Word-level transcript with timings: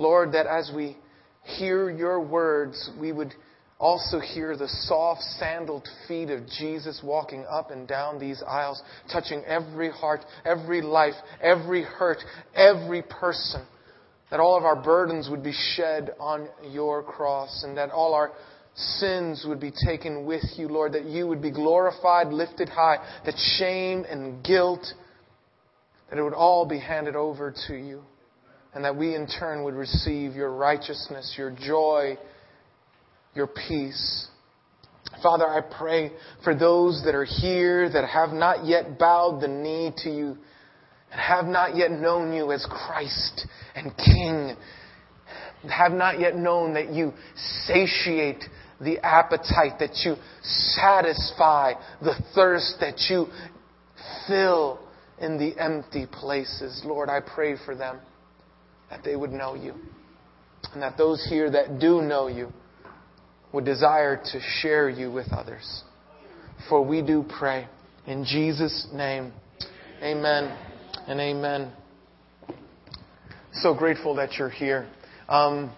Lord, 0.00 0.32
that 0.32 0.46
as 0.46 0.72
we 0.74 0.96
hear 1.42 1.90
your 1.90 2.20
words, 2.20 2.90
we 2.98 3.12
would 3.12 3.34
also 3.78 4.18
hear 4.18 4.56
the 4.56 4.68
soft 4.68 5.22
sandaled 5.22 5.86
feet 6.08 6.30
of 6.30 6.46
Jesus 6.58 7.00
walking 7.02 7.44
up 7.48 7.70
and 7.70 7.86
down 7.86 8.18
these 8.18 8.42
aisles, 8.46 8.82
touching 9.12 9.42
every 9.44 9.90
heart, 9.90 10.20
every 10.44 10.82
life, 10.82 11.14
every 11.42 11.82
hurt, 11.82 12.18
every 12.54 13.02
person. 13.02 13.66
That 14.30 14.40
all 14.40 14.56
of 14.56 14.64
our 14.64 14.80
burdens 14.80 15.28
would 15.30 15.42
be 15.42 15.54
shed 15.74 16.10
on 16.20 16.48
your 16.70 17.02
cross 17.02 17.62
and 17.64 17.76
that 17.76 17.90
all 17.90 18.14
our 18.14 18.32
sins 18.74 19.44
would 19.46 19.60
be 19.60 19.72
taken 19.86 20.24
with 20.24 20.44
you, 20.56 20.68
Lord, 20.68 20.92
that 20.92 21.04
you 21.04 21.26
would 21.26 21.42
be 21.42 21.50
glorified, 21.50 22.28
lifted 22.28 22.68
high, 22.68 22.96
that 23.24 23.34
shame 23.58 24.04
and 24.08 24.44
guilt, 24.44 24.86
that 26.08 26.18
it 26.18 26.22
would 26.22 26.34
all 26.34 26.64
be 26.66 26.78
handed 26.78 27.16
over 27.16 27.52
to 27.66 27.74
you, 27.74 28.02
and 28.74 28.84
that 28.84 28.96
we 28.96 29.14
in 29.14 29.26
turn 29.26 29.64
would 29.64 29.74
receive 29.74 30.34
your 30.34 30.52
righteousness, 30.52 31.34
your 31.36 31.50
joy, 31.50 32.16
your 33.34 33.48
peace. 33.48 34.28
Father, 35.22 35.46
I 35.46 35.60
pray 35.60 36.12
for 36.44 36.54
those 36.54 37.02
that 37.04 37.14
are 37.14 37.24
here 37.24 37.90
that 37.90 38.08
have 38.08 38.30
not 38.30 38.64
yet 38.64 38.98
bowed 38.98 39.40
the 39.40 39.48
knee 39.48 39.92
to 39.98 40.10
you 40.10 40.36
and 41.10 41.20
have 41.20 41.46
not 41.46 41.76
yet 41.76 41.90
known 41.90 42.32
you 42.32 42.52
as 42.52 42.64
Christ 42.70 43.46
and 43.74 43.92
King, 43.96 44.56
have 45.68 45.92
not 45.92 46.20
yet 46.20 46.36
known 46.36 46.74
that 46.74 46.92
you 46.92 47.12
satiate 47.66 48.44
the 48.80 48.98
appetite, 49.04 49.78
that 49.80 49.96
you 50.04 50.14
satisfy 50.42 51.72
the 52.00 52.14
thirst, 52.34 52.76
that 52.80 52.98
you 53.10 53.26
fill 54.26 54.78
in 55.20 55.38
the 55.38 55.60
empty 55.60 56.06
places. 56.06 56.82
Lord, 56.84 57.10
I 57.10 57.20
pray 57.20 57.56
for 57.66 57.74
them 57.74 57.98
that 58.90 59.02
they 59.04 59.16
would 59.16 59.32
know 59.32 59.54
you. 59.54 59.74
And 60.72 60.82
that 60.82 60.98
those 60.98 61.26
here 61.28 61.50
that 61.50 61.78
do 61.78 62.02
know 62.02 62.26
you 62.26 62.52
would 63.52 63.64
desire 63.64 64.16
to 64.16 64.40
share 64.60 64.88
you 64.88 65.10
with 65.10 65.32
others. 65.32 65.82
For 66.68 66.84
we 66.84 67.02
do 67.02 67.24
pray 67.38 67.66
in 68.06 68.24
Jesus' 68.24 68.86
name. 68.92 69.32
Amen 70.02 70.56
and 71.06 71.20
amen. 71.20 71.72
So 73.52 73.74
grateful 73.74 74.14
that 74.16 74.34
you're 74.34 74.50
here. 74.50 74.88
Um, 75.28 75.72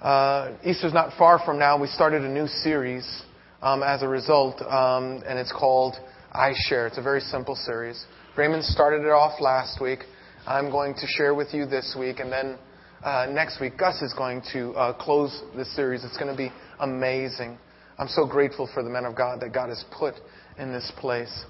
uh, 0.00 0.52
Easter's 0.64 0.92
not 0.92 1.16
far 1.16 1.40
from 1.44 1.58
now. 1.58 1.80
We 1.80 1.86
started 1.86 2.22
a 2.22 2.28
new 2.28 2.46
series 2.46 3.22
um, 3.62 3.82
as 3.82 4.02
a 4.02 4.08
result, 4.08 4.60
um, 4.62 5.22
and 5.26 5.38
it's 5.38 5.52
called 5.52 5.94
I 6.32 6.52
Share. 6.68 6.86
It's 6.86 6.98
a 6.98 7.02
very 7.02 7.20
simple 7.20 7.54
series. 7.54 8.04
Raymond 8.36 8.64
started 8.64 9.02
it 9.02 9.10
off 9.10 9.40
last 9.40 9.80
week. 9.80 10.00
I'm 10.46 10.70
going 10.70 10.92
to 10.92 11.06
share 11.06 11.34
with 11.34 11.54
you 11.54 11.64
this 11.64 11.96
week, 11.98 12.20
and 12.20 12.30
then 12.30 12.58
uh, 13.02 13.26
next 13.30 13.62
week, 13.62 13.78
Gus 13.78 14.02
is 14.02 14.12
going 14.12 14.42
to 14.52 14.72
uh, 14.72 14.92
close 14.92 15.42
this 15.56 15.74
series. 15.74 16.04
It's 16.04 16.18
going 16.18 16.30
to 16.30 16.36
be 16.36 16.52
amazing. 16.80 17.56
I'm 17.98 18.08
so 18.08 18.26
grateful 18.26 18.68
for 18.74 18.82
the 18.82 18.90
men 18.90 19.06
of 19.06 19.16
God 19.16 19.40
that 19.40 19.54
God 19.54 19.70
has 19.70 19.82
put 19.98 20.12
in 20.58 20.70
this 20.70 20.92
place. 20.98 21.44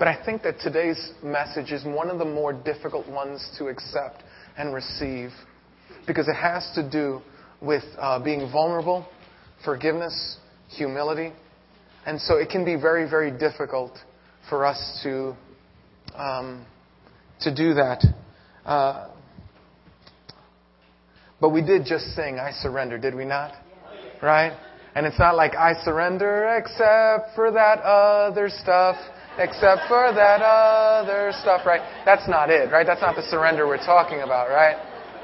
But 0.00 0.08
I 0.08 0.24
think 0.24 0.42
that 0.42 0.58
today's 0.58 1.12
message 1.22 1.70
is 1.70 1.84
one 1.84 2.10
of 2.10 2.18
the 2.18 2.24
more 2.24 2.52
difficult 2.52 3.08
ones 3.08 3.48
to 3.58 3.68
accept 3.68 4.24
and 4.58 4.74
receive 4.74 5.30
because 6.08 6.26
it 6.26 6.34
has 6.34 6.68
to 6.74 6.90
do 6.90 7.20
with 7.60 7.84
uh, 8.00 8.18
being 8.18 8.50
vulnerable, 8.50 9.06
forgiveness, 9.64 10.38
humility. 10.70 11.32
And 12.04 12.20
so 12.20 12.36
it 12.36 12.48
can 12.48 12.64
be 12.64 12.74
very, 12.74 13.08
very 13.08 13.30
difficult 13.30 13.92
for 14.48 14.66
us 14.66 15.00
to, 15.04 15.36
um, 16.16 16.66
to 17.42 17.54
do 17.54 17.74
that. 17.74 18.02
Uh, 18.64 19.08
but 21.40 21.50
we 21.50 21.62
did 21.62 21.86
just 21.86 22.14
sing, 22.14 22.38
I 22.38 22.52
surrender, 22.52 22.98
did 22.98 23.14
we 23.14 23.24
not? 23.24 23.52
Right? 24.22 24.52
And 24.94 25.06
it's 25.06 25.18
not 25.18 25.36
like 25.36 25.54
I 25.54 25.72
surrender 25.84 26.56
except 26.56 27.34
for 27.34 27.50
that 27.52 27.80
other 27.80 28.48
stuff, 28.48 28.96
except 29.38 29.82
for 29.88 30.12
that 30.12 30.42
other 30.42 31.32
stuff, 31.40 31.64
right? 31.64 31.80
That's 32.04 32.28
not 32.28 32.50
it, 32.50 32.70
right? 32.70 32.86
That's 32.86 33.00
not 33.00 33.16
the 33.16 33.22
surrender 33.22 33.66
we're 33.66 33.78
talking 33.78 34.20
about, 34.20 34.50
right? 34.50 34.76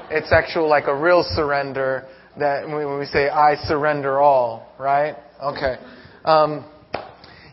It's 0.09 0.31
actual 0.31 0.69
like 0.69 0.87
a 0.87 0.95
real 0.95 1.23
surrender 1.35 2.07
that 2.39 2.67
when 2.67 2.97
we 2.97 3.05
say 3.05 3.29
I 3.29 3.55
surrender 3.67 4.19
all, 4.19 4.73
right? 4.79 5.15
Okay. 5.43 5.75
Um, 6.23 6.65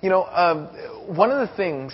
you 0.01 0.09
know, 0.09 0.25
um, 0.25 0.67
one 1.15 1.31
of 1.31 1.49
the 1.49 1.55
things 1.57 1.93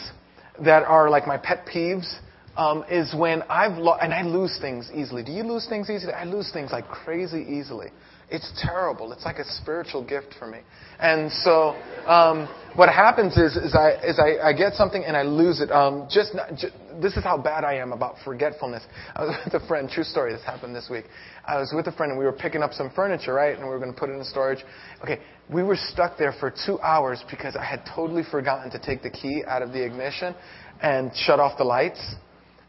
that 0.64 0.82
are 0.82 1.08
like 1.08 1.26
my 1.26 1.38
pet 1.38 1.66
peeves 1.66 2.18
um, 2.56 2.84
is 2.90 3.14
when 3.14 3.42
I've 3.42 3.78
lost, 3.78 4.02
and 4.02 4.12
I 4.12 4.22
lose 4.22 4.58
things 4.60 4.90
easily. 4.94 5.22
Do 5.22 5.32
you 5.32 5.42
lose 5.42 5.66
things 5.68 5.88
easily? 5.88 6.12
I 6.12 6.24
lose 6.24 6.50
things 6.52 6.72
like 6.72 6.88
crazy 6.88 7.46
easily. 7.48 7.88
It's 8.30 8.52
terrible. 8.64 9.12
It's 9.12 9.24
like 9.24 9.38
a 9.38 9.44
spiritual 9.44 10.04
gift 10.04 10.34
for 10.38 10.46
me. 10.46 10.58
And 11.00 11.32
so, 11.32 11.70
um, 12.06 12.48
what 12.76 12.88
happens 12.88 13.36
is, 13.36 13.56
is 13.56 13.74
I, 13.74 13.98
is 14.06 14.20
I, 14.20 14.50
I 14.50 14.52
get 14.52 14.74
something 14.74 15.02
and 15.04 15.16
I 15.16 15.22
lose 15.22 15.60
it. 15.60 15.72
Um, 15.72 16.06
just, 16.08 16.34
not, 16.36 16.50
just, 16.50 16.72
this 17.02 17.16
is 17.16 17.24
how 17.24 17.36
bad 17.36 17.64
I 17.64 17.74
am 17.74 17.90
about 17.90 18.14
forgetfulness. 18.24 18.84
I 19.16 19.24
was 19.24 19.36
with 19.44 19.60
a 19.60 19.66
friend, 19.66 19.90
true 19.90 20.04
story, 20.04 20.32
this 20.32 20.44
happened 20.44 20.76
this 20.76 20.88
week. 20.88 21.06
I 21.44 21.58
was 21.58 21.72
with 21.74 21.88
a 21.88 21.92
friend 21.92 22.12
and 22.12 22.18
we 22.18 22.24
were 22.24 22.32
picking 22.32 22.62
up 22.62 22.72
some 22.72 22.90
furniture, 22.94 23.34
right? 23.34 23.56
And 23.56 23.64
we 23.64 23.70
were 23.70 23.80
going 23.80 23.92
to 23.92 23.98
put 23.98 24.10
it 24.10 24.12
in 24.12 24.22
storage. 24.22 24.64
Okay, 25.02 25.18
we 25.52 25.64
were 25.64 25.76
stuck 25.76 26.16
there 26.16 26.32
for 26.38 26.54
two 26.66 26.78
hours 26.80 27.24
because 27.28 27.56
I 27.56 27.64
had 27.64 27.82
totally 27.96 28.22
forgotten 28.30 28.70
to 28.70 28.78
take 28.78 29.02
the 29.02 29.10
key 29.10 29.42
out 29.44 29.62
of 29.62 29.72
the 29.72 29.84
ignition 29.84 30.36
and 30.80 31.10
shut 31.16 31.40
off 31.40 31.58
the 31.58 31.64
lights. 31.64 32.14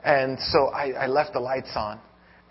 And 0.04 0.40
so 0.40 0.68
I, 0.68 0.92
I 0.92 1.08
left 1.08 1.34
the 1.34 1.40
lights 1.40 1.72
on 1.76 2.00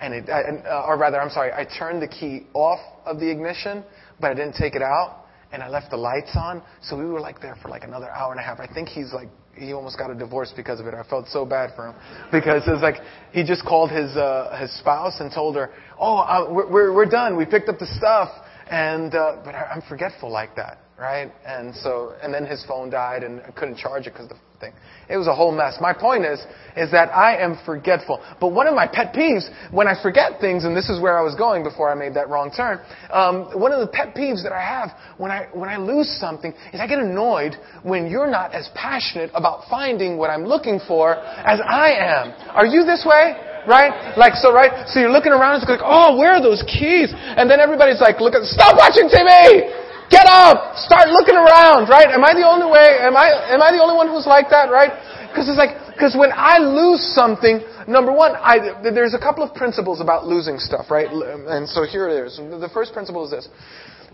and 0.00 0.15
it, 0.15 0.31
I, 0.31 0.43
uh, 0.66 0.87
or 0.88 0.97
rather, 0.97 1.21
I'm 1.21 1.31
sorry, 1.31 1.53
I 1.53 1.65
turned 1.78 2.03
the 2.03 2.09
key 2.09 2.47
off 2.55 2.81
of 3.05 3.21
the 3.21 3.31
ignition, 3.31 3.84
but 4.19 4.31
I 4.31 4.34
didn't 4.34 4.55
take 4.55 4.75
it 4.75 4.83
out, 4.83 5.25
and 5.53 5.62
I 5.62 5.69
left 5.69 5.91
the 5.91 5.97
lights 5.97 6.31
on. 6.34 6.62
So 6.83 6.97
we 6.99 7.05
were 7.05 7.21
like 7.21 7.41
there 7.41 7.56
for 7.62 7.69
like 7.69 7.84
another 7.84 8.10
hour 8.10 8.33
and 8.33 8.41
a 8.41 8.43
half. 8.43 8.60
I 8.60 8.66
think 8.72 8.89
he's 8.89 9.12
like 9.12 9.28
he 9.55 9.72
almost 9.72 9.99
got 9.99 10.10
a 10.10 10.15
divorce 10.15 10.53
because 10.56 10.81
of 10.81 10.87
it. 10.87 10.94
I 10.94 11.03
felt 11.03 11.28
so 11.28 11.44
bad 11.44 11.71
for 11.77 11.89
him 11.89 11.94
because 12.33 12.66
it 12.66 12.71
was 12.71 12.81
like 12.83 12.97
he 13.33 13.44
just 13.44 13.65
called 13.65 13.91
his 13.91 14.16
uh, 14.16 14.56
his 14.60 14.77
spouse 14.78 15.21
and 15.21 15.31
told 15.31 15.56
her, 15.56 15.71
"Oh, 15.99 16.19
uh, 16.19 16.47
we're, 16.50 16.71
we're 16.71 16.94
we're 16.94 17.10
done. 17.10 17.37
We 17.37 17.44
picked 17.44 17.69
up 17.69 17.78
the 17.78 17.93
stuff." 17.99 18.31
And 18.71 19.15
uh, 19.15 19.43
but 19.44 19.55
I, 19.55 19.72
I'm 19.75 19.83
forgetful 19.83 20.31
like 20.31 20.56
that, 20.56 20.78
right? 21.00 21.33
And 21.47 21.75
so 21.75 22.15
and 22.22 22.33
then 22.33 22.44
his 22.44 22.65
phone 22.69 22.91
died 22.91 23.25
and 23.25 23.41
I 23.41 23.50
couldn't 23.50 23.78
charge 23.78 24.06
it 24.06 24.12
because 24.12 24.28
the 24.28 24.37
thing. 24.61 24.72
It 25.09 25.16
was 25.16 25.27
a 25.27 25.34
whole 25.34 25.50
mess. 25.50 25.78
My 25.81 25.93
point 25.93 26.25
is, 26.25 26.38
is 26.77 26.93
that 26.93 27.09
I 27.11 27.43
am 27.43 27.59
forgetful. 27.65 28.22
But 28.38 28.53
one 28.53 28.69
of 28.69 28.75
my 28.75 28.87
pet 28.87 29.12
peeves, 29.15 29.49
when 29.72 29.89
I 29.89 30.00
forget 30.00 30.39
things, 30.41 30.65
and 30.65 30.77
this 30.77 30.89
is 30.89 31.00
where 31.00 31.19
I 31.19 31.22
was 31.22 31.34
going 31.34 31.65
before 31.65 31.91
I 31.91 31.97
made 31.97 32.15
that 32.15 32.28
wrong 32.28 32.53
turn, 32.55 32.78
um, 33.10 33.59
one 33.59 33.72
of 33.72 33.81
the 33.81 33.89
pet 33.89 34.15
peeves 34.15 34.44
that 34.44 34.53
I 34.53 34.60
have 34.60 34.91
when 35.16 35.33
I, 35.33 35.49
when 35.53 35.69
I 35.69 35.78
lose 35.78 36.06
something 36.21 36.53
is 36.72 36.78
I 36.78 36.87
get 36.87 36.99
annoyed 37.00 37.56
when 37.83 38.06
you're 38.06 38.31
not 38.31 38.55
as 38.55 38.69
passionate 38.75 39.31
about 39.34 39.65
finding 39.69 40.16
what 40.19 40.31
I'm 40.31 40.44
looking 40.44 40.78
for 40.87 41.16
as 41.16 41.59
I 41.65 41.91
am. 41.97 42.34
Are 42.55 42.66
you 42.66 42.84
this 42.84 43.05
way? 43.09 43.34
Right? 43.66 44.16
Like, 44.16 44.34
so, 44.34 44.53
right? 44.53 44.89
So 44.89 45.00
you're 45.00 45.12
looking 45.12 45.33
around, 45.33 45.60
it's 45.60 45.69
like, 45.69 45.84
oh, 45.84 46.16
where 46.16 46.33
are 46.33 46.43
those 46.43 46.62
keys? 46.65 47.12
And 47.12 47.50
then 47.50 47.60
everybody's 47.60 48.00
like, 48.00 48.21
look 48.21 48.34
at, 48.34 48.44
stop 48.44 48.77
watching 48.77 49.09
TV! 49.09 49.79
Get 50.10 50.26
up! 50.26 50.76
Start 50.76 51.09
looking 51.09 51.37
around, 51.37 51.88
right? 51.88 52.10
Am 52.10 52.25
I 52.25 52.34
the 52.34 52.43
only 52.43 52.66
way? 52.66 52.98
Am 53.00 53.16
I, 53.16 53.54
am 53.54 53.62
I 53.62 53.71
the 53.71 53.81
only 53.81 53.94
one 53.94 54.09
who's 54.09 54.26
like 54.26 54.50
that, 54.50 54.69
right? 54.69 54.91
Because 55.31 55.48
it's 55.48 55.56
like, 55.56 55.78
because 55.94 56.16
when 56.19 56.32
I 56.34 56.59
lose 56.59 57.00
something, 57.15 57.60
number 57.87 58.10
one, 58.10 58.32
I, 58.34 58.82
there's 58.82 59.15
a 59.15 59.19
couple 59.19 59.44
of 59.44 59.54
principles 59.54 60.00
about 60.00 60.26
losing 60.26 60.59
stuff, 60.59 60.91
right? 60.91 61.06
And 61.06 61.69
so 61.69 61.84
here 61.87 62.09
it 62.09 62.26
is. 62.26 62.37
The 62.38 62.71
first 62.75 62.93
principle 62.93 63.25
is 63.25 63.31
this. 63.31 63.48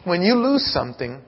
When 0.05 0.21
you 0.21 0.35
lose 0.35 0.71
something, 0.71 1.23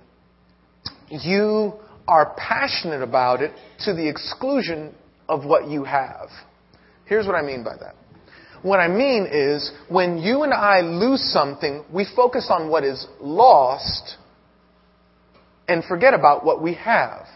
you 1.08 1.72
are 2.06 2.34
passionate 2.36 3.02
about 3.02 3.40
it 3.40 3.52
to 3.80 3.94
the 3.94 4.06
exclusion 4.06 4.94
of 5.28 5.46
what 5.46 5.68
you 5.68 5.84
have. 5.84 6.28
Here's 7.06 7.26
what 7.26 7.36
I 7.36 7.42
mean 7.42 7.64
by 7.64 7.76
that. 7.80 7.94
What 8.62 8.80
I 8.80 8.88
mean 8.88 9.26
is, 9.30 9.72
when 9.88 10.18
you 10.18 10.42
and 10.42 10.52
I 10.52 10.80
lose 10.80 11.22
something, 11.32 11.84
we 11.92 12.06
focus 12.14 12.48
on 12.50 12.68
what 12.68 12.84
is 12.84 13.06
lost 13.20 14.16
and 15.68 15.84
forget 15.84 16.14
about 16.14 16.44
what 16.44 16.62
we 16.62 16.74
have. 16.74 17.26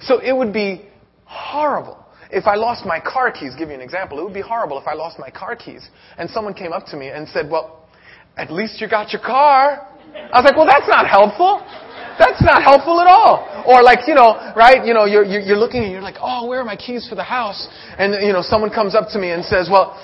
So 0.00 0.18
it 0.18 0.32
would 0.36 0.52
be 0.52 0.88
horrible 1.24 1.98
if 2.30 2.46
I 2.46 2.54
lost 2.54 2.84
my 2.84 3.00
car 3.00 3.32
keys. 3.32 3.54
Give 3.58 3.68
you 3.68 3.74
an 3.74 3.80
example. 3.80 4.18
It 4.18 4.24
would 4.24 4.34
be 4.34 4.42
horrible 4.42 4.78
if 4.78 4.86
I 4.86 4.94
lost 4.94 5.18
my 5.18 5.30
car 5.30 5.56
keys 5.56 5.88
and 6.18 6.28
someone 6.30 6.54
came 6.54 6.72
up 6.72 6.86
to 6.86 6.96
me 6.96 7.08
and 7.08 7.28
said, 7.28 7.50
"Well, 7.50 7.88
at 8.36 8.52
least 8.52 8.80
you 8.80 8.88
got 8.88 9.12
your 9.12 9.22
car." 9.22 9.88
I 10.14 10.38
was 10.38 10.44
like, 10.44 10.56
"Well, 10.56 10.66
that's 10.66 10.88
not 10.88 11.08
helpful." 11.08 11.62
That's 12.18 12.42
not 12.42 12.62
helpful 12.62 13.00
at 13.00 13.08
all. 13.10 13.42
Or 13.66 13.82
like, 13.82 14.06
you 14.06 14.14
know, 14.14 14.38
right, 14.54 14.86
you 14.86 14.94
know, 14.94 15.04
you're, 15.04 15.24
you're 15.24 15.58
looking 15.58 15.82
and 15.82 15.90
you're 15.90 16.02
like, 16.02 16.22
oh, 16.22 16.46
where 16.46 16.60
are 16.60 16.64
my 16.64 16.76
keys 16.76 17.08
for 17.08 17.16
the 17.16 17.24
house? 17.24 17.66
And, 17.98 18.14
you 18.24 18.32
know, 18.32 18.42
someone 18.42 18.70
comes 18.70 18.94
up 18.94 19.08
to 19.12 19.18
me 19.18 19.30
and 19.32 19.44
says, 19.44 19.68
well, 19.70 19.98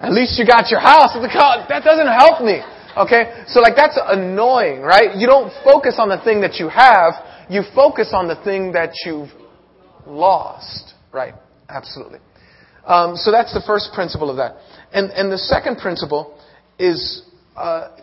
at 0.00 0.12
least 0.12 0.38
you 0.38 0.44
got 0.44 0.68
your 0.70 0.80
house. 0.80 1.16
Oh, 1.16 1.64
that 1.68 1.82
doesn't 1.84 2.06
help 2.06 2.44
me. 2.44 2.60
Okay? 2.96 3.44
So 3.48 3.60
like 3.60 3.76
that's 3.76 3.98
annoying, 4.02 4.80
right? 4.80 5.16
You 5.16 5.26
don't 5.26 5.52
focus 5.64 5.96
on 5.98 6.08
the 6.08 6.20
thing 6.22 6.40
that 6.42 6.56
you 6.56 6.68
have, 6.68 7.14
you 7.48 7.62
focus 7.74 8.10
on 8.12 8.28
the 8.28 8.36
thing 8.44 8.72
that 8.72 8.92
you've 9.04 9.30
lost. 10.06 10.94
Right? 11.12 11.34
Absolutely. 11.68 12.18
Um, 12.86 13.16
so 13.16 13.30
that's 13.30 13.54
the 13.54 13.62
first 13.66 13.90
principle 13.94 14.30
of 14.30 14.36
that. 14.36 14.56
And, 14.92 15.10
and 15.10 15.32
the 15.32 15.38
second 15.38 15.78
principle 15.78 16.38
is 16.78 17.22
uh, 17.56 17.96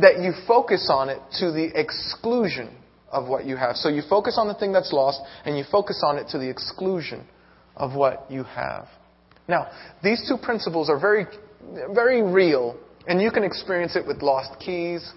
that 0.00 0.20
you 0.20 0.32
focus 0.46 0.88
on 0.90 1.08
it 1.08 1.18
to 1.38 1.50
the 1.50 1.70
exclusion 1.74 2.76
of 3.10 3.28
what 3.28 3.44
you 3.44 3.56
have. 3.56 3.76
So 3.76 3.88
you 3.88 4.02
focus 4.08 4.36
on 4.38 4.48
the 4.48 4.54
thing 4.54 4.72
that's 4.72 4.92
lost, 4.92 5.20
and 5.44 5.58
you 5.58 5.64
focus 5.70 6.02
on 6.04 6.18
it 6.18 6.28
to 6.28 6.38
the 6.38 6.48
exclusion 6.48 7.26
of 7.76 7.94
what 7.94 8.30
you 8.30 8.44
have. 8.44 8.86
Now, 9.48 9.70
these 10.02 10.26
two 10.28 10.36
principles 10.42 10.88
are 10.88 10.98
very, 10.98 11.26
very 11.92 12.22
real, 12.22 12.76
and 13.06 13.20
you 13.20 13.30
can 13.30 13.44
experience 13.44 13.96
it 13.96 14.06
with 14.06 14.22
lost 14.22 14.58
keys, 14.60 15.12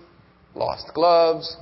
lost 0.56 0.92
gloves, 0.94 1.58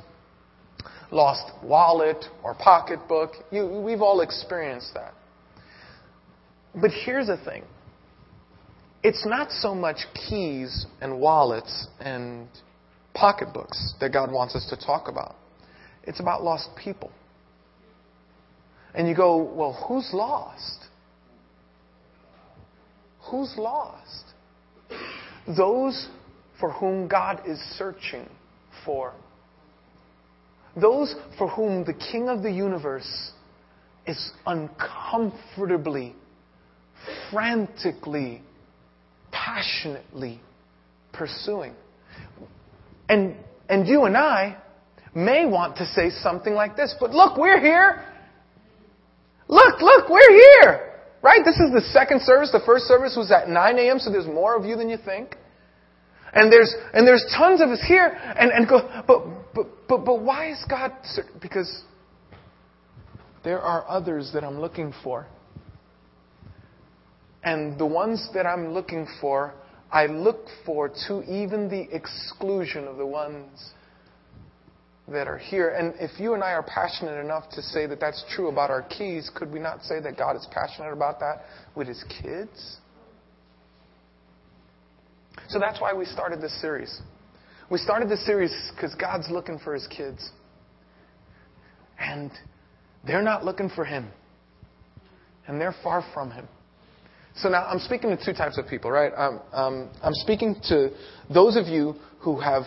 lost 1.12 1.52
wallet 1.64 2.26
or 2.44 2.56
pocketbook. 2.56 3.32
You, 3.52 3.68
we've 3.68 4.02
all 4.02 4.22
experienced 4.22 4.94
that. 4.94 5.14
But 6.76 6.92
here's 7.06 7.28
the 7.28 7.38
thing 7.38 7.64
it's 9.04 9.26
not 9.26 9.52
so 9.52 9.76
much 9.76 9.98
keys 10.28 10.86
and 11.02 11.20
wallets 11.20 11.88
and 12.00 12.48
pocketbooks 13.14 13.94
that 14.00 14.12
God 14.12 14.32
wants 14.32 14.56
us 14.56 14.66
to 14.70 14.78
talk 14.78 15.08
about, 15.08 15.36
it's 16.04 16.20
about 16.20 16.44
lost 16.44 16.70
people. 16.82 17.12
And 18.96 19.08
you 19.08 19.16
go, 19.16 19.38
well, 19.38 19.74
who's 19.88 20.10
lost? 20.14 20.86
Who's 23.32 23.56
lost? 23.58 24.33
Those 25.46 26.08
for 26.60 26.72
whom 26.72 27.08
God 27.08 27.42
is 27.46 27.60
searching 27.78 28.28
for. 28.86 29.14
Those 30.80 31.14
for 31.38 31.48
whom 31.50 31.84
the 31.84 31.94
King 31.94 32.30
of 32.30 32.42
the 32.42 32.52
universe 32.52 33.32
is 34.08 34.32
uncomfortably, 34.46 36.16
frantically, 37.32 38.42
passionately 39.32 40.40
pursuing. 41.12 41.74
And, 43.08 43.36
and 43.70 43.88
you 43.88 44.04
and 44.04 44.18
I 44.18 44.58
may 45.14 45.46
want 45.46 45.78
to 45.78 45.86
say 45.86 46.10
something 46.10 46.54
like 46.54 46.76
this, 46.76 46.96
but 47.00 47.12
look, 47.12 47.38
we're 47.38 47.60
here. 47.60 48.04
Look, 49.48 49.82
look, 49.82 50.10
we're 50.10 50.32
here. 50.32 50.93
Right? 51.24 51.40
This 51.44 51.56
is 51.56 51.72
the 51.72 51.82
second 51.92 52.22
service. 52.22 52.52
The 52.52 52.62
first 52.66 52.84
service 52.84 53.16
was 53.18 53.32
at 53.32 53.50
9 53.50 53.80
a.m., 53.80 53.98
so 53.98 54.12
there's 54.12 54.28
more 54.28 54.56
of 54.56 54.66
you 54.66 54.76
than 54.76 54.90
you 54.90 54.98
think. 54.98 55.38
And 56.34 56.52
there's, 56.52 56.76
and 56.94 57.08
there's 57.08 57.26
tons 57.36 57.62
of 57.62 57.70
us 57.70 57.82
here. 57.88 58.08
And, 58.08 58.52
and 58.52 58.68
go, 58.68 59.04
but, 59.08 59.24
but, 59.56 59.68
but, 59.88 60.04
but 60.04 60.22
why 60.22 60.52
is 60.52 60.64
God, 60.70 60.92
because 61.42 61.84
there 63.44 63.62
are 63.62 63.86
others 63.88 64.32
that 64.34 64.44
I'm 64.44 64.60
looking 64.60 64.94
for. 65.04 65.28
And 67.44 67.78
the 67.78 67.86
ones 67.86 68.30
that 68.34 68.46
I'm 68.46 68.74
looking 68.74 69.08
for, 69.20 69.54
I 69.92 70.06
look 70.06 70.46
for 70.66 70.90
to 71.08 71.24
even 71.24 71.70
the 71.70 71.88
exclusion 71.96 72.88
of 72.88 72.98
the 72.98 73.06
ones 73.06 73.72
that 75.08 75.28
are 75.28 75.38
here. 75.38 75.70
And 75.70 75.94
if 76.00 76.20
you 76.20 76.34
and 76.34 76.44
I 76.44 76.52
are 76.52 76.64
passionate 76.64 77.20
enough 77.20 77.50
to 77.52 77.62
say 77.62 77.86
that 77.88 78.00
that's 78.00 78.24
true 78.34 78.48
about 78.48 78.70
our 78.70 78.84
keys, 78.84 79.30
could 79.36 79.52
we 79.52 79.60
not 79.60 79.84
say 79.84 80.00
that 80.00 80.18
God 80.18 80.36
is 80.36 80.48
passionate 80.52 80.94
about 80.94 81.20
that 81.20 81.44
with 81.76 81.88
his 81.88 82.04
kids? 82.22 82.78
So 85.50 85.60
that's 85.60 85.82
why 85.82 85.94
we 85.94 86.06
started 86.06 86.42
this 86.42 86.60
series. 86.62 87.02
We 87.70 87.78
started 87.80 88.10
this 88.10 88.26
series 88.26 88.54
because 88.76 88.96
God's 88.96 89.30
looking 89.30 89.60
for 89.60 89.74
his 89.74 89.88
kids. 89.88 90.30
And 92.00 92.32
they're 93.06 93.22
not 93.22 93.44
looking 93.44 93.70
for 93.70 93.84
him. 93.84 94.08
And 95.48 95.60
they're 95.60 95.76
far 95.84 96.06
from 96.14 96.32
him. 96.32 96.48
So 97.36 97.50
now 97.50 97.66
I'm 97.66 97.80
speaking 97.80 98.16
to 98.16 98.26
two 98.26 98.34
types 98.34 98.58
of 98.58 98.68
people, 98.68 98.92
right? 98.92 99.12
Um, 99.18 99.42
um, 99.52 99.90
I'm 100.02 100.14
speaking 100.14 100.56
to 100.70 100.92
those 101.34 101.58
of 101.58 101.68
you 101.68 101.96
who 102.20 102.40
have 102.40 102.64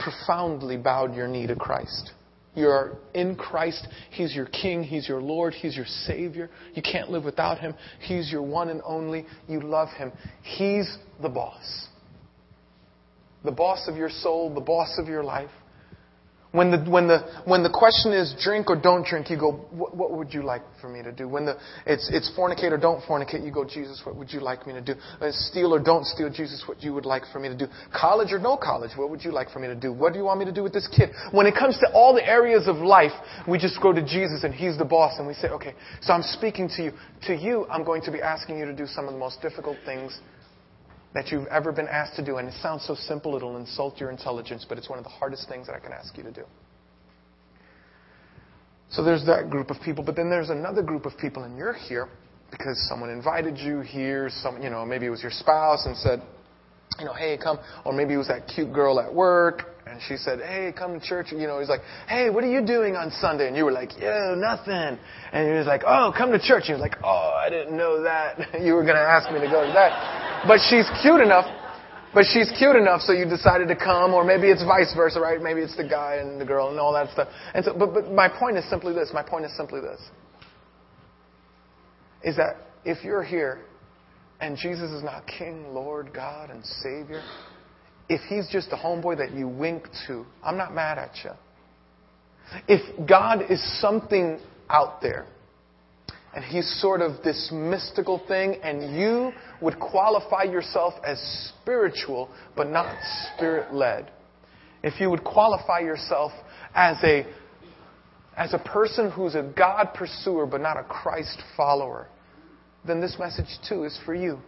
profoundly 0.00 0.76
bowed 0.76 1.14
your 1.14 1.28
knee 1.28 1.46
to 1.46 1.54
Christ. 1.54 2.12
You're 2.54 2.98
in 3.14 3.36
Christ. 3.36 3.86
He's 4.10 4.34
your 4.34 4.46
King. 4.46 4.82
He's 4.82 5.08
your 5.08 5.20
Lord. 5.20 5.54
He's 5.54 5.76
your 5.76 5.86
Savior. 5.86 6.50
You 6.74 6.82
can't 6.82 7.10
live 7.10 7.24
without 7.24 7.58
Him. 7.58 7.74
He's 8.00 8.30
your 8.30 8.42
one 8.42 8.70
and 8.70 8.82
only. 8.84 9.24
You 9.48 9.60
love 9.60 9.88
Him. 9.96 10.10
He's 10.42 10.98
the 11.22 11.28
boss. 11.28 11.86
The 13.44 13.52
boss 13.52 13.86
of 13.88 13.96
your 13.96 14.10
soul, 14.10 14.52
the 14.52 14.60
boss 14.60 14.98
of 14.98 15.06
your 15.06 15.22
life. 15.22 15.50
When 16.52 16.72
the, 16.72 16.78
when, 16.90 17.06
the, 17.06 17.20
when 17.44 17.62
the 17.62 17.70
question 17.70 18.12
is 18.12 18.34
drink 18.42 18.70
or 18.70 18.76
don't 18.80 19.06
drink, 19.06 19.30
you 19.30 19.38
go, 19.38 19.52
what, 19.70 19.96
what 19.96 20.10
would 20.10 20.34
you 20.34 20.42
like 20.42 20.62
for 20.80 20.88
me 20.88 21.00
to 21.00 21.12
do? 21.12 21.28
When 21.28 21.46
the, 21.46 21.56
it's, 21.86 22.10
it's 22.12 22.28
fornicate 22.36 22.72
or 22.72 22.76
don't 22.76 23.00
fornicate, 23.04 23.44
you 23.44 23.52
go, 23.52 23.64
Jesus, 23.64 24.02
what 24.04 24.16
would 24.16 24.32
you 24.32 24.40
like 24.40 24.66
me 24.66 24.72
to 24.72 24.80
do? 24.80 24.94
It's 25.20 25.48
steal 25.48 25.72
or 25.72 25.78
don't 25.78 26.04
steal, 26.04 26.28
Jesus, 26.28 26.64
what 26.66 26.82
you 26.82 26.92
would 26.92 27.06
like 27.06 27.22
for 27.32 27.38
me 27.38 27.48
to 27.50 27.56
do? 27.56 27.66
College 27.94 28.32
or 28.32 28.40
no 28.40 28.56
college, 28.56 28.90
what 28.96 29.10
would 29.10 29.22
you 29.22 29.30
like 29.30 29.50
for 29.50 29.60
me 29.60 29.68
to 29.68 29.76
do? 29.76 29.92
What 29.92 30.12
do 30.12 30.18
you 30.18 30.24
want 30.24 30.40
me 30.40 30.44
to 30.46 30.52
do 30.52 30.64
with 30.64 30.72
this 30.72 30.88
kid? 30.88 31.10
When 31.30 31.46
it 31.46 31.54
comes 31.54 31.78
to 31.78 31.92
all 31.94 32.14
the 32.14 32.26
areas 32.26 32.66
of 32.66 32.76
life, 32.78 33.12
we 33.46 33.56
just 33.56 33.80
go 33.80 33.92
to 33.92 34.02
Jesus 34.02 34.42
and 34.42 34.52
He's 34.52 34.76
the 34.76 34.84
boss 34.84 35.18
and 35.18 35.28
we 35.28 35.34
say, 35.34 35.48
okay, 35.50 35.74
so 36.00 36.12
I'm 36.12 36.24
speaking 36.24 36.68
to 36.76 36.82
you. 36.82 36.92
To 37.28 37.36
you, 37.36 37.66
I'm 37.70 37.84
going 37.84 38.02
to 38.02 38.10
be 38.10 38.20
asking 38.20 38.58
you 38.58 38.64
to 38.64 38.74
do 38.74 38.86
some 38.86 39.06
of 39.06 39.12
the 39.12 39.20
most 39.20 39.40
difficult 39.40 39.76
things 39.86 40.18
that 41.14 41.28
you've 41.28 41.46
ever 41.46 41.72
been 41.72 41.88
asked 41.88 42.16
to 42.16 42.24
do. 42.24 42.36
And 42.36 42.48
it 42.48 42.54
sounds 42.62 42.84
so 42.86 42.94
simple, 42.94 43.36
it'll 43.36 43.56
insult 43.56 43.98
your 43.98 44.10
intelligence, 44.10 44.64
but 44.68 44.78
it's 44.78 44.88
one 44.88 44.98
of 44.98 45.04
the 45.04 45.10
hardest 45.10 45.48
things 45.48 45.66
that 45.66 45.74
I 45.74 45.80
can 45.80 45.92
ask 45.92 46.16
you 46.16 46.22
to 46.22 46.32
do. 46.32 46.44
So 48.90 49.04
there's 49.04 49.24
that 49.26 49.50
group 49.50 49.70
of 49.70 49.76
people, 49.84 50.02
but 50.02 50.16
then 50.16 50.30
there's 50.30 50.50
another 50.50 50.82
group 50.82 51.06
of 51.06 51.16
people, 51.16 51.44
and 51.44 51.56
you're 51.56 51.74
here 51.74 52.08
because 52.50 52.76
someone 52.88 53.10
invited 53.10 53.56
you 53.56 53.80
here. 53.80 54.28
Some, 54.42 54.60
you 54.62 54.70
know, 54.70 54.84
maybe 54.84 55.06
it 55.06 55.10
was 55.10 55.22
your 55.22 55.30
spouse 55.30 55.86
and 55.86 55.96
said, 55.96 56.22
you 56.98 57.04
know, 57.04 57.14
hey, 57.14 57.38
come. 57.40 57.58
Or 57.84 57.92
maybe 57.92 58.14
it 58.14 58.16
was 58.16 58.28
that 58.28 58.48
cute 58.52 58.72
girl 58.72 58.98
at 58.98 59.14
work, 59.14 59.62
and 59.86 60.00
she 60.08 60.16
said, 60.16 60.40
hey, 60.40 60.72
come 60.76 60.98
to 60.98 61.06
church. 61.06 61.28
You 61.30 61.46
know, 61.46 61.60
he's 61.60 61.68
like, 61.68 61.82
hey, 62.08 62.30
what 62.30 62.42
are 62.42 62.50
you 62.50 62.66
doing 62.66 62.96
on 62.96 63.12
Sunday? 63.12 63.46
And 63.46 63.56
you 63.56 63.64
were 63.64 63.72
like, 63.72 63.90
yeah, 63.98 64.34
nothing. 64.36 64.98
And 65.32 65.48
he 65.48 65.54
was 65.54 65.66
like, 65.66 65.82
oh, 65.86 66.12
come 66.16 66.32
to 66.32 66.38
church. 66.38 66.64
And 66.66 66.66
he 66.66 66.72
was 66.72 66.80
like, 66.80 66.96
oh, 67.04 67.32
I 67.36 67.48
didn't 67.48 67.76
know 67.76 68.02
that. 68.02 68.38
you 68.60 68.74
were 68.74 68.82
going 68.82 68.96
to 68.96 69.02
ask 69.02 69.32
me 69.32 69.40
to 69.40 69.46
go 69.46 69.64
to 69.64 69.72
that. 69.72 70.19
But 70.46 70.60
she's 70.68 70.88
cute 71.02 71.20
enough. 71.20 71.46
But 72.12 72.24
she's 72.24 72.50
cute 72.58 72.74
enough, 72.74 73.02
so 73.02 73.12
you 73.12 73.24
decided 73.24 73.68
to 73.68 73.76
come, 73.76 74.14
or 74.14 74.24
maybe 74.24 74.48
it's 74.48 74.64
vice 74.64 74.92
versa, 74.96 75.20
right? 75.20 75.40
Maybe 75.40 75.60
it's 75.60 75.76
the 75.76 75.86
guy 75.86 76.16
and 76.16 76.40
the 76.40 76.44
girl 76.44 76.70
and 76.70 76.80
all 76.80 76.92
that 76.92 77.12
stuff. 77.12 77.28
And 77.54 77.64
so, 77.64 77.72
but, 77.78 77.94
but 77.94 78.10
my 78.10 78.28
point 78.28 78.56
is 78.56 78.68
simply 78.68 78.92
this. 78.92 79.10
My 79.14 79.22
point 79.22 79.44
is 79.44 79.56
simply 79.56 79.80
this. 79.80 80.00
Is 82.24 82.36
that 82.36 82.56
if 82.84 83.04
you're 83.04 83.22
here 83.22 83.60
and 84.40 84.56
Jesus 84.56 84.90
is 84.90 85.04
not 85.04 85.24
King, 85.26 85.72
Lord, 85.72 86.12
God, 86.12 86.50
and 86.50 86.64
Savior, 86.64 87.22
if 88.08 88.20
He's 88.22 88.48
just 88.50 88.72
a 88.72 88.76
homeboy 88.76 89.18
that 89.18 89.32
you 89.32 89.46
wink 89.46 89.86
to, 90.08 90.26
I'm 90.42 90.56
not 90.56 90.74
mad 90.74 90.98
at 90.98 91.12
you. 91.22 91.30
If 92.66 93.08
God 93.08 93.42
is 93.48 93.62
something 93.80 94.40
out 94.68 95.00
there, 95.00 95.26
and 96.34 96.44
he's 96.44 96.80
sort 96.80 97.00
of 97.00 97.22
this 97.24 97.50
mystical 97.52 98.22
thing, 98.28 98.60
and 98.62 98.96
you 98.96 99.32
would 99.60 99.80
qualify 99.80 100.44
yourself 100.44 100.94
as 101.04 101.18
spiritual, 101.60 102.30
but 102.56 102.68
not 102.68 102.96
spirit 103.34 103.74
led. 103.74 104.10
If 104.82 105.00
you 105.00 105.10
would 105.10 105.24
qualify 105.24 105.80
yourself 105.80 106.32
as 106.74 106.96
a, 107.02 107.26
as 108.36 108.54
a 108.54 108.58
person 108.58 109.10
who's 109.10 109.34
a 109.34 109.52
God 109.56 109.88
pursuer, 109.94 110.46
but 110.46 110.60
not 110.60 110.76
a 110.76 110.84
Christ 110.84 111.42
follower, 111.56 112.06
then 112.86 113.00
this 113.00 113.16
message 113.18 113.48
too 113.68 113.84
is 113.84 113.98
for 114.04 114.14
you. 114.14 114.38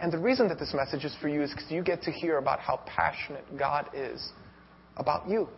And 0.00 0.12
the 0.12 0.18
reason 0.18 0.48
that 0.48 0.58
this 0.58 0.74
message 0.74 1.04
is 1.04 1.16
for 1.20 1.28
you 1.28 1.42
is 1.42 1.50
because 1.50 1.70
you 1.70 1.82
get 1.82 2.02
to 2.02 2.12
hear 2.12 2.36
about 2.36 2.60
how 2.60 2.80
passionate 2.86 3.44
God 3.58 3.88
is 3.94 4.32
about 4.98 5.28
you. 5.28 5.48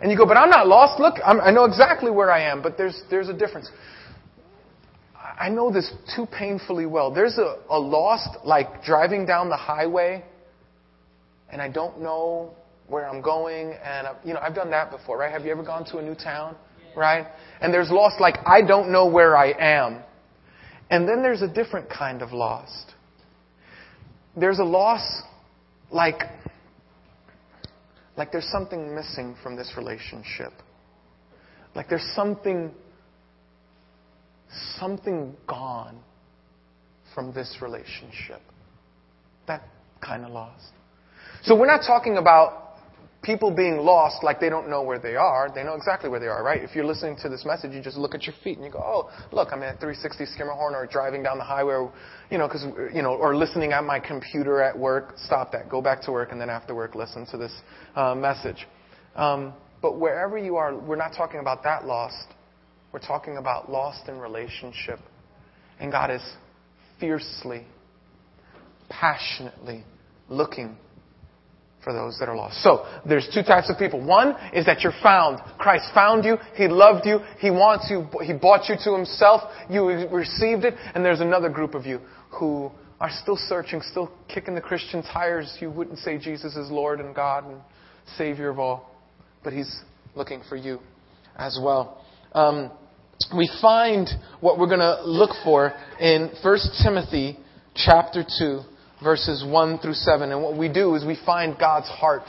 And 0.00 0.10
you 0.10 0.18
go, 0.18 0.26
but 0.26 0.36
I'm 0.36 0.50
not 0.50 0.66
lost. 0.68 1.00
Look, 1.00 1.14
I'm, 1.24 1.40
i 1.40 1.50
know 1.50 1.64
exactly 1.64 2.10
where 2.10 2.30
I 2.30 2.42
am, 2.50 2.62
but 2.62 2.76
there's, 2.76 3.02
there's 3.08 3.30
a 3.30 3.32
difference. 3.32 3.70
I 5.38 5.48
know 5.50 5.70
this 5.70 5.92
too 6.14 6.26
painfully 6.26 6.86
well. 6.86 7.10
There's 7.10 7.38
a, 7.38 7.56
a 7.68 7.78
lost, 7.78 8.38
like 8.44 8.82
driving 8.82 9.26
down 9.26 9.48
the 9.48 9.56
highway, 9.56 10.24
and 11.50 11.60
I 11.60 11.68
don't 11.68 12.00
know 12.00 12.54
where 12.88 13.08
I'm 13.08 13.20
going, 13.20 13.72
and 13.84 14.06
I, 14.06 14.14
you 14.24 14.32
know 14.32 14.40
I've 14.40 14.54
done 14.54 14.70
that 14.70 14.90
before, 14.90 15.18
right? 15.18 15.30
Have 15.30 15.44
you 15.44 15.50
ever 15.50 15.62
gone 15.62 15.84
to 15.86 15.98
a 15.98 16.02
new 16.02 16.14
town, 16.14 16.56
right? 16.96 17.26
And 17.60 17.72
there's 17.72 17.90
lost, 17.90 18.20
like 18.20 18.36
I 18.46 18.62
don't 18.62 18.90
know 18.90 19.06
where 19.06 19.36
I 19.36 19.52
am, 19.58 20.02
and 20.90 21.08
then 21.08 21.22
there's 21.22 21.42
a 21.42 21.48
different 21.48 21.90
kind 21.90 22.22
of 22.22 22.32
lost. 22.32 22.92
There's 24.36 24.58
a 24.58 24.64
loss, 24.64 25.22
like 25.90 26.22
like 28.16 28.32
there's 28.32 28.48
something 28.50 28.94
missing 28.94 29.36
from 29.42 29.56
this 29.56 29.72
relationship, 29.76 30.52
like 31.74 31.88
there's 31.90 32.08
something 32.14 32.72
something 34.78 35.36
gone 35.46 35.98
from 37.14 37.32
this 37.32 37.58
relationship. 37.60 38.40
That 39.46 39.62
kind 40.00 40.24
of 40.24 40.30
lost. 40.30 40.72
So 41.42 41.56
we're 41.56 41.66
not 41.66 41.82
talking 41.86 42.16
about 42.16 42.66
people 43.26 43.50
being 43.50 43.78
lost 43.78 44.22
like 44.22 44.38
they 44.38 44.48
don't 44.48 44.70
know 44.70 44.82
where 44.82 45.00
they 45.00 45.16
are. 45.16 45.50
They 45.52 45.64
know 45.64 45.74
exactly 45.74 46.08
where 46.08 46.20
they 46.20 46.28
are, 46.28 46.44
right? 46.44 46.62
If 46.62 46.76
you're 46.76 46.84
listening 46.84 47.16
to 47.22 47.28
this 47.28 47.44
message, 47.44 47.72
you 47.72 47.82
just 47.82 47.96
look 47.96 48.14
at 48.14 48.22
your 48.22 48.34
feet 48.44 48.56
and 48.56 48.64
you 48.64 48.70
go, 48.70 48.78
oh, 48.78 49.10
look, 49.32 49.48
I'm 49.52 49.62
at 49.64 49.80
360 49.80 50.24
Schermerhorn 50.38 50.72
or 50.72 50.86
driving 50.86 51.24
down 51.24 51.36
the 51.38 51.44
highway, 51.44 51.74
or, 51.74 51.92
you 52.30 52.38
know, 52.38 52.48
cause, 52.48 52.64
you 52.94 53.02
know, 53.02 53.14
or 53.14 53.36
listening 53.36 53.72
at 53.72 53.82
my 53.82 53.98
computer 53.98 54.62
at 54.62 54.78
work. 54.78 55.14
Stop 55.18 55.50
that. 55.52 55.68
Go 55.68 55.82
back 55.82 56.02
to 56.02 56.12
work 56.12 56.30
and 56.30 56.40
then 56.40 56.48
after 56.48 56.74
work 56.74 56.94
listen 56.94 57.26
to 57.26 57.36
this 57.36 57.52
uh, 57.96 58.14
message. 58.14 58.66
Um, 59.16 59.54
but 59.82 59.98
wherever 59.98 60.38
you 60.38 60.56
are, 60.56 60.76
we're 60.76 60.96
not 60.96 61.12
talking 61.16 61.40
about 61.40 61.64
that 61.64 61.84
lost. 61.84 62.28
We're 62.96 63.06
talking 63.06 63.36
about 63.36 63.70
lost 63.70 64.08
in 64.08 64.18
relationship. 64.18 64.98
And 65.78 65.92
God 65.92 66.10
is 66.10 66.22
fiercely, 66.98 67.66
passionately 68.88 69.84
looking 70.30 70.78
for 71.84 71.92
those 71.92 72.18
that 72.20 72.30
are 72.30 72.34
lost. 72.34 72.62
So, 72.62 72.86
there's 73.06 73.28
two 73.34 73.42
types 73.42 73.68
of 73.68 73.76
people. 73.78 74.02
One 74.02 74.34
is 74.54 74.64
that 74.64 74.80
you're 74.80 74.94
found. 75.02 75.40
Christ 75.58 75.92
found 75.92 76.24
you. 76.24 76.38
He 76.54 76.68
loved 76.68 77.04
you. 77.04 77.18
He 77.38 77.50
wants 77.50 77.88
you. 77.90 78.06
He 78.22 78.32
bought 78.32 78.66
you 78.70 78.76
to 78.84 78.94
Himself. 78.96 79.42
You 79.68 79.84
received 80.08 80.64
it. 80.64 80.72
And 80.94 81.04
there's 81.04 81.20
another 81.20 81.50
group 81.50 81.74
of 81.74 81.84
you 81.84 82.00
who 82.30 82.70
are 82.98 83.10
still 83.10 83.36
searching, 83.36 83.82
still 83.82 84.10
kicking 84.26 84.54
the 84.54 84.62
Christian 84.62 85.02
tires. 85.02 85.54
You 85.60 85.70
wouldn't 85.70 85.98
say 85.98 86.16
Jesus 86.16 86.56
is 86.56 86.70
Lord 86.70 87.00
and 87.00 87.14
God 87.14 87.44
and 87.44 87.60
Savior 88.16 88.48
of 88.48 88.58
all. 88.58 88.90
But 89.44 89.52
He's 89.52 89.82
looking 90.14 90.40
for 90.48 90.56
you 90.56 90.80
as 91.36 91.60
well. 91.62 92.02
Um, 92.32 92.70
we 93.36 93.50
find 93.60 94.08
what 94.40 94.58
we're 94.58 94.66
going 94.66 94.80
to 94.80 95.02
look 95.04 95.30
for 95.42 95.72
in 96.00 96.30
1 96.42 96.58
Timothy 96.82 97.38
chapter 97.74 98.24
2 98.38 98.60
verses 99.02 99.44
1 99.46 99.78
through 99.78 99.94
7. 99.94 100.32
And 100.32 100.42
what 100.42 100.56
we 100.56 100.68
do 100.68 100.94
is 100.94 101.04
we 101.04 101.18
find 101.24 101.56
God's 101.58 101.88
heart 101.88 102.22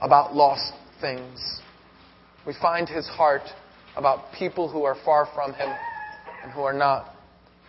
about 0.00 0.34
lost 0.34 0.72
things. 1.00 1.60
We 2.46 2.54
find 2.60 2.88
His 2.88 3.06
heart 3.06 3.42
about 3.96 4.32
people 4.36 4.68
who 4.68 4.84
are 4.84 4.96
far 5.04 5.28
from 5.34 5.52
Him 5.54 5.70
and 6.42 6.52
who 6.52 6.62
are 6.62 6.72
not 6.72 7.14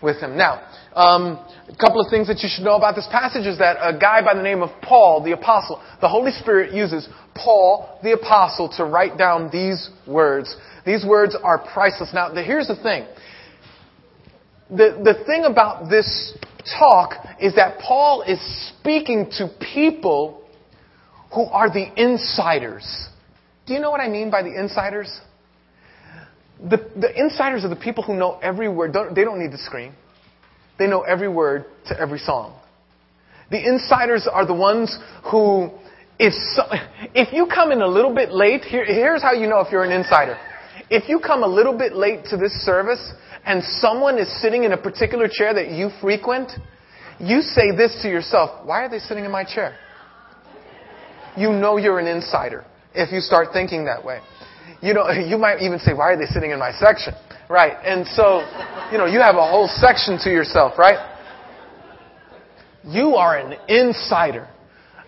with 0.01 0.17
Him. 0.17 0.37
Now, 0.37 0.67
um, 0.93 1.45
a 1.69 1.75
couple 1.79 2.01
of 2.01 2.09
things 2.09 2.27
that 2.27 2.39
you 2.41 2.49
should 2.51 2.65
know 2.65 2.75
about 2.75 2.95
this 2.95 3.07
passage 3.11 3.45
is 3.45 3.59
that 3.59 3.77
a 3.79 3.97
guy 3.97 4.21
by 4.21 4.33
the 4.33 4.41
name 4.41 4.61
of 4.61 4.69
Paul, 4.81 5.23
the 5.23 5.31
Apostle, 5.31 5.81
the 6.01 6.09
Holy 6.09 6.31
Spirit 6.31 6.73
uses 6.73 7.07
Paul, 7.33 7.99
the 8.03 8.13
Apostle, 8.13 8.69
to 8.77 8.85
write 8.85 9.17
down 9.17 9.49
these 9.51 9.89
words. 10.07 10.55
These 10.85 11.05
words 11.05 11.35
are 11.41 11.57
priceless. 11.57 12.11
Now, 12.13 12.33
here's 12.33 12.67
the 12.67 12.75
thing. 12.75 13.07
The, 14.69 15.01
the 15.03 15.23
thing 15.25 15.45
about 15.45 15.89
this 15.89 16.37
talk 16.79 17.13
is 17.39 17.55
that 17.55 17.79
Paul 17.79 18.21
is 18.21 18.39
speaking 18.79 19.29
to 19.37 19.49
people 19.73 20.43
who 21.33 21.45
are 21.45 21.69
the 21.69 21.87
insiders. 21.97 23.07
Do 23.65 23.73
you 23.73 23.79
know 23.79 23.91
what 23.91 23.99
I 23.99 24.07
mean 24.07 24.29
by 24.29 24.43
the 24.43 24.57
insiders? 24.57 25.19
The, 26.59 26.77
the 26.95 27.11
insiders 27.19 27.65
are 27.65 27.69
the 27.69 27.75
people 27.75 28.03
who 28.03 28.15
know 28.15 28.39
every 28.41 28.69
word. 28.69 28.93
Don't, 28.93 29.13
they 29.13 29.23
don't 29.23 29.39
need 29.39 29.51
to 29.51 29.57
scream. 29.57 29.93
They 30.77 30.87
know 30.87 31.01
every 31.01 31.29
word 31.29 31.65
to 31.87 31.99
every 31.99 32.19
song. 32.19 32.59
The 33.51 33.63
insiders 33.63 34.27
are 34.31 34.45
the 34.45 34.53
ones 34.53 34.97
who, 35.31 35.69
if, 36.17 36.33
so, 36.55 36.63
if 37.13 37.33
you 37.33 37.47
come 37.47 37.71
in 37.71 37.81
a 37.81 37.87
little 37.87 38.13
bit 38.13 38.31
late, 38.31 38.63
here, 38.63 38.85
here's 38.85 39.21
how 39.21 39.33
you 39.33 39.47
know 39.47 39.59
if 39.59 39.71
you're 39.71 39.83
an 39.83 39.91
insider. 39.91 40.37
If 40.89 41.09
you 41.09 41.19
come 41.19 41.43
a 41.43 41.47
little 41.47 41.77
bit 41.77 41.95
late 41.95 42.25
to 42.25 42.37
this 42.37 42.51
service 42.63 43.13
and 43.45 43.63
someone 43.63 44.19
is 44.19 44.41
sitting 44.41 44.63
in 44.63 44.71
a 44.73 44.77
particular 44.77 45.27
chair 45.31 45.53
that 45.53 45.71
you 45.71 45.89
frequent, 46.01 46.51
you 47.19 47.41
say 47.41 47.71
this 47.75 47.99
to 48.01 48.09
yourself, 48.09 48.65
why 48.65 48.85
are 48.85 48.89
they 48.89 48.99
sitting 48.99 49.25
in 49.25 49.31
my 49.31 49.43
chair? 49.43 49.77
You 51.37 51.51
know 51.51 51.77
you're 51.77 51.99
an 51.99 52.07
insider 52.07 52.65
if 52.93 53.11
you 53.11 53.19
start 53.19 53.49
thinking 53.51 53.85
that 53.85 54.03
way. 54.03 54.19
You 54.81 54.93
know, 54.93 55.09
you 55.27 55.37
might 55.37 55.61
even 55.61 55.79
say, 55.79 55.93
why 55.93 56.13
are 56.13 56.17
they 56.17 56.25
sitting 56.25 56.51
in 56.51 56.59
my 56.59 56.71
section? 56.71 57.13
Right. 57.49 57.73
And 57.83 58.07
so, 58.07 58.39
you 58.91 58.97
know, 58.97 59.05
you 59.05 59.19
have 59.19 59.35
a 59.35 59.45
whole 59.45 59.67
section 59.67 60.17
to 60.23 60.29
yourself, 60.29 60.77
right? 60.77 61.13
You 62.83 63.15
are 63.15 63.37
an 63.37 63.57
insider. 63.67 64.47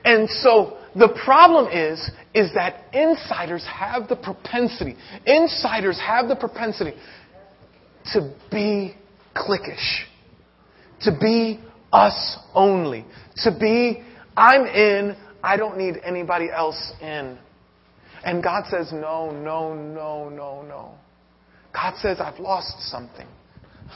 And 0.04 0.30
so 0.30 0.77
the 0.96 1.10
problem 1.26 1.68
is, 1.72 2.00
is 2.34 2.54
that 2.54 2.86
insiders 2.94 3.66
have 3.66 4.08
the 4.08 4.16
propensity, 4.16 4.96
insiders 5.26 6.00
have 6.00 6.28
the 6.28 6.36
propensity 6.36 6.94
to 8.14 8.34
be 8.52 8.96
cliquish, 9.36 10.06
to 11.02 11.12
be 11.20 11.60
us 11.92 12.38
only, 12.54 13.06
to 13.38 13.58
be, 13.60 14.04
I'm 14.36 14.66
in, 14.66 15.16
I 15.44 15.58
don't 15.58 15.78
need 15.78 15.96
anybody 16.04 16.50
else 16.52 16.94
in. 17.02 17.38
And 18.24 18.44
God 18.44 18.66
says, 18.70 18.92
no, 18.92 19.32
no, 19.32 19.74
no, 19.74 20.30
no, 20.30 20.62
no. 20.64 20.96
God 21.74 21.96
says, 22.02 22.18
I've 22.20 22.40
lost 22.40 22.82
something. 22.90 23.28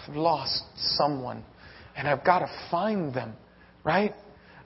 I've 0.08 0.16
lost 0.16 0.64
someone. 0.76 1.44
And 1.96 2.08
I've 2.08 2.24
got 2.24 2.40
to 2.40 2.48
find 2.70 3.14
them, 3.14 3.34
right? 3.84 4.14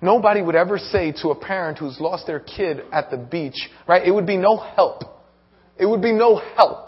Nobody 0.05 0.41
would 0.41 0.55
ever 0.55 0.77
say 0.77 1.11
to 1.23 1.29
a 1.29 1.35
parent 1.35 1.79
who's 1.79 1.99
lost 1.99 2.27
their 2.27 2.39
kid 2.39 2.81
at 2.93 3.09
the 3.09 3.17
beach, 3.17 3.69
right? 3.87 4.05
It 4.07 4.11
would 4.11 4.27
be 4.27 4.37
no 4.37 4.55
help. 4.55 5.01
It 5.77 5.85
would 5.85 6.01
be 6.01 6.13
no 6.13 6.37
help 6.55 6.85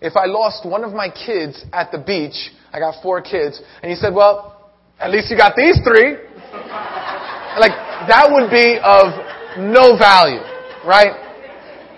if 0.00 0.16
I 0.16 0.26
lost 0.26 0.66
one 0.66 0.82
of 0.82 0.92
my 0.92 1.08
kids 1.10 1.64
at 1.72 1.92
the 1.92 1.98
beach, 1.98 2.50
I 2.72 2.78
got 2.78 3.02
four 3.02 3.20
kids, 3.20 3.60
and 3.82 3.90
he 3.90 3.96
said, 3.96 4.14
well, 4.14 4.72
at 4.98 5.10
least 5.10 5.30
you 5.30 5.36
got 5.36 5.56
these 5.56 5.78
three. 5.84 6.12
like, 7.60 7.76
that 8.08 8.28
would 8.30 8.50
be 8.50 8.78
of 8.82 9.60
no 9.60 9.98
value, 9.98 10.40
right? 10.86 11.28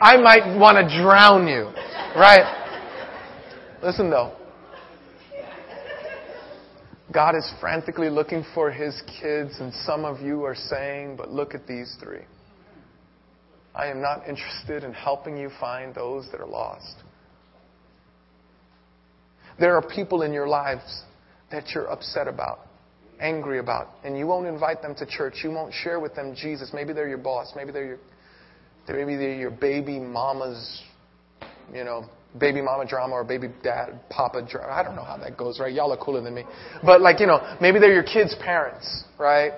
I 0.00 0.16
might 0.16 0.58
want 0.58 0.76
to 0.78 1.02
drown 1.02 1.46
you, 1.46 1.70
right? 2.18 2.58
Listen 3.82 4.10
though. 4.10 4.36
God 7.12 7.36
is 7.36 7.52
frantically 7.60 8.08
looking 8.08 8.44
for 8.54 8.70
his 8.70 9.00
kids, 9.20 9.60
and 9.60 9.72
some 9.84 10.04
of 10.04 10.20
you 10.20 10.44
are 10.44 10.54
saying, 10.54 11.16
but 11.16 11.30
look 11.30 11.54
at 11.54 11.66
these 11.66 11.94
three. 12.02 12.22
I 13.74 13.86
am 13.86 14.00
not 14.00 14.28
interested 14.28 14.82
in 14.82 14.92
helping 14.92 15.36
you 15.36 15.50
find 15.60 15.94
those 15.94 16.28
that 16.30 16.40
are 16.40 16.46
lost. 16.46 16.94
There 19.58 19.76
are 19.76 19.82
people 19.82 20.22
in 20.22 20.32
your 20.32 20.48
lives 20.48 21.02
that 21.50 21.68
you're 21.74 21.90
upset 21.90 22.28
about, 22.28 22.60
angry 23.20 23.58
about, 23.58 23.88
and 24.04 24.16
you 24.16 24.26
won't 24.26 24.46
invite 24.46 24.80
them 24.80 24.94
to 24.96 25.06
church. 25.06 25.40
You 25.42 25.50
won't 25.50 25.74
share 25.74 26.00
with 26.00 26.14
them 26.14 26.34
Jesus. 26.34 26.70
Maybe 26.72 26.92
they're 26.92 27.08
your 27.08 27.18
boss. 27.18 27.52
Maybe 27.54 27.72
they're 27.72 27.84
your, 27.84 27.98
maybe 28.88 29.16
they're 29.16 29.34
your 29.34 29.50
baby 29.50 29.98
mama's, 29.98 30.82
you 31.74 31.84
know, 31.84 32.06
baby 32.38 32.62
mama 32.62 32.86
drama 32.86 33.14
or 33.14 33.24
baby 33.24 33.48
dad, 33.62 34.00
papa 34.08 34.46
drama. 34.48 34.72
I 34.72 34.82
don't 34.82 34.96
know 34.96 35.04
how 35.04 35.16
that 35.18 35.36
goes, 35.36 35.60
right? 35.60 35.72
Y'all 35.72 35.92
are 35.92 35.96
cooler 35.96 36.22
than 36.22 36.34
me. 36.34 36.44
But 36.84 37.00
like, 37.00 37.20
you 37.20 37.26
know, 37.26 37.56
maybe 37.60 37.78
they're 37.78 37.92
your 37.92 38.02
kids' 38.02 38.34
parents, 38.42 39.04
right? 39.18 39.52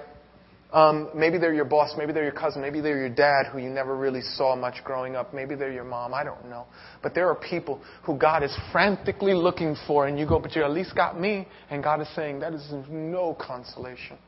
Um, 0.72 1.10
maybe 1.14 1.38
they're 1.38 1.54
your 1.54 1.64
boss. 1.64 1.94
Maybe 1.96 2.12
they're 2.12 2.24
your 2.24 2.32
cousin. 2.32 2.60
Maybe 2.60 2.80
they're 2.80 2.98
your 2.98 3.14
dad 3.14 3.46
who 3.52 3.58
you 3.58 3.70
never 3.70 3.96
really 3.96 4.22
saw 4.22 4.56
much 4.56 4.82
growing 4.82 5.14
up. 5.14 5.32
Maybe 5.32 5.54
they're 5.54 5.72
your 5.72 5.84
mom. 5.84 6.12
I 6.12 6.24
don't 6.24 6.50
know. 6.50 6.66
But 7.00 7.14
there 7.14 7.28
are 7.28 7.36
people 7.36 7.80
who 8.02 8.18
God 8.18 8.42
is 8.42 8.52
frantically 8.72 9.34
looking 9.34 9.76
for, 9.86 10.08
and 10.08 10.18
you 10.18 10.26
go, 10.26 10.40
but 10.40 10.56
you 10.56 10.64
at 10.64 10.72
least 10.72 10.96
got 10.96 11.20
me. 11.20 11.46
And 11.70 11.80
God 11.80 12.00
is 12.00 12.08
saying, 12.16 12.40
that 12.40 12.54
is 12.54 12.68
no 12.90 13.36
consolation. 13.40 14.18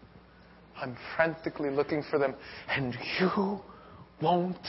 I'm 0.80 0.96
frantically 1.16 1.70
looking 1.70 2.04
for 2.08 2.20
them, 2.20 2.36
and 2.68 2.94
you 3.18 3.58
won't 4.22 4.66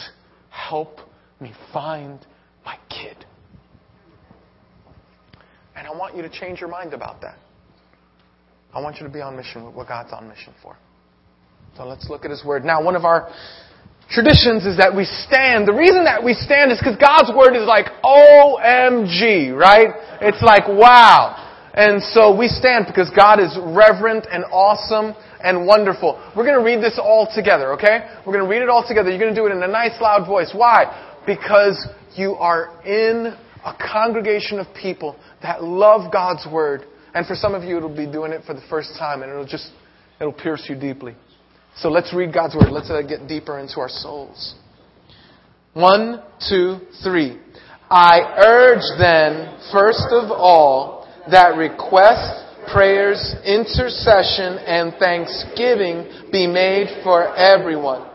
help 0.50 0.98
me 1.40 1.54
find 1.72 2.26
my 2.66 2.80
kid. 2.90 3.24
And 5.78 5.86
I 5.86 5.92
want 5.92 6.16
you 6.16 6.24
to 6.24 6.30
change 6.30 6.60
your 6.60 6.70
mind 6.70 6.94
about 6.94 7.22
that. 7.22 7.38
I 8.74 8.82
want 8.82 8.98
you 8.98 9.06
to 9.06 9.14
be 9.14 9.22
on 9.22 9.38
mission 9.38 9.64
with 9.64 9.76
what 9.76 9.88
God's 9.88 10.12
on 10.12 10.28
mission 10.28 10.54
for. 10.62 10.76
So 11.78 11.86
let's 11.86 12.10
look 12.10 12.26
at 12.26 12.32
His 12.32 12.44
Word. 12.44 12.66
Now, 12.66 12.84
one 12.84 12.96
of 12.96 13.06
our 13.06 13.32
traditions 14.10 14.66
is 14.66 14.78
that 14.78 14.96
we 14.96 15.06
stand. 15.06 15.68
The 15.68 15.74
reason 15.74 16.06
that 16.06 16.24
we 16.24 16.34
stand 16.34 16.72
is 16.72 16.80
because 16.80 16.98
God's 16.98 17.30
Word 17.30 17.56
is 17.56 17.68
like 17.68 17.86
OMG, 18.04 19.56
right? 19.56 19.94
It's 20.22 20.42
like 20.42 20.68
wow. 20.68 21.44
And 21.76 22.02
so 22.02 22.36
we 22.36 22.48
stand 22.48 22.86
because 22.88 23.12
God 23.16 23.40
is 23.40 23.56
reverent 23.62 24.26
and 24.32 24.46
awesome 24.50 25.14
and 25.44 25.68
wonderful. 25.68 26.18
We're 26.36 26.46
going 26.46 26.58
to 26.58 26.66
read 26.66 26.82
this 26.82 27.00
all 27.02 27.30
together, 27.34 27.74
okay? 27.74 28.10
We're 28.26 28.34
going 28.34 28.46
to 28.46 28.50
read 28.50 28.64
it 28.64 28.70
all 28.70 28.84
together. 28.88 29.12
You're 29.12 29.20
going 29.20 29.36
to 29.36 29.40
do 29.40 29.46
it 29.46 29.52
in 29.52 29.62
a 29.62 29.68
nice 29.68 30.02
loud 30.02 30.26
voice. 30.26 30.50
Why? 30.56 30.90
Because 31.28 31.78
you 32.16 32.34
are 32.34 32.82
in 32.84 33.38
a 33.66 33.74
congregation 33.92 34.60
of 34.60 34.68
people 34.80 35.16
that 35.42 35.64
love 35.64 36.12
God's 36.12 36.46
Word. 36.52 36.84
And 37.14 37.26
for 37.26 37.36
some 37.36 37.56
of 37.56 37.64
you, 37.64 37.78
it'll 37.78 37.96
be 37.96 38.10
doing 38.10 38.32
it 38.32 38.44
for 38.46 38.54
the 38.54 38.62
first 38.70 38.92
time 39.00 39.22
and 39.22 39.32
it'll 39.32 39.46
just, 39.46 39.72
it'll 40.20 40.34
pierce 40.34 40.66
you 40.70 40.76
deeply. 40.76 41.16
So 41.78 41.90
let's 41.90 42.14
read 42.14 42.34
God's 42.34 42.56
Word. 42.56 42.72
Let's 42.72 42.90
uh, 42.90 43.02
get 43.02 43.28
deeper 43.28 43.60
into 43.60 43.80
our 43.80 43.90
souls. 43.90 44.56
One, 45.74 46.24
two, 46.50 46.80
three. 47.04 47.40
I 47.90 48.20
urge 48.46 48.84
then, 49.00 49.60
first 49.72 50.08
of 50.12 50.32
all, 50.32 51.08
that 51.30 51.56
requests, 51.56 52.44
prayers, 52.74 53.36
intercession, 53.46 54.58
and 54.66 54.94
thanksgiving 55.00 56.32
be 56.32 56.48
made 56.48 56.88
for 57.04 57.36
everyone, 57.36 58.10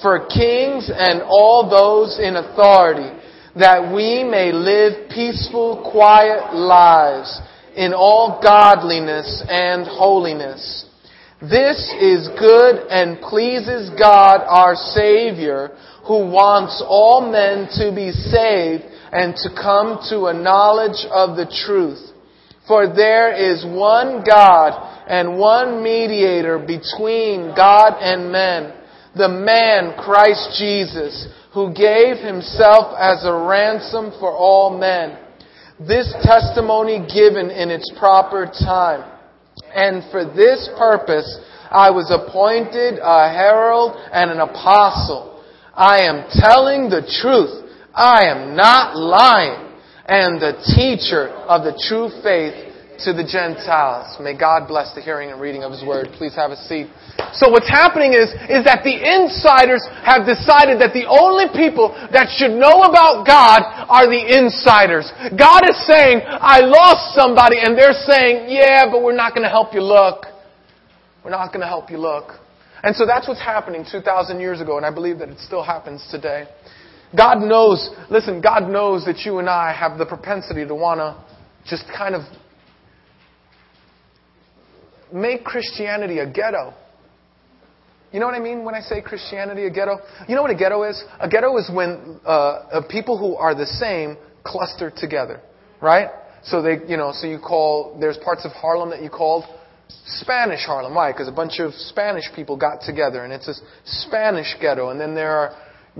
for 0.00 0.26
kings 0.26 0.90
and 0.94 1.22
all 1.22 1.68
those 1.68 2.18
in 2.18 2.36
authority, 2.36 3.10
that 3.56 3.92
we 3.94 4.24
may 4.24 4.52
live 4.52 5.10
peaceful, 5.10 5.88
quiet 5.90 6.54
lives 6.54 7.40
in 7.74 7.92
all 7.92 8.40
godliness 8.42 9.42
and 9.48 9.86
holiness. 9.86 10.86
This 11.40 11.94
is 12.00 12.28
good 12.38 12.86
and 12.90 13.20
pleases 13.22 13.90
God 13.98 14.42
our 14.46 14.74
Savior, 14.74 15.70
who 16.06 16.30
wants 16.30 16.82
all 16.86 17.30
men 17.30 17.66
to 17.78 17.94
be 17.94 18.12
saved 18.12 18.84
and 19.12 19.34
to 19.36 19.48
come 19.54 19.98
to 20.10 20.26
a 20.26 20.34
knowledge 20.34 21.06
of 21.10 21.36
the 21.36 21.50
truth. 21.66 22.10
For 22.68 22.92
there 22.94 23.32
is 23.32 23.64
one 23.64 24.22
God 24.22 25.06
and 25.08 25.38
one 25.38 25.82
mediator 25.82 26.58
between 26.58 27.54
God 27.56 27.94
and 27.98 28.30
men, 28.30 28.74
the 29.16 29.28
man 29.28 29.94
Christ 29.98 30.56
Jesus, 30.58 31.26
who 31.52 31.72
gave 31.74 32.18
himself 32.18 32.94
as 32.98 33.24
a 33.24 33.32
ransom 33.32 34.12
for 34.20 34.30
all 34.30 34.78
men. 34.78 35.18
This 35.78 36.14
testimony 36.22 37.06
given 37.12 37.50
in 37.50 37.70
its 37.70 37.90
proper 37.98 38.46
time. 38.46 39.10
And 39.74 40.04
for 40.10 40.24
this 40.24 40.68
purpose 40.78 41.38
I 41.70 41.90
was 41.90 42.10
appointed 42.10 42.98
a 43.00 43.32
herald 43.32 43.96
and 44.12 44.30
an 44.30 44.40
apostle. 44.40 45.42
I 45.74 46.02
am 46.02 46.26
telling 46.30 46.90
the 46.90 47.02
truth. 47.22 47.70
I 47.94 48.26
am 48.26 48.56
not 48.56 48.96
lying. 48.96 49.70
And 50.06 50.40
the 50.40 50.58
teacher 50.74 51.28
of 51.28 51.62
the 51.62 51.78
true 51.88 52.10
faith 52.22 52.69
to 53.04 53.12
the 53.12 53.24
Gentiles. 53.24 54.16
May 54.20 54.36
God 54.36 54.68
bless 54.68 54.92
the 54.94 55.00
hearing 55.00 55.30
and 55.30 55.40
reading 55.40 55.64
of 55.64 55.72
His 55.72 55.84
Word. 55.84 56.08
Please 56.16 56.34
have 56.36 56.50
a 56.50 56.60
seat. 56.68 56.88
So 57.32 57.48
what's 57.48 57.68
happening 57.68 58.12
is, 58.12 58.28
is 58.50 58.64
that 58.68 58.84
the 58.84 58.92
insiders 58.92 59.86
have 60.04 60.26
decided 60.26 60.80
that 60.84 60.92
the 60.92 61.08
only 61.08 61.48
people 61.56 61.94
that 62.12 62.28
should 62.32 62.52
know 62.52 62.84
about 62.84 63.24
God 63.24 63.62
are 63.88 64.04
the 64.04 64.20
insiders. 64.20 65.08
God 65.32 65.64
is 65.64 65.78
saying, 65.86 66.20
I 66.26 66.60
lost 66.60 67.14
somebody, 67.14 67.56
and 67.60 67.78
they're 67.78 67.96
saying, 68.04 68.50
yeah, 68.52 68.90
but 68.90 69.02
we're 69.02 69.16
not 69.16 69.32
going 69.32 69.44
to 69.44 69.52
help 69.52 69.72
you 69.72 69.80
look. 69.80 70.26
We're 71.24 71.30
not 71.30 71.52
going 71.52 71.60
to 71.60 71.70
help 71.70 71.90
you 71.90 71.98
look. 71.98 72.36
And 72.82 72.96
so 72.96 73.06
that's 73.06 73.28
what's 73.28 73.40
happening 73.40 73.84
2,000 73.84 74.40
years 74.40 74.60
ago, 74.60 74.76
and 74.76 74.86
I 74.86 74.90
believe 74.92 75.18
that 75.18 75.28
it 75.28 75.38
still 75.38 75.62
happens 75.62 76.06
today. 76.10 76.48
God 77.16 77.40
knows, 77.40 77.90
listen, 78.10 78.40
God 78.40 78.70
knows 78.70 79.04
that 79.04 79.24
you 79.24 79.38
and 79.38 79.48
I 79.48 79.72
have 79.72 79.98
the 79.98 80.06
propensity 80.06 80.66
to 80.66 80.74
want 80.74 81.00
to 81.00 81.18
just 81.68 81.84
kind 81.96 82.14
of 82.14 82.22
make 85.12 85.44
Christianity 85.44 86.18
a 86.18 86.26
ghetto. 86.26 86.74
You 88.12 88.18
know 88.18 88.26
what 88.26 88.34
I 88.34 88.40
mean 88.40 88.64
when 88.64 88.74
I 88.74 88.80
say 88.80 89.00
Christianity 89.00 89.66
a 89.66 89.70
ghetto? 89.70 89.98
You 90.28 90.34
know 90.34 90.42
what 90.42 90.50
a 90.50 90.56
ghetto 90.56 90.82
is? 90.82 91.02
A 91.20 91.28
ghetto 91.28 91.56
is 91.58 91.70
when 91.72 92.20
uh, 92.24 92.82
people 92.90 93.16
who 93.18 93.36
are 93.36 93.54
the 93.54 93.66
same 93.66 94.16
cluster 94.44 94.92
together, 94.94 95.40
right? 95.80 96.08
So 96.42 96.62
they, 96.62 96.78
you 96.88 96.96
know, 96.96 97.12
so 97.14 97.26
you 97.26 97.38
call 97.38 97.96
there's 98.00 98.16
parts 98.18 98.44
of 98.44 98.52
Harlem 98.52 98.90
that 98.90 99.02
you 99.02 99.10
called 99.10 99.44
Spanish 100.06 100.64
Harlem. 100.64 100.94
Why? 100.94 101.12
Because 101.12 101.28
a 101.28 101.32
bunch 101.32 101.60
of 101.60 101.72
Spanish 101.74 102.24
people 102.34 102.56
got 102.56 102.80
together, 102.80 103.24
and 103.24 103.32
it's 103.32 103.48
a 103.48 103.54
Spanish 103.84 104.56
ghetto. 104.60 104.90
And 104.90 105.00
then 105.00 105.14
there 105.14 105.36
are 105.36 105.56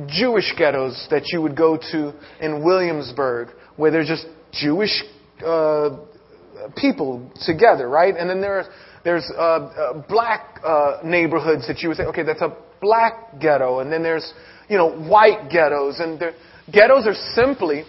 Jewish 0.07 0.52
ghettos 0.57 1.07
that 1.11 1.25
you 1.33 1.43
would 1.43 1.57
go 1.57 1.76
to 1.76 2.12
in 2.40 2.64
Williamsburg, 2.64 3.49
where 3.76 3.90
there's 3.90 4.09
just 4.09 4.26
Jewish 4.52 5.02
uh, 5.45 5.90
people 6.76 7.31
together, 7.45 7.88
right? 7.88 8.14
And 8.17 8.29
then 8.29 8.40
there 8.40 8.61
are 8.61 8.64
there's 9.04 9.30
uh, 9.37 9.40
uh, 9.40 10.02
black 10.09 10.61
uh, 10.64 10.99
neighborhoods 11.04 11.66
that 11.69 11.78
you 11.80 11.88
would 11.88 11.97
say, 11.97 12.04
okay, 12.04 12.23
that's 12.23 12.42
a 12.42 12.57
black 12.80 13.38
ghetto, 13.40 13.80
and 13.80 13.92
then 13.92 14.02
there's 14.02 14.33
you 14.69 14.76
know 14.76 14.90
white 14.90 15.49
ghettos, 15.50 16.00
and 16.00 16.19
ghettos 16.73 17.07
are 17.07 17.14
simply 17.35 17.85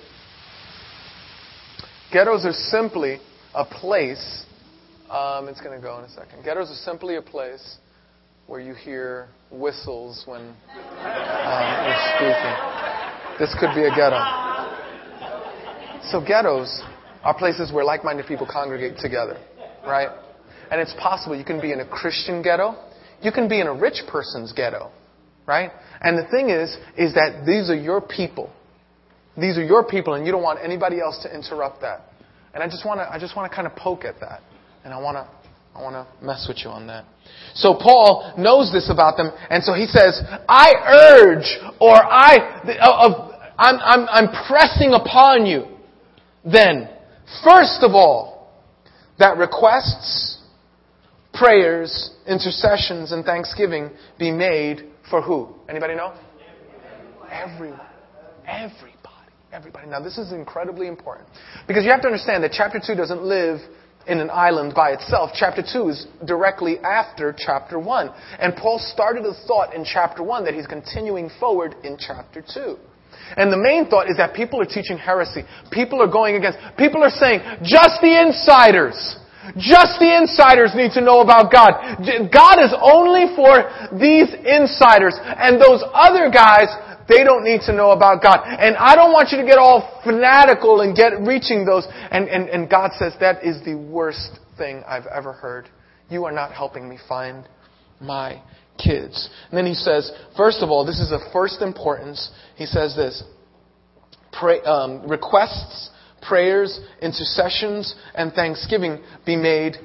ghettos 2.12 2.46
are 2.46 2.54
simply 2.54 3.20
a 3.56 3.66
place. 3.66 4.46
Um, 5.10 5.50
it's 5.50 5.60
going 5.60 5.78
to 5.78 5.82
go 5.82 5.98
in 6.00 6.06
a 6.06 6.10
second. 6.10 6.44
Ghettos 6.44 6.72
are 6.72 6.84
simply 6.84 7.18
a 7.18 7.22
place 7.22 7.78
where 8.48 8.60
you 8.60 8.74
hear 8.74 9.28
whistles 9.52 10.24
when 10.26 10.42
um, 10.42 10.56
you're 11.86 12.04
speaking. 12.16 12.56
This 13.40 13.56
could 13.60 13.74
be 13.76 13.84
a 13.84 13.96
ghetto. 13.96 14.20
So 16.12 16.24
ghettos 16.26 16.82
are 17.24 17.38
places 17.38 17.72
where 17.72 17.84
like-minded 17.84 18.26
people 18.26 18.48
congregate 18.50 18.98
together, 18.98 19.38
right? 19.86 20.10
And 20.72 20.82
it's 20.82 20.94
possible 21.00 21.36
you 21.36 21.46
can 21.46 21.62
be 21.62 21.72
in 21.72 21.82
a 21.82 21.88
Christian 21.88 22.42
ghetto. 22.42 22.76
You 23.22 23.32
can 23.32 23.48
be 23.48 23.60
in 23.60 23.68
a 23.68 23.74
rich 23.74 24.02
person's 24.08 24.54
ghetto. 24.54 24.90
Right? 25.46 25.72
And 26.02 26.18
the 26.18 26.28
thing 26.32 26.50
is, 26.50 26.76
is 26.98 27.14
that 27.14 27.44
these 27.46 27.70
are 27.70 27.76
your 27.76 28.02
people. 28.02 28.50
These 29.38 29.58
are 29.58 29.64
your 29.64 29.84
people 29.84 30.14
and 30.14 30.26
you 30.26 30.32
don't 30.32 30.44
want 30.44 30.60
anybody 30.64 31.00
else 31.00 31.22
to 31.24 31.34
interrupt 31.34 31.82
that. 31.82 32.02
And 32.54 32.64
I 32.64 32.68
just 32.68 32.86
want 32.86 33.00
to, 33.00 33.12
I 33.12 33.20
just 33.20 33.36
want 33.36 33.52
to 33.52 33.56
kind 33.56 33.68
of 33.68 33.76
poke 33.76 34.06
at 34.06 34.20
that. 34.22 34.42
And 34.84 34.94
I 34.94 35.00
want 35.00 35.16
to, 35.16 35.28
I 35.76 35.82
want 35.82 35.96
to 35.96 36.26
mess 36.26 36.46
with 36.48 36.58
you 36.64 36.70
on 36.70 36.88
that. 36.88 37.06
So 37.54 37.74
Paul 37.74 38.34
knows 38.38 38.72
this 38.74 38.90
about 38.90 39.16
them, 39.18 39.32
and 39.50 39.64
so 39.64 39.74
he 39.74 39.86
says, 39.86 40.22
"I 40.50 40.72
urge, 40.86 41.60
or 41.80 41.96
I, 41.96 42.62
uh, 42.80 43.32
I'm, 43.58 43.80
I'm, 43.80 44.08
I'm 44.10 44.48
pressing 44.48 44.94
upon 44.94 45.46
you, 45.46 45.66
then, 46.44 46.90
first 47.44 47.84
of 47.84 47.92
all, 47.92 48.52
that 49.20 49.38
requests 49.38 50.31
prayers, 51.42 52.12
intercessions, 52.28 53.12
and 53.12 53.26
thanksgiving 53.26 53.90
be 54.20 54.30
made 54.30 54.88
for 55.10 55.24
who? 55.24 55.50
Anybody 55.68 55.96
know? 55.96 56.14
Everyone. 57.32 57.80
Everybody. 58.48 58.92
Everybody. 59.52 59.88
Now, 59.88 60.00
this 60.00 60.20
is 60.20 60.34
incredibly 60.34 60.88
important. 60.88 61.28
Because 61.68 61.84
you 61.84 61.90
have 61.90 62.02
to 62.02 62.08
understand 62.08 62.44
that 62.44 62.52
chapter 62.54 62.80
2 62.86 62.94
doesn't 62.94 63.24
live 63.24 63.60
in 64.06 64.20
an 64.20 64.30
island 64.30 64.74
by 64.76 64.92
itself. 64.92 65.32
Chapter 65.34 65.64
2 65.64 65.90
is 65.90 66.08
directly 66.28 66.78
after 66.80 67.36
chapter 67.36 67.80
1. 67.80 68.10
And 68.40 68.56
Paul 68.56 68.78
started 68.80 69.26
a 69.26 69.34
thought 69.48 69.74
in 69.74 69.84
chapter 69.84 70.22
1 70.22 70.46
that 70.46 70.54
he's 70.54 70.68
continuing 70.68 71.32
forward 71.40 71.76
in 71.84 71.98
chapter 71.98 72.44
2. 72.54 72.78
And 73.36 73.52
the 73.52 73.58
main 73.58 73.90
thought 73.90 74.10
is 74.12 74.18
that 74.18 74.36
people 74.36 74.62
are 74.62 74.66
teaching 74.66 74.98
heresy. 74.98 75.42
People 75.72 76.04
are 76.04 76.12
going 76.12 76.36
against, 76.36 76.60
people 76.78 77.04
are 77.04 77.10
saying, 77.10 77.42
just 77.64 78.00
the 78.02 78.22
insiders. 78.22 79.18
Just 79.58 79.98
the 80.00 80.18
insiders 80.22 80.72
need 80.76 80.92
to 80.94 81.02
know 81.02 81.22
about 81.22 81.52
God. 81.52 82.02
God 82.30 82.62
is 82.62 82.74
only 82.78 83.34
for 83.36 83.66
these 83.98 84.30
insiders. 84.34 85.18
And 85.22 85.60
those 85.60 85.84
other 85.94 86.30
guys, 86.30 86.70
they 87.10 87.24
don't 87.24 87.44
need 87.44 87.62
to 87.66 87.74
know 87.74 87.92
about 87.92 88.22
God. 88.22 88.46
And 88.46 88.78
I 88.78 88.96
don't 88.96 89.12
want 89.12 89.30
you 89.32 89.40
to 89.40 89.46
get 89.46 89.58
all 89.58 90.02
fanatical 90.04 90.82
and 90.82 90.96
get 90.96 91.20
reaching 91.22 91.66
those. 91.66 91.88
And, 92.12 92.30
and, 92.30 92.50
and 92.50 92.70
God 92.70 92.92
says 92.98 93.14
that 93.20 93.44
is 93.44 93.64
the 93.66 93.76
worst 93.76 94.40
thing 94.58 94.84
I've 94.88 95.08
ever 95.08 95.34
heard. 95.34 95.70
You 96.10 96.26
are 96.26 96.32
not 96.32 96.52
helping 96.52 96.88
me 96.88 97.00
find 97.10 97.48
my 98.00 98.42
kids. 98.78 99.30
And 99.50 99.58
then 99.58 99.66
he 99.66 99.74
says, 99.74 100.12
first 100.38 100.62
of 100.62 100.70
all, 100.70 100.86
this 100.86 101.00
is 101.00 101.12
of 101.12 101.22
first 101.34 101.62
importance. 101.62 102.32
He 102.56 102.66
says 102.66 102.96
this, 102.96 103.24
pray, 104.32 104.62
um, 104.62 105.08
requests 105.08 105.90
prayers, 106.22 106.80
intercessions, 107.02 107.96
and 108.16 108.34
thanksgiving 108.34 109.00
be 109.26 109.36
made 109.36 109.78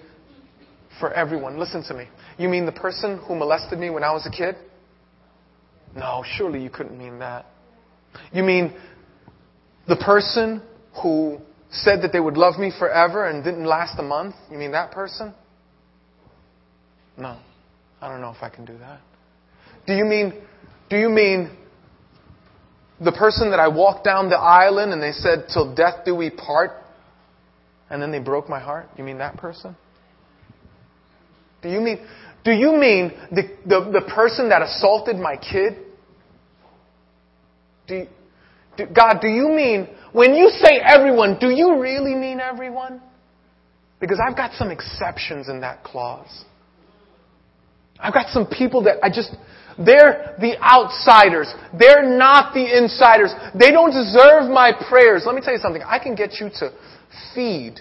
for 1.01 1.12
everyone. 1.12 1.59
Listen 1.59 1.83
to 1.85 1.94
me. 1.94 2.09
You 2.38 2.49
mean 2.49 2.66
the 2.66 2.72
person 2.72 3.18
who 3.18 3.35
molested 3.35 3.79
me 3.79 3.90
when 3.90 4.05
I 4.05 4.12
was 4.12 4.27
a 4.27 4.31
kid? 4.31 4.57
No, 5.94 6.22
surely 6.37 6.62
you 6.62 6.70
couldn't 6.70 6.99
mean 6.99 7.18
that. 7.20 7.46
You 8.33 8.42
mean 8.42 8.75
the 9.88 9.96
person 9.96 10.62
who 11.03 11.38
said 11.70 12.03
that 12.03 12.12
they 12.12 12.20
would 12.20 12.37
love 12.37 12.59
me 12.59 12.72
forever 12.79 13.27
and 13.27 13.42
didn't 13.42 13.64
last 13.64 13.99
a 13.99 14.03
month? 14.03 14.35
You 14.51 14.59
mean 14.59 14.72
that 14.72 14.92
person? 14.92 15.35
No. 17.16 17.38
I 18.01 18.09
don't 18.09 18.20
know 18.20 18.31
if 18.31 18.42
I 18.42 18.51
can 18.51 18.64
do 18.64 18.77
that. 18.79 19.01
Do 19.87 19.94
you 19.94 20.05
mean 20.05 20.35
do 20.90 20.96
you 20.96 21.09
mean 21.09 21.51
the 23.00 23.12
person 23.12 23.50
that 23.50 23.61
I 23.61 23.68
walked 23.68 24.04
down 24.04 24.30
the 24.30 24.38
island 24.38 24.92
and 24.92 25.02
they 25.02 25.12
said, 25.12 25.46
Till 25.52 25.74
death 25.74 26.04
do 26.04 26.14
we 26.14 26.30
part, 26.30 26.72
and 27.90 28.00
then 28.00 28.11
they 28.11 28.18
broke 28.18 28.48
my 28.48 28.61
heart? 28.61 28.88
You 28.96 29.04
mean 29.04 29.18
that 29.18 29.37
person? 29.37 29.76
Do 31.62 31.68
you 31.68 31.80
mean, 31.80 32.06
do 32.44 32.52
you 32.52 32.72
mean 32.72 33.12
the, 33.30 33.42
the, 33.66 34.00
the 34.00 34.11
person 34.14 34.48
that 34.50 34.62
assaulted 34.62 35.16
my 35.16 35.37
kid? 35.37 35.78
Do, 37.88 37.94
you, 37.96 38.06
do, 38.76 38.87
God, 38.87 39.20
do 39.20 39.28
you 39.28 39.48
mean, 39.48 39.88
when 40.12 40.35
you 40.35 40.48
say 40.50 40.80
everyone, 40.85 41.38
do 41.38 41.48
you 41.48 41.80
really 41.80 42.14
mean 42.14 42.40
everyone? 42.40 43.02
Because 44.00 44.20
I've 44.24 44.37
got 44.37 44.52
some 44.54 44.70
exceptions 44.70 45.48
in 45.48 45.61
that 45.61 45.82
clause. 45.82 46.44
I've 47.98 48.12
got 48.12 48.28
some 48.28 48.46
people 48.46 48.85
that 48.85 49.02
I 49.02 49.09
just, 49.09 49.35
they're 49.78 50.36
the 50.40 50.56
outsiders. 50.62 51.52
They're 51.78 52.02
not 52.02 52.54
the 52.54 52.64
insiders. 52.64 53.32
They 53.58 53.70
don't 53.70 53.92
deserve 53.92 54.50
my 54.50 54.72
prayers. 54.88 55.24
Let 55.26 55.34
me 55.34 55.42
tell 55.42 55.52
you 55.52 55.60
something. 55.60 55.82
I 55.84 55.98
can 55.98 56.14
get 56.14 56.40
you 56.40 56.48
to 56.60 56.72
feed 57.34 57.80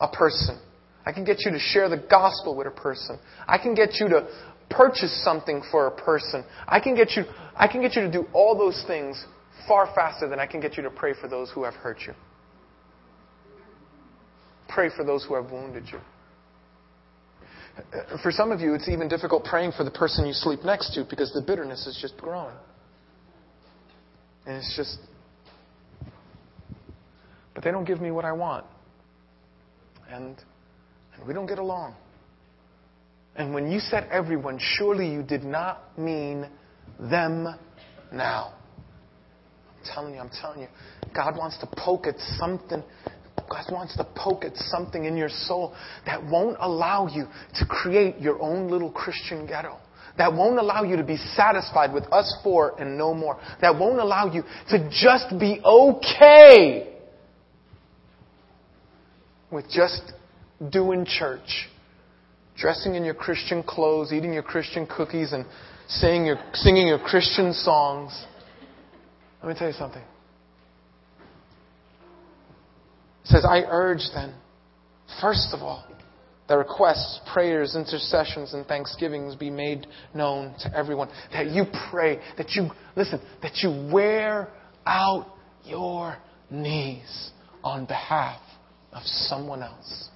a 0.00 0.08
person. 0.08 0.60
I 1.04 1.12
can 1.12 1.24
get 1.24 1.44
you 1.44 1.50
to 1.50 1.58
share 1.58 1.88
the 1.88 1.96
gospel 1.96 2.56
with 2.56 2.66
a 2.66 2.70
person. 2.70 3.18
I 3.48 3.58
can 3.58 3.74
get 3.74 3.94
you 3.98 4.08
to 4.08 4.28
purchase 4.70 5.22
something 5.24 5.62
for 5.70 5.86
a 5.86 5.90
person. 5.90 6.44
I 6.66 6.80
can 6.80 6.94
get 6.94 7.12
you, 7.16 7.24
I 7.56 7.66
can 7.66 7.80
get 7.80 7.96
you 7.96 8.02
to 8.02 8.10
do 8.10 8.26
all 8.32 8.56
those 8.56 8.84
things 8.86 9.24
far 9.66 9.92
faster 9.94 10.28
than 10.28 10.38
I 10.38 10.46
can 10.46 10.60
get 10.60 10.76
you 10.76 10.82
to 10.84 10.90
pray 10.90 11.14
for 11.20 11.28
those 11.28 11.50
who 11.50 11.64
have 11.64 11.74
hurt 11.74 11.98
you. 12.06 12.14
Pray 14.68 14.90
for 14.96 15.04
those 15.04 15.24
who 15.24 15.34
have 15.34 15.50
wounded 15.50 15.84
you. 15.92 15.98
For 18.22 18.30
some 18.30 18.52
of 18.52 18.60
you, 18.60 18.74
it's 18.74 18.88
even 18.88 19.08
difficult 19.08 19.44
praying 19.44 19.72
for 19.76 19.84
the 19.84 19.90
person 19.90 20.26
you 20.26 20.32
sleep 20.32 20.64
next 20.64 20.94
to 20.94 21.04
because 21.08 21.32
the 21.32 21.40
bitterness 21.40 21.86
is 21.86 21.98
just 22.00 22.16
growing. 22.18 22.54
And 24.46 24.56
it's 24.56 24.76
just, 24.76 24.98
but 27.54 27.64
they 27.64 27.70
don't 27.70 27.84
give 27.84 28.00
me 28.00 28.10
what 28.10 28.24
I 28.24 28.32
want. 28.32 28.66
And, 30.10 30.36
and 31.16 31.26
we 31.26 31.32
don't 31.32 31.46
get 31.46 31.58
along. 31.58 31.94
And 33.36 33.54
when 33.54 33.70
you 33.70 33.78
said 33.78 34.08
everyone, 34.10 34.58
surely 34.60 35.10
you 35.10 35.22
did 35.22 35.42
not 35.42 35.98
mean 35.98 36.46
them 36.98 37.46
now. 38.12 38.52
I'm 39.78 39.94
telling 39.94 40.14
you, 40.14 40.20
I'm 40.20 40.30
telling 40.40 40.60
you. 40.60 40.68
God 41.14 41.36
wants 41.36 41.58
to 41.58 41.68
poke 41.76 42.06
at 42.06 42.18
something. 42.38 42.82
God 43.52 43.72
wants 43.72 43.96
to 43.96 44.06
poke 44.16 44.44
at 44.44 44.56
something 44.56 45.04
in 45.04 45.16
your 45.16 45.28
soul 45.28 45.74
that 46.06 46.24
won't 46.24 46.56
allow 46.60 47.06
you 47.06 47.26
to 47.56 47.66
create 47.66 48.18
your 48.18 48.40
own 48.40 48.68
little 48.68 48.90
Christian 48.90 49.46
ghetto. 49.46 49.76
That 50.18 50.32
won't 50.32 50.58
allow 50.58 50.82
you 50.82 50.96
to 50.96 51.04
be 51.04 51.16
satisfied 51.16 51.92
with 51.92 52.04
us 52.12 52.34
four 52.42 52.80
and 52.80 52.98
no 52.98 53.14
more. 53.14 53.40
That 53.60 53.78
won't 53.78 53.98
allow 53.98 54.32
you 54.32 54.42
to 54.68 54.90
just 54.90 55.38
be 55.38 55.60
okay 55.64 56.98
with 59.50 59.70
just 59.70 60.12
doing 60.70 61.04
church 61.04 61.68
dressing 62.56 62.94
in 62.94 63.04
your 63.04 63.14
Christian 63.14 63.62
clothes, 63.62 64.12
eating 64.12 64.32
your 64.32 64.42
Christian 64.42 64.86
cookies, 64.86 65.32
and 65.32 65.44
singing 65.88 66.26
your, 66.26 66.36
singing 66.54 66.86
your 66.86 66.98
Christian 66.98 67.52
songs. 67.52 68.24
Let 69.42 69.48
me 69.48 69.58
tell 69.58 69.68
you 69.68 69.74
something. 69.74 70.02
It 70.02 70.06
says, 73.24 73.44
I 73.48 73.62
urge 73.68 74.08
then, 74.14 74.34
first 75.20 75.48
of 75.52 75.60
all, 75.60 75.86
that 76.48 76.56
requests, 76.56 77.20
prayers, 77.32 77.76
intercessions, 77.76 78.52
and 78.52 78.66
thanksgivings 78.66 79.36
be 79.36 79.48
made 79.48 79.86
known 80.12 80.54
to 80.60 80.76
everyone. 80.76 81.08
That 81.32 81.46
you 81.46 81.64
pray, 81.90 82.18
that 82.36 82.50
you, 82.50 82.70
listen, 82.96 83.20
that 83.42 83.58
you 83.62 83.90
wear 83.92 84.48
out 84.84 85.26
your 85.64 86.16
knees 86.50 87.30
on 87.62 87.86
behalf 87.86 88.40
of 88.92 89.02
someone 89.04 89.62
else. 89.62 90.08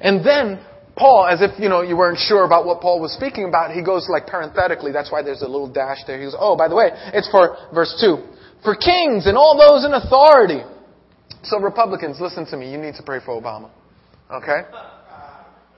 And 0.00 0.24
then 0.24 0.64
Paul, 0.96 1.26
as 1.26 1.42
if, 1.42 1.58
you 1.60 1.68
know, 1.68 1.82
you 1.82 1.96
weren't 1.96 2.18
sure 2.18 2.44
about 2.44 2.66
what 2.66 2.80
Paul 2.80 3.00
was 3.00 3.12
speaking 3.12 3.44
about, 3.44 3.72
he 3.72 3.82
goes 3.82 4.08
like 4.08 4.26
parenthetically, 4.26 4.92
that's 4.92 5.10
why 5.12 5.22
there's 5.22 5.42
a 5.42 5.48
little 5.48 5.70
dash 5.70 5.98
there. 6.06 6.18
He 6.18 6.24
goes, 6.24 6.36
oh, 6.38 6.56
by 6.56 6.68
the 6.68 6.76
way, 6.76 6.88
it's 7.12 7.30
for 7.30 7.56
verse 7.74 7.96
2. 8.00 8.22
For 8.64 8.74
kings 8.74 9.26
and 9.26 9.36
all 9.36 9.56
those 9.56 9.84
in 9.84 9.92
authority. 9.94 10.62
So 11.42 11.58
Republicans, 11.58 12.20
listen 12.20 12.46
to 12.46 12.56
me. 12.56 12.70
You 12.70 12.78
need 12.78 12.94
to 12.96 13.02
pray 13.02 13.20
for 13.24 13.40
Obama. 13.40 13.70
Okay? 14.30 14.60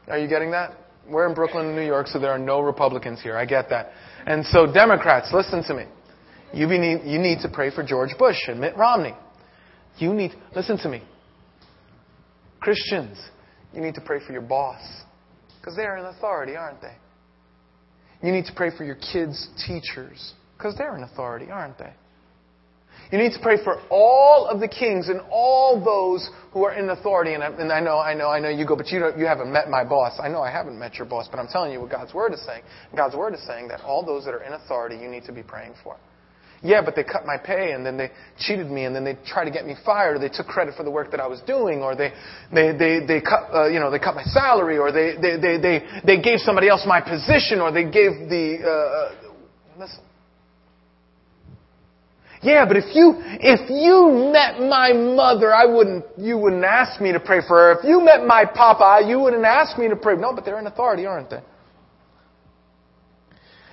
Are 0.09 0.19
you 0.19 0.29
getting 0.29 0.51
that? 0.51 0.77
We're 1.09 1.29
in 1.29 1.35
Brooklyn, 1.35 1.75
New 1.75 1.85
York, 1.85 2.07
so 2.07 2.19
there 2.19 2.31
are 2.31 2.39
no 2.39 2.61
Republicans 2.61 3.21
here. 3.21 3.37
I 3.37 3.45
get 3.45 3.71
that. 3.71 3.93
And 4.27 4.45
so 4.47 4.73
Democrats, 4.73 5.31
listen 5.33 5.65
to 5.65 5.75
me. 5.75 5.85
You 6.53 6.67
need, 6.67 7.03
you 7.05 7.19
need 7.19 7.41
to 7.43 7.49
pray 7.49 7.71
for 7.71 7.83
George 7.83 8.17
Bush 8.19 8.37
and 8.47 8.61
Mitt 8.61 8.77
Romney. 8.77 9.15
You 9.99 10.13
need, 10.13 10.33
listen 10.55 10.79
to 10.79 10.89
me. 10.89 11.03
Christians, 12.61 13.19
you 13.73 13.81
need 13.81 13.95
to 13.95 14.01
pray 14.01 14.19
for 14.25 14.33
your 14.33 14.43
boss 14.43 14.81
because 15.61 15.77
they're 15.77 15.97
in 15.97 16.05
authority, 16.05 16.57
aren't 16.57 16.81
they? 16.81 16.95
You 18.23 18.33
need 18.33 18.45
to 18.47 18.53
pray 18.55 18.71
for 18.77 18.85
your 18.85 18.97
kids' 18.97 19.49
teachers 19.67 20.35
because 20.57 20.77
they're 20.77 20.97
in 20.97 21.03
authority, 21.03 21.51
aren't 21.51 21.79
they? 21.79 21.93
You 23.13 23.19
need 23.19 23.33
to 23.33 23.41
pray 23.43 23.63
for 23.63 23.79
all 23.91 24.47
of 24.47 24.59
the 24.59 24.67
kings 24.67 25.11
and 25.11 25.21
all 25.31 25.79
those 25.85 26.31
who 26.53 26.65
are 26.65 26.73
in 26.73 26.89
authority. 26.89 27.35
And 27.35 27.45
I, 27.45 27.49
and 27.49 27.71
I 27.71 27.79
know, 27.79 27.99
I 27.99 28.15
know, 28.15 28.31
I 28.31 28.41
know 28.41 28.49
you 28.49 28.67
go, 28.67 28.75
but 28.75 28.89
you, 28.89 29.01
don't, 29.01 29.19
you 29.19 29.27
haven't 29.27 29.53
met 29.53 29.69
my 29.69 29.85
boss. 29.85 30.19
I 30.19 30.29
know 30.29 30.41
I 30.41 30.51
haven't 30.51 30.79
met 30.79 30.95
your 30.95 31.07
boss, 31.07 31.29
but 31.31 31.39
I'm 31.39 31.47
telling 31.47 31.73
you 31.73 31.81
what 31.83 31.91
God's 31.91 32.15
Word 32.15 32.33
is 32.33 32.43
saying. 32.47 32.63
God's 32.97 33.15
Word 33.15 33.35
is 33.35 33.47
saying 33.47 33.69
that 33.69 33.83
all 33.83 34.03
those 34.03 34.25
that 34.25 34.33
are 34.33 34.43
in 34.43 34.55
authority, 34.55 34.97
you 34.97 35.09
need 35.09 35.25
to 35.25 35.33
be 35.33 35.43
praying 35.43 35.75
for. 35.85 35.99
Yeah, 36.63 36.81
but 36.83 36.97
they 36.97 37.05
cut 37.05 37.27
my 37.27 37.37
pay 37.37 37.73
and 37.73 37.85
then 37.85 37.99
they 37.99 38.13
cheated 38.39 38.71
me 38.71 38.85
and 38.85 38.97
then 38.97 39.05
they 39.05 39.19
tried 39.27 39.45
to 39.45 39.51
get 39.51 39.67
me 39.67 39.75
fired 39.85 40.17
or 40.17 40.19
they 40.19 40.31
took 40.31 40.47
credit 40.47 40.75
for 40.75 40.85
the 40.85 40.91
work 40.91 41.11
that 41.11 41.21
I 41.21 41.27
was 41.27 41.41
doing 41.41 41.83
or 41.83 41.95
they, 41.95 42.13
they, 42.55 42.73
they, 42.73 43.05
they 43.05 43.21
cut, 43.21 43.53
uh, 43.53 43.69
you 43.69 43.79
know, 43.79 43.91
they 43.91 43.99
cut 43.99 44.15
my 44.15 44.23
salary 44.23 44.79
or 44.79 44.91
they, 44.91 45.17
they, 45.21 45.37
they, 45.37 45.59
they, 45.61 45.85
they 46.07 46.23
gave 46.23 46.39
somebody 46.39 46.69
else 46.69 46.85
my 46.87 47.01
position 47.01 47.61
or 47.61 47.73
they 47.73 47.85
gave 47.85 48.31
the, 48.31 48.59
uh, 48.65 48.69
uh, 48.71 49.33
listen. 49.79 50.01
Yeah, 52.43 52.67
but 52.67 52.77
if 52.77 52.95
you, 52.95 53.15
if 53.41 53.71
you 53.71 54.33
met 54.33 54.59
my 54.59 54.93
mother, 54.93 55.55
I 55.55 55.65
wouldn't, 55.65 56.05
you 56.19 56.37
wouldn't 56.37 56.65
ask 56.65 57.01
me 57.01 57.13
to 57.13 57.21
pray 57.21 57.41
for 57.47 57.57
her. 57.57 57.79
If 57.79 57.85
you 57.85 58.05
met 58.05 58.27
my 58.27 58.45
papa, 58.45 59.07
you 59.07 59.21
wouldn't 59.21 59.45
ask 59.45 59.79
me 59.79 59.89
to 59.89 59.95
pray. 59.95 60.17
No, 60.17 60.35
but 60.35 60.45
they're 60.45 60.59
in 60.59 60.67
authority, 60.67 61.07
aren't 61.07 61.31
they? 61.31 61.41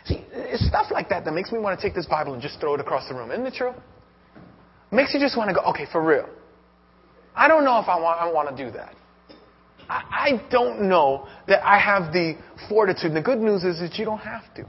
See, 0.05 0.23
it's 0.31 0.67
stuff 0.67 0.87
like 0.91 1.09
that 1.09 1.25
that 1.25 1.33
makes 1.33 1.51
me 1.51 1.57
want 1.57 1.79
to 1.79 1.85
take 1.85 1.95
this 1.95 2.05
Bible 2.05 2.33
and 2.33 2.41
just 2.41 2.59
throw 2.59 2.75
it 2.75 2.79
across 2.79 3.07
the 3.09 3.15
room. 3.15 3.31
Isn't 3.31 3.47
it 3.47 3.55
true? 3.55 3.73
Makes 4.91 5.15
you 5.15 5.19
just 5.19 5.35
want 5.35 5.49
to 5.49 5.55
go, 5.55 5.61
okay, 5.71 5.85
for 5.91 6.03
real. 6.03 6.29
I 7.35 7.47
don't 7.47 7.63
know 7.63 7.79
if 7.79 7.87
I 7.87 7.99
want, 7.99 8.21
I 8.21 8.31
want 8.31 8.55
to 8.55 8.65
do 8.65 8.71
that. 8.71 8.93
I, 9.89 10.03
I 10.11 10.49
don't 10.51 10.87
know 10.87 11.27
that 11.47 11.65
I 11.65 11.79
have 11.79 12.13
the 12.13 12.35
fortitude. 12.67 13.13
The 13.13 13.21
good 13.21 13.39
news 13.39 13.63
is 13.63 13.79
that 13.79 13.97
you 13.97 14.05
don't 14.05 14.19
have 14.19 14.53
to. 14.55 14.65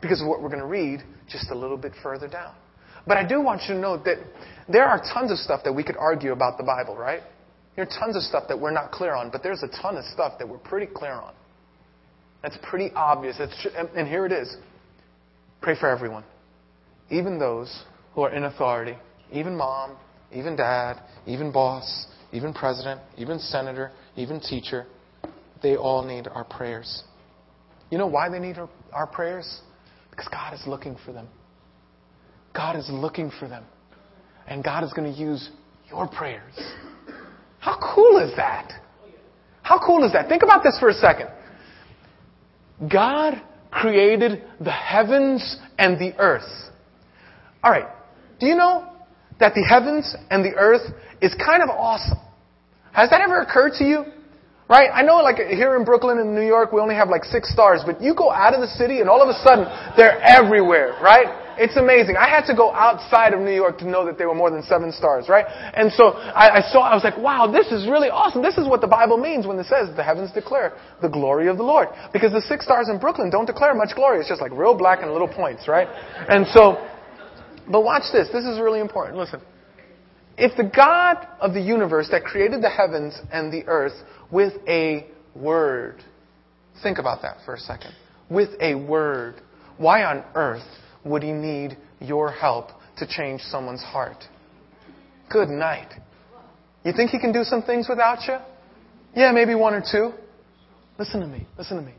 Because 0.00 0.20
of 0.22 0.26
what 0.26 0.42
we're 0.42 0.48
going 0.48 0.60
to 0.60 0.66
read 0.66 1.02
just 1.28 1.50
a 1.50 1.54
little 1.54 1.76
bit 1.76 1.92
further 2.02 2.26
down. 2.26 2.54
But 3.06 3.16
I 3.16 3.26
do 3.26 3.40
want 3.40 3.62
you 3.62 3.74
to 3.74 3.80
know 3.80 3.96
that 4.04 4.18
there 4.68 4.86
are 4.86 5.02
tons 5.12 5.30
of 5.30 5.38
stuff 5.38 5.62
that 5.64 5.72
we 5.72 5.82
could 5.82 5.96
argue 5.96 6.32
about 6.32 6.58
the 6.58 6.64
Bible, 6.64 6.96
right? 6.96 7.22
There 7.76 7.84
are 7.84 7.98
tons 7.98 8.16
of 8.16 8.22
stuff 8.22 8.44
that 8.48 8.58
we're 8.58 8.72
not 8.72 8.90
clear 8.90 9.14
on, 9.14 9.30
but 9.30 9.42
there's 9.42 9.62
a 9.62 9.82
ton 9.82 9.96
of 9.96 10.04
stuff 10.04 10.34
that 10.38 10.48
we're 10.48 10.58
pretty 10.58 10.86
clear 10.86 11.12
on. 11.12 11.34
That's 12.42 12.56
pretty 12.62 12.90
obvious. 12.94 13.40
and 13.96 14.08
here 14.08 14.26
it 14.26 14.32
is. 14.32 14.56
Pray 15.60 15.78
for 15.78 15.88
everyone, 15.88 16.24
even 17.10 17.38
those 17.38 17.84
who 18.14 18.22
are 18.22 18.32
in 18.32 18.44
authority, 18.44 18.96
even 19.30 19.56
mom, 19.56 19.96
even 20.32 20.56
dad, 20.56 21.02
even 21.26 21.52
boss, 21.52 22.06
even 22.32 22.54
president, 22.54 23.00
even 23.18 23.38
senator, 23.38 23.90
even 24.16 24.40
teacher. 24.40 24.86
They 25.62 25.76
all 25.76 26.02
need 26.02 26.28
our 26.28 26.44
prayers. 26.44 27.04
You 27.90 27.98
know 27.98 28.06
why 28.06 28.28
they 28.30 28.38
need 28.38 28.56
our, 28.56 28.70
our 28.92 29.06
prayers? 29.06 29.60
Because 30.10 30.28
God 30.28 30.54
is 30.54 30.62
looking 30.66 30.96
for 31.04 31.12
them. 31.12 31.28
God 32.54 32.76
is 32.76 32.88
looking 32.90 33.30
for 33.38 33.48
them. 33.48 33.64
And 34.46 34.64
God 34.64 34.84
is 34.84 34.92
going 34.92 35.12
to 35.12 35.18
use 35.18 35.50
your 35.88 36.08
prayers. 36.08 36.54
How 37.58 37.78
cool 37.94 38.18
is 38.18 38.34
that? 38.36 38.72
How 39.62 39.78
cool 39.84 40.04
is 40.04 40.12
that? 40.12 40.28
Think 40.28 40.42
about 40.42 40.62
this 40.62 40.76
for 40.80 40.88
a 40.88 40.94
second. 40.94 41.28
God 42.90 43.40
created 43.70 44.42
the 44.60 44.72
heavens 44.72 45.58
and 45.78 45.98
the 45.98 46.14
earth. 46.18 46.48
All 47.62 47.70
right. 47.70 47.86
Do 48.40 48.46
you 48.46 48.56
know 48.56 48.90
that 49.38 49.54
the 49.54 49.62
heavens 49.62 50.16
and 50.30 50.44
the 50.44 50.56
earth 50.56 50.82
is 51.20 51.34
kind 51.34 51.62
of 51.62 51.68
awesome? 51.68 52.18
Has 52.92 53.10
that 53.10 53.20
ever 53.20 53.40
occurred 53.40 53.74
to 53.78 53.84
you? 53.84 54.04
Right? 54.68 54.88
I 54.92 55.02
know 55.02 55.16
like 55.16 55.36
here 55.36 55.76
in 55.76 55.84
Brooklyn 55.84 56.18
and 56.18 56.34
New 56.34 56.46
York 56.46 56.72
we 56.72 56.80
only 56.80 56.94
have 56.94 57.08
like 57.08 57.24
six 57.24 57.52
stars, 57.52 57.82
but 57.84 58.00
you 58.00 58.14
go 58.14 58.30
out 58.30 58.54
of 58.54 58.60
the 58.60 58.68
city 58.68 59.00
and 59.00 59.08
all 59.08 59.20
of 59.20 59.28
a 59.28 59.34
sudden 59.34 59.66
they're 59.96 60.20
everywhere, 60.22 60.96
right? 61.02 61.26
It's 61.60 61.76
amazing. 61.76 62.16
I 62.16 62.26
had 62.26 62.46
to 62.46 62.56
go 62.56 62.72
outside 62.72 63.34
of 63.34 63.40
New 63.40 63.52
York 63.52 63.76
to 63.80 63.86
know 63.86 64.06
that 64.06 64.16
they 64.16 64.24
were 64.24 64.34
more 64.34 64.50
than 64.50 64.62
seven 64.62 64.90
stars, 64.90 65.28
right? 65.28 65.44
And 65.46 65.92
so 65.92 66.16
I, 66.16 66.56
I 66.56 66.72
saw, 66.72 66.80
I 66.80 66.94
was 66.94 67.04
like, 67.04 67.18
wow, 67.18 67.52
this 67.52 67.66
is 67.66 67.86
really 67.86 68.08
awesome. 68.08 68.40
This 68.40 68.56
is 68.56 68.66
what 68.66 68.80
the 68.80 68.86
Bible 68.86 69.18
means 69.18 69.46
when 69.46 69.58
it 69.58 69.66
says 69.66 69.94
the 69.94 70.02
heavens 70.02 70.32
declare 70.32 70.72
the 71.02 71.08
glory 71.10 71.48
of 71.48 71.58
the 71.58 71.62
Lord. 71.62 71.88
Because 72.14 72.32
the 72.32 72.40
six 72.40 72.64
stars 72.64 72.88
in 72.88 72.98
Brooklyn 72.98 73.28
don't 73.28 73.44
declare 73.44 73.74
much 73.74 73.94
glory. 73.94 74.20
It's 74.20 74.28
just 74.30 74.40
like 74.40 74.52
real 74.52 74.74
black 74.74 75.02
and 75.02 75.12
little 75.12 75.28
points, 75.28 75.68
right? 75.68 75.86
And 76.30 76.46
so, 76.46 76.82
but 77.70 77.84
watch 77.84 78.04
this. 78.10 78.28
This 78.32 78.46
is 78.46 78.58
really 78.58 78.80
important. 78.80 79.18
Listen. 79.18 79.42
If 80.38 80.56
the 80.56 80.64
God 80.64 81.28
of 81.40 81.52
the 81.52 81.60
universe 81.60 82.08
that 82.10 82.24
created 82.24 82.62
the 82.62 82.70
heavens 82.70 83.18
and 83.30 83.52
the 83.52 83.66
earth 83.66 84.00
with 84.30 84.54
a 84.66 85.06
word, 85.36 86.02
think 86.82 86.96
about 86.96 87.20
that 87.20 87.36
for 87.44 87.52
a 87.52 87.60
second. 87.60 87.92
With 88.30 88.48
a 88.62 88.76
word, 88.76 89.42
why 89.76 90.04
on 90.04 90.24
earth 90.34 90.64
would 91.04 91.22
he 91.22 91.32
need 91.32 91.76
your 92.00 92.30
help 92.30 92.68
to 92.98 93.06
change 93.06 93.40
someone's 93.42 93.82
heart? 93.82 94.24
Good 95.30 95.48
night. 95.48 95.92
You 96.84 96.92
think 96.92 97.10
he 97.10 97.18
can 97.18 97.32
do 97.32 97.44
some 97.44 97.62
things 97.62 97.86
without 97.88 98.26
you? 98.26 98.38
Yeah, 99.14 99.32
maybe 99.32 99.54
one 99.54 99.74
or 99.74 99.82
two. 99.82 100.12
Listen 100.98 101.20
to 101.20 101.26
me. 101.26 101.46
Listen 101.58 101.76
to 101.76 101.82
me. 101.82 101.94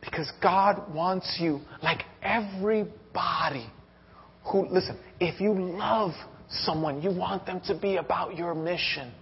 Because 0.00 0.30
God 0.42 0.94
wants 0.94 1.38
you, 1.40 1.60
like 1.82 2.02
everybody 2.22 3.66
who, 4.50 4.68
listen, 4.68 4.98
if 5.20 5.40
you 5.40 5.52
love 5.52 6.12
someone, 6.48 7.02
you 7.02 7.10
want 7.10 7.44
them 7.44 7.60
to 7.66 7.78
be 7.78 7.96
about 7.96 8.36
your 8.36 8.54
mission. 8.54 9.12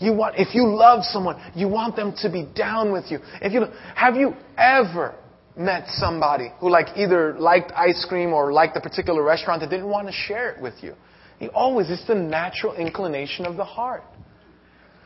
You 0.00 0.12
want, 0.12 0.36
if 0.38 0.54
you 0.54 0.66
love 0.66 1.04
someone, 1.04 1.40
you 1.54 1.68
want 1.68 1.96
them 1.96 2.14
to 2.22 2.30
be 2.30 2.48
down 2.54 2.92
with 2.92 3.04
you. 3.10 3.18
If 3.40 3.52
you, 3.52 3.66
have 3.94 4.16
you 4.16 4.34
ever 4.56 5.14
met 5.58 5.88
somebody 5.88 6.52
who 6.60 6.70
like 6.70 6.96
either 6.96 7.38
liked 7.38 7.72
ice 7.72 8.04
cream 8.08 8.32
or 8.32 8.52
liked 8.52 8.76
a 8.76 8.80
particular 8.80 9.22
restaurant 9.22 9.60
that 9.60 9.70
didn't 9.70 9.88
want 9.88 10.06
to 10.06 10.12
share 10.12 10.50
it 10.50 10.62
with 10.62 10.74
you? 10.80 10.94
You 11.40 11.48
always, 11.48 11.90
it's 11.90 12.06
the 12.06 12.14
natural 12.14 12.74
inclination 12.74 13.46
of 13.46 13.56
the 13.56 13.64
heart. 13.64 14.02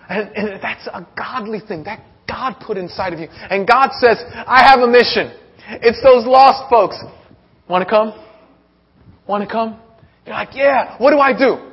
And, 0.08 0.28
and 0.34 0.62
that's 0.62 0.86
a 0.86 1.06
godly 1.16 1.60
thing. 1.60 1.84
That 1.84 2.04
God 2.26 2.54
put 2.64 2.76
inside 2.76 3.12
of 3.12 3.18
you. 3.18 3.28
And 3.30 3.66
God 3.66 3.90
says, 4.00 4.22
I 4.46 4.68
have 4.70 4.80
a 4.80 4.88
mission. 4.88 5.38
It's 5.68 6.02
those 6.02 6.26
lost 6.26 6.68
folks. 6.70 6.96
Want 7.68 7.86
to 7.86 7.90
come? 7.90 8.12
Want 9.26 9.46
to 9.46 9.50
come? 9.50 9.80
You're 10.26 10.34
like, 10.34 10.54
yeah, 10.54 10.96
what 10.98 11.10
do 11.10 11.18
I 11.18 11.36
do? 11.36 11.70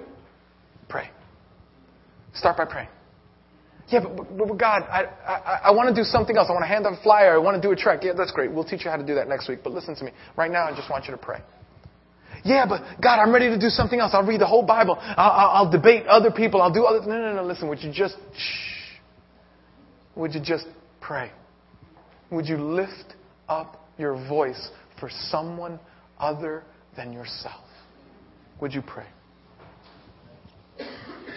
Pray. 0.87 1.09
Start 2.33 2.57
by 2.57 2.65
praying. 2.65 2.89
Yeah, 3.89 4.01
but, 4.01 4.37
but, 4.37 4.47
but 4.47 4.57
God, 4.57 4.83
I, 4.83 5.05
I, 5.25 5.59
I 5.65 5.71
want 5.71 5.93
to 5.93 5.95
do 5.99 6.03
something 6.03 6.37
else. 6.37 6.47
I 6.49 6.53
want 6.53 6.63
to 6.63 6.67
hand 6.67 6.85
out 6.85 6.93
a 6.93 7.01
flyer. 7.01 7.33
I 7.33 7.37
want 7.37 7.61
to 7.61 7.67
do 7.67 7.71
a 7.71 7.75
trek. 7.75 8.01
Yeah, 8.03 8.13
that's 8.15 8.31
great. 8.31 8.51
We'll 8.51 8.63
teach 8.63 8.85
you 8.85 8.91
how 8.91 8.97
to 8.97 9.05
do 9.05 9.15
that 9.15 9.27
next 9.27 9.49
week. 9.49 9.59
But 9.63 9.73
listen 9.73 9.95
to 9.95 10.03
me. 10.03 10.11
Right 10.37 10.51
now, 10.51 10.65
I 10.65 10.75
just 10.75 10.89
want 10.89 11.05
you 11.05 11.11
to 11.11 11.17
pray. 11.17 11.39
Yeah, 12.45 12.65
but 12.67 13.01
God, 13.01 13.19
I'm 13.19 13.33
ready 13.33 13.49
to 13.49 13.59
do 13.59 13.69
something 13.69 13.99
else. 13.99 14.11
I'll 14.13 14.25
read 14.25 14.39
the 14.39 14.47
whole 14.47 14.63
Bible. 14.63 14.97
I'll, 14.99 15.31
I'll, 15.31 15.49
I'll 15.49 15.71
debate 15.71 16.05
other 16.07 16.31
people. 16.31 16.61
I'll 16.61 16.73
do 16.73 16.85
other. 16.85 17.05
No, 17.05 17.19
no, 17.19 17.33
no. 17.33 17.43
Listen. 17.43 17.67
Would 17.67 17.83
you 17.83 17.91
just 17.91 18.15
shh? 18.37 18.97
Would 20.15 20.33
you 20.33 20.41
just 20.41 20.67
pray? 21.01 21.31
Would 22.31 22.45
you 22.45 22.57
lift 22.57 23.15
up 23.47 23.89
your 23.97 24.13
voice 24.27 24.69
for 24.99 25.09
someone 25.29 25.79
other 26.19 26.63
than 26.95 27.11
yourself? 27.11 27.63
Would 28.61 28.73
you 28.73 28.81
pray? 28.81 29.07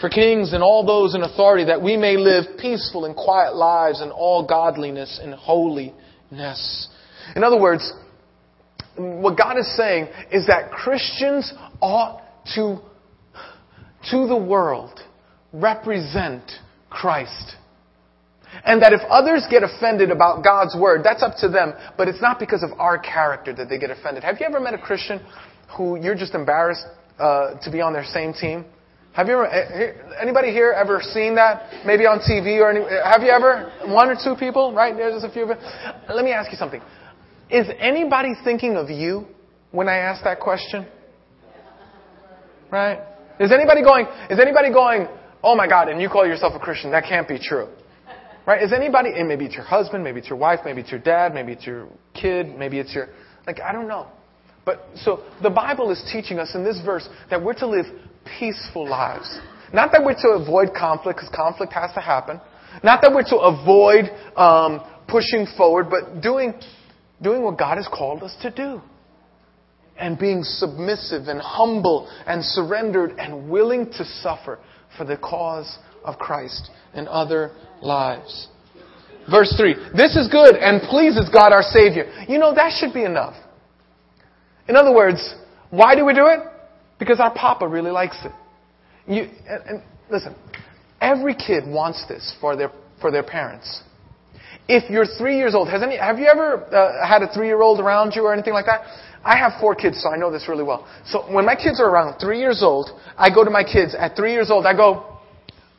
For 0.02 0.08
kings 0.08 0.52
and 0.52 0.64
all 0.64 0.84
those 0.84 1.14
in 1.14 1.22
authority, 1.22 1.66
that 1.66 1.80
we 1.80 1.96
may 1.96 2.16
live 2.16 2.58
peaceful 2.58 3.04
and 3.04 3.14
quiet 3.14 3.54
lives 3.54 4.02
in 4.02 4.10
all 4.10 4.44
godliness 4.44 5.20
and 5.22 5.32
holiness. 5.32 6.88
In 7.36 7.44
other 7.44 7.60
words, 7.60 7.92
what 8.96 9.38
God 9.38 9.58
is 9.58 9.76
saying 9.76 10.08
is 10.32 10.48
that 10.48 10.72
Christians 10.72 11.54
ought 11.80 12.20
to, 12.56 12.80
to 14.10 14.26
the 14.26 14.36
world, 14.36 14.98
represent 15.52 16.50
Christ. 16.90 17.54
And 18.64 18.82
that 18.82 18.92
if 18.92 19.02
others 19.08 19.46
get 19.48 19.62
offended 19.62 20.10
about 20.10 20.42
God's 20.42 20.74
word, 20.76 21.02
that's 21.04 21.22
up 21.22 21.36
to 21.42 21.48
them, 21.48 21.74
but 21.96 22.08
it's 22.08 22.20
not 22.20 22.40
because 22.40 22.64
of 22.64 22.70
our 22.80 22.98
character 22.98 23.54
that 23.54 23.68
they 23.68 23.78
get 23.78 23.90
offended. 23.90 24.24
Have 24.24 24.40
you 24.40 24.46
ever 24.46 24.58
met 24.58 24.74
a 24.74 24.78
Christian 24.78 25.20
who 25.76 25.96
you're 26.02 26.16
just 26.16 26.34
embarrassed 26.34 26.86
uh, 27.20 27.54
to 27.62 27.70
be 27.70 27.80
on 27.80 27.92
their 27.92 28.04
same 28.04 28.32
team? 28.32 28.64
Have 29.12 29.28
you 29.28 29.34
ever, 29.34 29.46
eh, 29.46 29.92
anybody 30.20 30.52
here 30.52 30.72
ever 30.72 31.02
seen 31.02 31.34
that? 31.34 31.84
Maybe 31.84 32.06
on 32.06 32.20
TV 32.20 32.60
or 32.60 32.70
any, 32.70 32.80
have 32.80 33.22
you 33.22 33.28
ever? 33.28 33.70
One 33.92 34.08
or 34.08 34.16
two 34.16 34.34
people, 34.36 34.72
right? 34.72 34.96
There's 34.96 35.20
just 35.20 35.26
a 35.26 35.32
few 35.32 35.44
of 35.44 35.50
it. 35.50 35.58
Let 36.08 36.24
me 36.24 36.32
ask 36.32 36.50
you 36.50 36.56
something. 36.56 36.80
Is 37.50 37.66
anybody 37.78 38.32
thinking 38.42 38.76
of 38.76 38.88
you 38.88 39.26
when 39.70 39.86
I 39.86 39.98
ask 39.98 40.24
that 40.24 40.40
question? 40.40 40.86
Right? 42.70 43.00
Is 43.38 43.52
anybody 43.52 43.82
going, 43.82 44.06
is 44.30 44.40
anybody 44.40 44.72
going, 44.72 45.06
oh 45.44 45.54
my 45.54 45.68
God, 45.68 45.88
and 45.88 46.00
you 46.00 46.08
call 46.08 46.26
yourself 46.26 46.54
a 46.56 46.58
Christian? 46.58 46.90
That 46.92 47.04
can't 47.04 47.28
be 47.28 47.38
true. 47.38 47.68
Right? 48.46 48.62
Is 48.62 48.72
anybody, 48.72 49.10
and 49.14 49.28
maybe 49.28 49.44
it's 49.44 49.54
your 49.54 49.64
husband, 49.64 50.02
maybe 50.02 50.20
it's 50.20 50.28
your 50.30 50.38
wife, 50.38 50.60
maybe 50.64 50.80
it's 50.80 50.90
your 50.90 51.00
dad, 51.00 51.34
maybe 51.34 51.52
it's 51.52 51.66
your 51.66 51.86
kid, 52.14 52.56
maybe 52.56 52.78
it's 52.78 52.94
your, 52.94 53.08
like, 53.46 53.60
I 53.60 53.72
don't 53.72 53.88
know. 53.88 54.06
But, 54.64 54.86
so, 54.96 55.22
the 55.42 55.50
Bible 55.50 55.90
is 55.90 56.02
teaching 56.10 56.38
us 56.38 56.54
in 56.54 56.64
this 56.64 56.80
verse 56.84 57.06
that 57.28 57.42
we're 57.42 57.54
to 57.54 57.66
live 57.66 57.86
peaceful 58.38 58.88
lives. 58.88 59.38
Not 59.72 59.90
that 59.92 60.04
we're 60.04 60.14
to 60.14 60.42
avoid 60.42 60.70
conflict, 60.78 61.18
because 61.18 61.34
conflict 61.34 61.72
has 61.72 61.92
to 61.94 62.00
happen. 62.00 62.40
Not 62.82 63.00
that 63.02 63.12
we're 63.12 63.24
to 63.24 63.36
avoid 63.36 64.10
um, 64.36 64.80
pushing 65.08 65.46
forward, 65.56 65.88
but 65.90 66.20
doing, 66.20 66.54
doing 67.22 67.42
what 67.42 67.58
God 67.58 67.76
has 67.76 67.88
called 67.88 68.22
us 68.22 68.34
to 68.42 68.50
do. 68.50 68.80
And 69.98 70.18
being 70.18 70.42
submissive 70.42 71.28
and 71.28 71.40
humble 71.40 72.10
and 72.26 72.42
surrendered 72.42 73.12
and 73.18 73.48
willing 73.50 73.86
to 73.92 74.04
suffer 74.04 74.58
for 74.96 75.04
the 75.04 75.16
cause 75.16 75.78
of 76.04 76.18
Christ 76.18 76.70
in 76.94 77.06
other 77.08 77.52
lives. 77.80 78.48
Verse 79.30 79.54
3 79.56 79.74
This 79.94 80.16
is 80.16 80.28
good 80.28 80.56
and 80.56 80.82
pleases 80.82 81.28
God 81.32 81.52
our 81.52 81.62
Savior. 81.62 82.10
You 82.28 82.38
know, 82.38 82.54
that 82.54 82.72
should 82.78 82.92
be 82.92 83.04
enough. 83.04 83.34
In 84.68 84.76
other 84.76 84.92
words, 84.92 85.34
why 85.70 85.94
do 85.94 86.04
we 86.04 86.14
do 86.14 86.26
it? 86.26 86.40
Because 87.02 87.18
our 87.18 87.34
papa 87.34 87.66
really 87.66 87.90
likes 87.90 88.16
it. 88.24 88.30
You, 89.08 89.28
and, 89.48 89.62
and 89.66 89.82
listen, 90.08 90.36
every 91.00 91.34
kid 91.34 91.64
wants 91.66 92.06
this 92.06 92.32
for 92.40 92.54
their, 92.54 92.70
for 93.00 93.10
their 93.10 93.24
parents. 93.24 93.82
If 94.68 94.88
you're 94.88 95.06
three 95.18 95.36
years 95.36 95.52
old, 95.52 95.68
has 95.68 95.82
any, 95.82 95.96
have 95.96 96.20
you 96.20 96.26
ever 96.26 96.62
uh, 96.62 97.04
had 97.04 97.22
a 97.22 97.34
three 97.34 97.48
year 97.48 97.60
old 97.60 97.80
around 97.80 98.12
you 98.14 98.22
or 98.22 98.32
anything 98.32 98.52
like 98.52 98.66
that? 98.66 98.82
I 99.24 99.36
have 99.36 99.54
four 99.60 99.74
kids, 99.74 100.00
so 100.00 100.10
I 100.10 100.16
know 100.16 100.30
this 100.30 100.46
really 100.48 100.62
well. 100.62 100.86
So 101.04 101.22
when 101.28 101.44
my 101.44 101.56
kids 101.56 101.80
are 101.80 101.90
around 101.90 102.20
three 102.20 102.38
years 102.38 102.62
old, 102.62 102.90
I 103.16 103.34
go 103.34 103.42
to 103.42 103.50
my 103.50 103.64
kids 103.64 103.96
at 103.98 104.14
three 104.14 104.32
years 104.32 104.48
old, 104.48 104.64
I 104.64 104.76
go, 104.76 105.18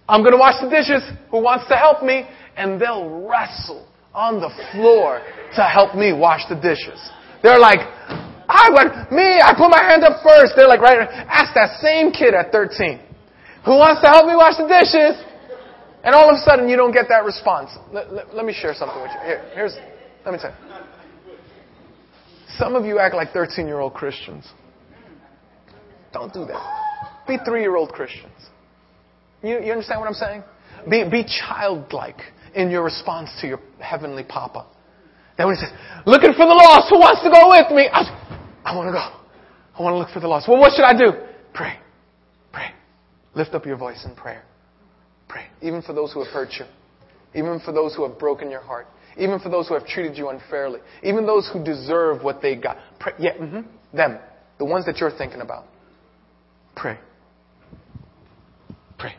I'm 0.09 0.23
going 0.23 0.33
to 0.33 0.37
wash 0.37 0.61
the 0.61 0.69
dishes. 0.69 1.09
Who 1.31 1.41
wants 1.41 1.69
to 1.69 1.77
help 1.77 2.03
me? 2.03 2.27
And 2.57 2.81
they'll 2.81 3.25
wrestle 3.25 3.87
on 4.13 4.41
the 4.41 4.49
floor 4.73 5.21
to 5.55 5.63
help 5.63 5.95
me 5.95 6.11
wash 6.11 6.41
the 6.49 6.55
dishes. 6.55 6.99
They're 7.41 7.59
like, 7.59 7.79
I 8.47 8.69
went, 8.73 9.11
me, 9.11 9.39
I 9.39 9.53
put 9.57 9.69
my 9.69 9.81
hand 9.81 10.03
up 10.03 10.23
first. 10.23 10.53
They're 10.55 10.67
like, 10.67 10.81
right, 10.81 11.07
ask 11.27 11.53
that 11.55 11.79
same 11.81 12.11
kid 12.11 12.33
at 12.33 12.51
13. 12.51 12.99
Who 13.65 13.79
wants 13.79 14.01
to 14.01 14.07
help 14.07 14.27
me 14.27 14.35
wash 14.35 14.57
the 14.57 14.67
dishes? 14.67 15.15
And 16.03 16.13
all 16.13 16.29
of 16.29 16.35
a 16.35 16.39
sudden, 16.43 16.67
you 16.67 16.75
don't 16.75 16.91
get 16.91 17.05
that 17.09 17.23
response. 17.23 17.71
Let, 17.91 18.35
let, 18.35 18.45
me 18.45 18.53
share 18.53 18.73
something 18.73 19.01
with 19.01 19.11
you. 19.11 19.19
Here, 19.23 19.51
here's, 19.55 19.75
let 20.25 20.33
me 20.33 20.39
tell 20.39 20.51
you. 20.51 20.83
Some 22.57 22.75
of 22.75 22.85
you 22.85 22.99
act 22.99 23.15
like 23.15 23.31
13 23.31 23.65
year 23.65 23.79
old 23.79 23.93
Christians. 23.93 24.51
Don't 26.11 26.33
do 26.33 26.45
that. 26.45 26.61
Be 27.27 27.37
three 27.45 27.61
year 27.61 27.75
old 27.75 27.93
Christians. 27.93 28.33
You, 29.41 29.61
you 29.61 29.71
understand 29.71 30.01
what 30.01 30.07
I'm 30.07 30.13
saying? 30.13 30.43
Be, 30.89 31.09
be 31.09 31.23
childlike 31.23 32.19
in 32.53 32.69
your 32.69 32.83
response 32.83 33.29
to 33.41 33.47
your 33.47 33.59
heavenly 33.79 34.23
Papa. 34.23 34.67
Then 35.37 35.47
when 35.47 35.55
he 35.55 35.61
says, 35.61 35.73
looking 36.05 36.33
for 36.33 36.45
the 36.45 36.53
lost, 36.53 36.89
who 36.89 36.99
wants 36.99 37.23
to 37.23 37.31
go 37.31 37.49
with 37.49 37.71
me? 37.73 37.89
I, 37.91 38.05
I 38.63 38.75
want 38.75 38.87
to 38.87 38.91
go. 38.91 39.23
I 39.77 39.81
want 39.81 39.93
to 39.93 39.97
look 39.97 40.09
for 40.09 40.19
the 40.19 40.27
lost. 40.27 40.47
Well, 40.47 40.59
what 40.59 40.73
should 40.75 40.85
I 40.85 40.97
do? 40.97 41.11
Pray. 41.53 41.79
Pray. 42.51 42.71
Lift 43.35 43.53
up 43.53 43.65
your 43.65 43.77
voice 43.77 44.05
in 44.05 44.15
prayer. 44.15 44.43
Pray. 45.27 45.45
Even 45.61 45.81
for 45.81 45.93
those 45.93 46.13
who 46.13 46.23
have 46.23 46.31
hurt 46.31 46.49
you. 46.59 46.65
Even 47.33 47.59
for 47.59 47.71
those 47.71 47.95
who 47.95 48.07
have 48.07 48.19
broken 48.19 48.51
your 48.51 48.61
heart. 48.61 48.87
Even 49.17 49.39
for 49.39 49.49
those 49.49 49.67
who 49.67 49.73
have 49.73 49.85
treated 49.85 50.17
you 50.17 50.29
unfairly. 50.29 50.79
Even 51.03 51.25
those 51.25 51.49
who 51.51 51.63
deserve 51.63 52.23
what 52.23 52.41
they 52.41 52.55
got. 52.55 52.77
Pray. 52.99 53.13
Yeah, 53.19 53.35
mm-hmm. 53.35 53.61
them. 53.95 54.19
The 54.59 54.65
ones 54.65 54.85
that 54.85 54.97
you're 54.97 55.11
thinking 55.11 55.41
about. 55.41 55.65
Pray. 56.75 56.99
Pray. 58.97 59.15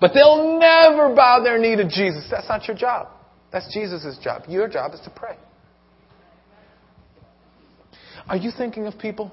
But 0.00 0.12
they'll 0.14 0.58
never 0.58 1.14
bow 1.14 1.42
their 1.44 1.58
knee 1.58 1.76
to 1.76 1.84
Jesus. 1.84 2.26
That's 2.30 2.48
not 2.48 2.66
your 2.66 2.76
job. 2.76 3.08
That's 3.52 3.72
Jesus' 3.72 4.18
job. 4.22 4.42
Your 4.48 4.68
job 4.68 4.94
is 4.94 5.00
to 5.00 5.10
pray. 5.10 5.36
Are 8.30 8.36
you 8.36 8.52
thinking 8.56 8.86
of 8.86 8.96
people? 8.96 9.32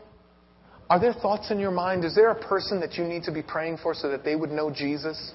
Are 0.90 1.00
there 1.00 1.14
thoughts 1.14 1.52
in 1.52 1.60
your 1.60 1.70
mind? 1.70 2.04
Is 2.04 2.16
there 2.16 2.32
a 2.32 2.48
person 2.48 2.80
that 2.80 2.96
you 2.96 3.04
need 3.04 3.22
to 3.24 3.32
be 3.32 3.44
praying 3.44 3.78
for 3.78 3.94
so 3.94 4.10
that 4.10 4.24
they 4.24 4.36
would 4.36 4.50
know 4.50 4.72
Jesus? 4.72 5.34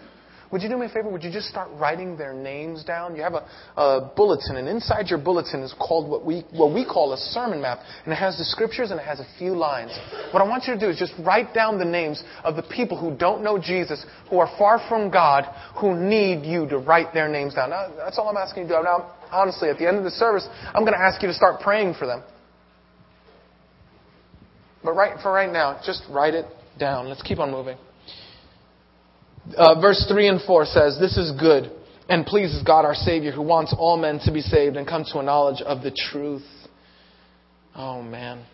Would 0.51 0.62
you 0.62 0.68
do 0.68 0.77
me 0.77 0.87
a 0.87 0.88
favor? 0.88 1.09
Would 1.09 1.22
you 1.22 1.31
just 1.31 1.46
start 1.46 1.70
writing 1.75 2.16
their 2.16 2.35
names 2.35 2.83
down? 2.83 3.14
You 3.14 3.22
have 3.22 3.35
a, 3.35 3.46
a, 3.81 4.12
bulletin, 4.16 4.57
and 4.57 4.68
inside 4.68 5.07
your 5.09 5.20
bulletin 5.20 5.62
is 5.62 5.72
called 5.79 6.11
what 6.11 6.27
we, 6.27 6.44
what 6.51 6.75
we 6.75 6.85
call 6.85 7.12
a 7.12 7.16
sermon 7.16 7.62
map. 7.62 7.79
And 8.03 8.12
it 8.12 8.16
has 8.16 8.37
the 8.37 8.44
scriptures 8.44 8.90
and 8.90 8.98
it 8.98 9.07
has 9.07 9.20
a 9.20 9.27
few 9.38 9.55
lines. 9.55 9.96
What 10.33 10.42
I 10.42 10.48
want 10.48 10.64
you 10.66 10.75
to 10.75 10.81
do 10.81 10.88
is 10.88 10.98
just 10.98 11.14
write 11.20 11.55
down 11.55 11.79
the 11.79 11.85
names 11.85 12.22
of 12.42 12.57
the 12.57 12.64
people 12.64 12.98
who 12.98 13.16
don't 13.16 13.44
know 13.44 13.59
Jesus, 13.59 14.05
who 14.29 14.40
are 14.40 14.51
far 14.59 14.81
from 14.88 15.09
God, 15.09 15.44
who 15.81 15.94
need 15.94 16.44
you 16.44 16.66
to 16.68 16.79
write 16.79 17.14
their 17.14 17.29
names 17.29 17.55
down. 17.55 17.70
Now, 17.70 17.92
that's 17.96 18.18
all 18.18 18.29
I'm 18.29 18.37
asking 18.37 18.64
you 18.64 18.68
to 18.70 18.75
do. 18.79 18.83
Now, 18.83 19.14
honestly, 19.31 19.68
at 19.68 19.79
the 19.79 19.87
end 19.87 19.98
of 19.98 20.05
the 20.05 20.11
service, 20.11 20.48
I'm 20.75 20.83
going 20.83 20.98
to 20.98 21.01
ask 21.01 21.22
you 21.22 21.29
to 21.29 21.35
start 21.35 21.61
praying 21.61 21.94
for 21.94 22.09
them. 22.09 22.25
But 24.85 24.92
right 24.92 25.21
for 25.23 25.33
right 25.33 25.53
now, 25.53 25.81
just 25.85 26.03
write 26.11 26.35
it 26.35 26.47
down. 26.79 27.09
Let's 27.09 27.23
keep 27.23 27.38
on 27.38 27.51
moving. 27.51 27.77
Uh, 29.57 29.81
verse 29.81 30.05
3 30.09 30.29
and 30.29 30.42
4 30.42 30.64
says, 30.66 30.99
This 31.01 31.16
is 31.16 31.33
good 31.38 31.71
and 32.09 32.27
pleases 32.27 32.62
God 32.62 32.85
our 32.85 32.95
Savior 32.95 33.33
who 33.33 33.42
wants 33.42 33.75
all 33.77 33.97
men 33.97 34.21
to 34.25 34.33
be 34.33 34.40
saved 34.40 34.77
and 34.77 34.87
come 34.87 35.05
to 35.12 35.18
a 35.18 35.23
knowledge 35.23 35.62
of 35.62 35.83
the 35.83 35.90
truth. 35.90 36.45
Oh 37.75 38.03
man. 38.03 38.45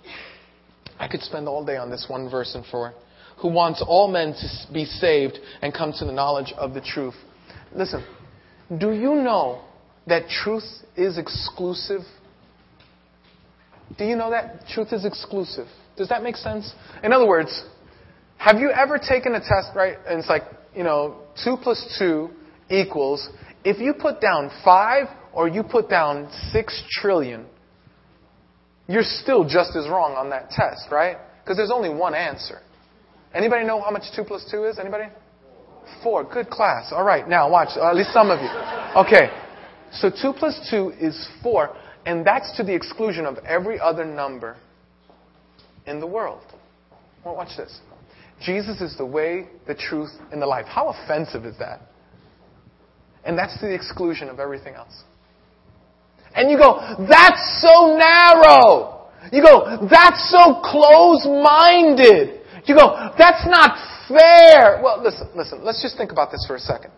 I 0.99 1.09
could 1.09 1.23
spend 1.23 1.49
all 1.49 1.65
day 1.65 1.77
on 1.77 1.91
this 1.91 2.07
one 2.09 2.31
verse 2.31 2.55
and 2.55 2.65
4. 2.67 2.93
Who 3.41 3.49
wants 3.49 3.83
all 3.87 4.09
men 4.09 4.33
to 4.33 4.73
be 4.73 4.85
saved 4.85 5.39
and 5.63 5.73
come 5.73 5.93
to 5.99 6.05
the 6.05 6.13
knowledge 6.13 6.53
of 6.59 6.75
the 6.75 6.81
truth. 6.81 7.15
Listen, 7.75 8.05
do 8.79 8.93
you 8.93 9.15
know 9.15 9.63
that 10.07 10.29
truth 10.29 10.65
is 10.97 11.19
exclusive? 11.19 12.01
Do 13.97 14.05
you 14.05 14.17
know 14.17 14.31
that? 14.31 14.67
Truth 14.69 14.93
is 14.93 15.05
exclusive. 15.05 15.69
Does 15.99 16.09
that 16.09 16.23
make 16.23 16.37
sense? 16.37 16.73
In 17.03 17.13
other 17.13 17.27
words, 17.27 17.65
have 18.39 18.59
you 18.59 18.71
ever 18.71 18.99
taken 18.99 19.35
a 19.35 19.41
test, 19.41 19.75
right? 19.75 19.99
And 20.09 20.21
it's 20.21 20.29
like, 20.29 20.45
you 20.75 20.85
know, 20.85 21.23
2 21.45 21.57
plus 21.63 21.97
2 21.99 22.31
equals 22.71 23.29
if 23.65 23.79
you 23.81 23.93
put 23.93 24.21
down 24.21 24.51
5 24.65 25.07
or 25.33 25.49
you 25.49 25.63
put 25.63 25.91
down 25.91 26.31
6 26.53 26.83
trillion, 26.91 27.47
you're 28.87 29.03
still 29.03 29.45
just 29.45 29.77
as 29.77 29.89
wrong 29.89 30.15
on 30.15 30.31
that 30.31 30.51
test, 30.51 30.91
right? 30.91 31.17
Because 31.43 31.57
there's 31.57 31.71
only 31.71 31.91
one 31.91 32.15
answer. 32.15 32.61
Anybody 33.35 33.67
know 33.67 33.81
how 33.81 33.91
much 33.91 34.05
2 34.17 34.25
plus 34.25 34.47
2 34.51 34.65
is? 34.65 34.79
Anybody? 34.79 35.05
4. 36.03 36.25
Good 36.33 36.49
class. 36.49 36.93
All 36.93 37.05
right, 37.05 37.29
now 37.29 37.51
watch. 37.51 37.77
At 37.77 37.95
least 37.95 38.13
some 38.13 38.31
of 38.31 38.41
you. 38.41 38.49
Okay. 38.97 39.31
So 39.93 40.11
2 40.11 40.33
plus 40.39 40.69
2 40.71 40.95
is 41.01 41.29
4, 41.43 41.77
and 42.07 42.27
that's 42.27 42.57
to 42.57 42.63
the 42.63 42.75
exclusion 42.75 43.27
of 43.27 43.39
every 43.39 43.79
other 43.81 44.05
number 44.05 44.57
in 45.89 46.01
the 46.01 46.07
world. 46.07 46.43
Well, 47.25 47.37
watch 47.37 47.57
this. 47.57 47.81
Jesus 48.41 48.81
is 48.81 48.97
the 48.97 49.07
way, 49.07 49.49
the 49.67 49.75
truth, 49.75 50.11
and 50.31 50.41
the 50.41 50.47
life. 50.47 50.67
How 50.67 50.89
offensive 50.89 51.45
is 51.45 51.57
that? 51.59 51.81
And 53.25 53.37
that's 53.37 53.61
the 53.61 53.73
exclusion 53.73 54.29
of 54.29 54.39
everything 54.39 54.75
else. 54.75 55.03
And 56.35 56.51
you 56.51 56.57
go, 56.57 56.79
that's 57.09 57.61
so 57.63 57.97
narrow. 57.97 59.09
You 59.33 59.43
go, 59.43 59.89
that's 59.91 60.31
so 60.31 60.61
close 60.63 61.27
minded. 61.27 62.41
You 62.67 62.77
go, 62.77 63.13
that's 63.19 63.47
not 63.47 63.77
fair. 64.09 64.81
Well, 64.83 65.03
listen, 65.03 65.29
listen, 65.35 65.65
let's 65.65 65.83
just 65.83 65.97
think 65.97 66.13
about 66.13 66.31
this 66.31 66.45
for 66.47 66.55
a 66.55 66.61
second. 66.61 66.93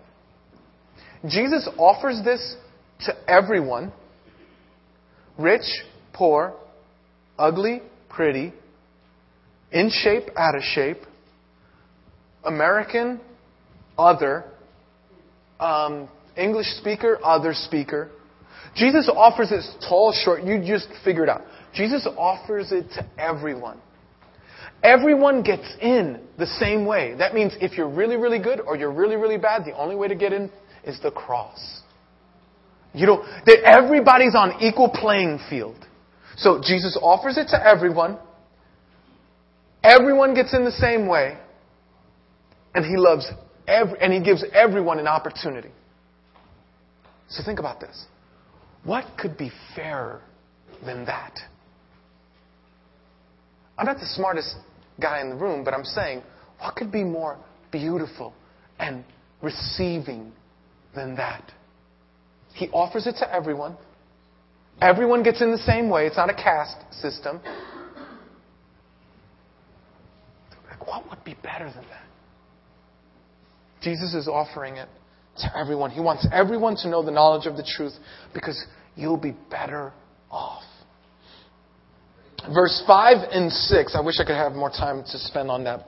Jesus 1.26 1.68
offers 1.78 2.20
this 2.24 2.56
to 3.06 3.30
everyone 3.30 3.92
rich, 5.38 5.64
poor, 6.12 6.54
ugly, 7.38 7.82
pretty, 8.08 8.52
in 9.72 9.90
shape, 9.90 10.24
out 10.36 10.54
of 10.54 10.62
shape, 10.62 10.98
American, 12.44 13.20
other, 13.98 14.44
um, 15.58 16.08
English 16.36 16.66
speaker, 16.78 17.18
other 17.22 17.52
speaker. 17.54 18.10
Jesus 18.74 19.10
offers 19.14 19.52
it 19.52 19.64
tall, 19.88 20.12
short. 20.12 20.44
You 20.44 20.62
just 20.64 20.88
figure 21.04 21.24
it 21.24 21.28
out. 21.28 21.42
Jesus 21.74 22.06
offers 22.16 22.72
it 22.72 22.86
to 22.94 23.06
everyone. 23.18 23.78
Everyone 24.82 25.42
gets 25.42 25.74
in 25.80 26.20
the 26.38 26.46
same 26.46 26.86
way. 26.86 27.14
That 27.18 27.34
means 27.34 27.52
if 27.60 27.76
you're 27.76 27.88
really, 27.88 28.16
really 28.16 28.38
good 28.38 28.60
or 28.60 28.76
you're 28.76 28.92
really, 28.92 29.16
really 29.16 29.36
bad, 29.36 29.64
the 29.64 29.76
only 29.76 29.94
way 29.94 30.08
to 30.08 30.14
get 30.14 30.32
in 30.32 30.50
is 30.84 30.98
the 31.02 31.10
cross. 31.10 31.82
You 32.94 33.06
know, 33.06 33.24
everybody's 33.64 34.34
on 34.34 34.60
equal 34.62 34.88
playing 34.88 35.38
field. 35.50 35.76
So 36.36 36.60
Jesus 36.64 36.98
offers 37.00 37.36
it 37.36 37.48
to 37.48 37.66
everyone. 37.66 38.18
Everyone 39.82 40.34
gets 40.34 40.54
in 40.54 40.64
the 40.64 40.72
same 40.72 41.06
way. 41.06 41.38
And 42.74 42.84
he 42.84 42.96
loves 42.96 43.28
every, 43.66 43.98
and 44.00 44.12
he 44.12 44.20
gives 44.20 44.44
everyone 44.52 44.98
an 44.98 45.08
opportunity. 45.08 45.70
So 47.28 47.42
think 47.44 47.58
about 47.58 47.80
this. 47.80 48.06
What 48.84 49.04
could 49.18 49.36
be 49.36 49.50
fairer 49.74 50.20
than 50.84 51.04
that? 51.06 51.38
I'm 53.76 53.86
not 53.86 53.98
the 53.98 54.06
smartest 54.06 54.56
guy 55.00 55.20
in 55.20 55.30
the 55.30 55.36
room, 55.36 55.64
but 55.64 55.74
I'm 55.74 55.84
saying, 55.84 56.22
what 56.60 56.76
could 56.76 56.92
be 56.92 57.02
more 57.02 57.38
beautiful 57.72 58.34
and 58.78 59.04
receiving 59.42 60.32
than 60.94 61.16
that? 61.16 61.52
He 62.54 62.68
offers 62.70 63.06
it 63.06 63.16
to 63.18 63.34
everyone. 63.34 63.76
Everyone 64.80 65.22
gets 65.22 65.40
in 65.40 65.50
the 65.50 65.58
same 65.58 65.88
way. 65.88 66.06
It's 66.06 66.16
not 66.16 66.30
a 66.30 66.34
caste 66.34 66.78
system. 66.92 67.40
What 70.84 71.08
would 71.10 71.22
be 71.24 71.36
better 71.42 71.66
than 71.66 71.84
that? 71.90 72.04
Jesus 73.82 74.14
is 74.14 74.28
offering 74.28 74.76
it 74.76 74.88
to 75.38 75.58
everyone. 75.58 75.90
He 75.90 76.00
wants 76.00 76.26
everyone 76.32 76.76
to 76.76 76.88
know 76.88 77.02
the 77.02 77.10
knowledge 77.10 77.46
of 77.46 77.56
the 77.56 77.66
truth 77.76 77.92
because 78.34 78.62
you'll 78.96 79.16
be 79.16 79.34
better 79.50 79.92
off. 80.30 80.62
Verse 82.54 82.82
5 82.86 83.28
and 83.32 83.52
6, 83.52 83.94
I 83.94 84.00
wish 84.00 84.16
I 84.18 84.24
could 84.24 84.36
have 84.36 84.52
more 84.52 84.70
time 84.70 85.02
to 85.02 85.18
spend 85.18 85.50
on 85.50 85.64
that. 85.64 85.86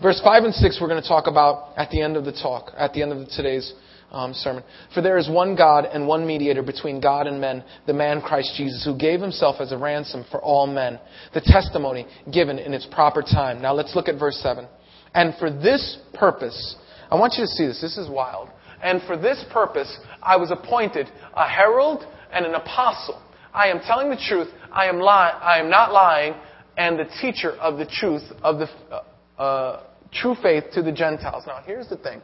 Verse 0.00 0.20
5 0.22 0.44
and 0.44 0.54
6, 0.54 0.78
we're 0.80 0.88
going 0.88 1.02
to 1.02 1.08
talk 1.08 1.26
about 1.26 1.76
at 1.76 1.90
the 1.90 2.00
end 2.00 2.16
of 2.16 2.24
the 2.24 2.32
talk, 2.32 2.72
at 2.76 2.92
the 2.92 3.02
end 3.02 3.12
of 3.12 3.28
today's 3.28 3.72
um, 4.10 4.34
sermon. 4.34 4.62
For 4.94 5.00
there 5.00 5.18
is 5.18 5.28
one 5.28 5.56
God 5.56 5.84
and 5.84 6.06
one 6.06 6.26
mediator 6.26 6.62
between 6.62 7.00
God 7.00 7.26
and 7.26 7.40
men, 7.40 7.64
the 7.86 7.92
man 7.92 8.20
Christ 8.20 8.54
Jesus, 8.56 8.84
who 8.84 8.96
gave 8.96 9.20
himself 9.20 9.56
as 9.60 9.72
a 9.72 9.78
ransom 9.78 10.24
for 10.30 10.40
all 10.40 10.66
men. 10.66 10.98
The 11.34 11.40
testimony 11.40 12.06
given 12.32 12.58
in 12.58 12.74
its 12.74 12.86
proper 12.86 13.22
time. 13.22 13.62
Now 13.62 13.72
let's 13.72 13.94
look 13.94 14.08
at 14.08 14.18
verse 14.18 14.36
7. 14.42 14.66
And 15.14 15.34
for 15.38 15.50
this 15.50 15.98
purpose, 16.14 16.76
I 17.10 17.16
want 17.16 17.34
you 17.36 17.44
to 17.44 17.48
see 17.48 17.66
this. 17.66 17.80
This 17.80 17.98
is 17.98 18.08
wild. 18.08 18.48
And 18.82 19.02
for 19.02 19.16
this 19.16 19.44
purpose, 19.52 19.98
I 20.22 20.36
was 20.36 20.50
appointed 20.50 21.08
a 21.34 21.48
herald 21.48 22.04
and 22.32 22.46
an 22.46 22.54
apostle. 22.54 23.20
I 23.52 23.68
am 23.68 23.80
telling 23.80 24.10
the 24.10 24.16
truth. 24.28 24.48
I 24.72 24.86
am, 24.86 25.00
li- 25.00 25.06
I 25.06 25.58
am 25.58 25.68
not 25.68 25.92
lying, 25.92 26.34
and 26.76 26.98
the 26.98 27.10
teacher 27.20 27.52
of 27.52 27.78
the 27.78 27.86
truth 27.86 28.22
of 28.42 28.58
the 28.58 28.68
uh, 28.90 29.42
uh, 29.42 29.82
true 30.12 30.36
faith 30.40 30.64
to 30.74 30.82
the 30.82 30.92
Gentiles. 30.92 31.44
Now, 31.46 31.62
here's 31.66 31.88
the 31.88 31.96
thing. 31.96 32.20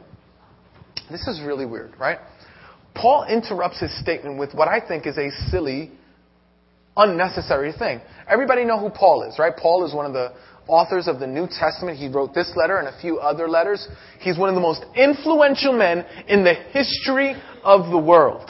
This 1.09 1.27
is 1.27 1.41
really 1.41 1.65
weird, 1.65 1.93
right? 1.99 2.19
Paul 2.93 3.25
interrupts 3.29 3.79
his 3.79 3.97
statement 3.99 4.39
with 4.39 4.53
what 4.53 4.67
I 4.67 4.85
think 4.85 5.05
is 5.05 5.17
a 5.17 5.29
silly, 5.49 5.91
unnecessary 6.95 7.71
thing. 7.71 8.01
Everybody 8.27 8.65
know 8.65 8.79
who 8.79 8.89
Paul 8.89 9.23
is, 9.23 9.37
right? 9.39 9.55
Paul 9.55 9.85
is 9.85 9.93
one 9.93 10.05
of 10.05 10.13
the 10.13 10.33
authors 10.67 11.07
of 11.07 11.19
the 11.19 11.27
New 11.27 11.47
Testament. 11.47 11.97
He 11.97 12.07
wrote 12.07 12.33
this 12.33 12.51
letter 12.55 12.77
and 12.77 12.87
a 12.87 12.99
few 12.99 13.19
other 13.19 13.47
letters. 13.47 13.87
He's 14.19 14.37
one 14.37 14.49
of 14.49 14.55
the 14.55 14.61
most 14.61 14.83
influential 14.95 15.73
men 15.73 16.05
in 16.27 16.43
the 16.43 16.53
history 16.53 17.35
of 17.63 17.89
the 17.91 17.97
world. 17.97 18.49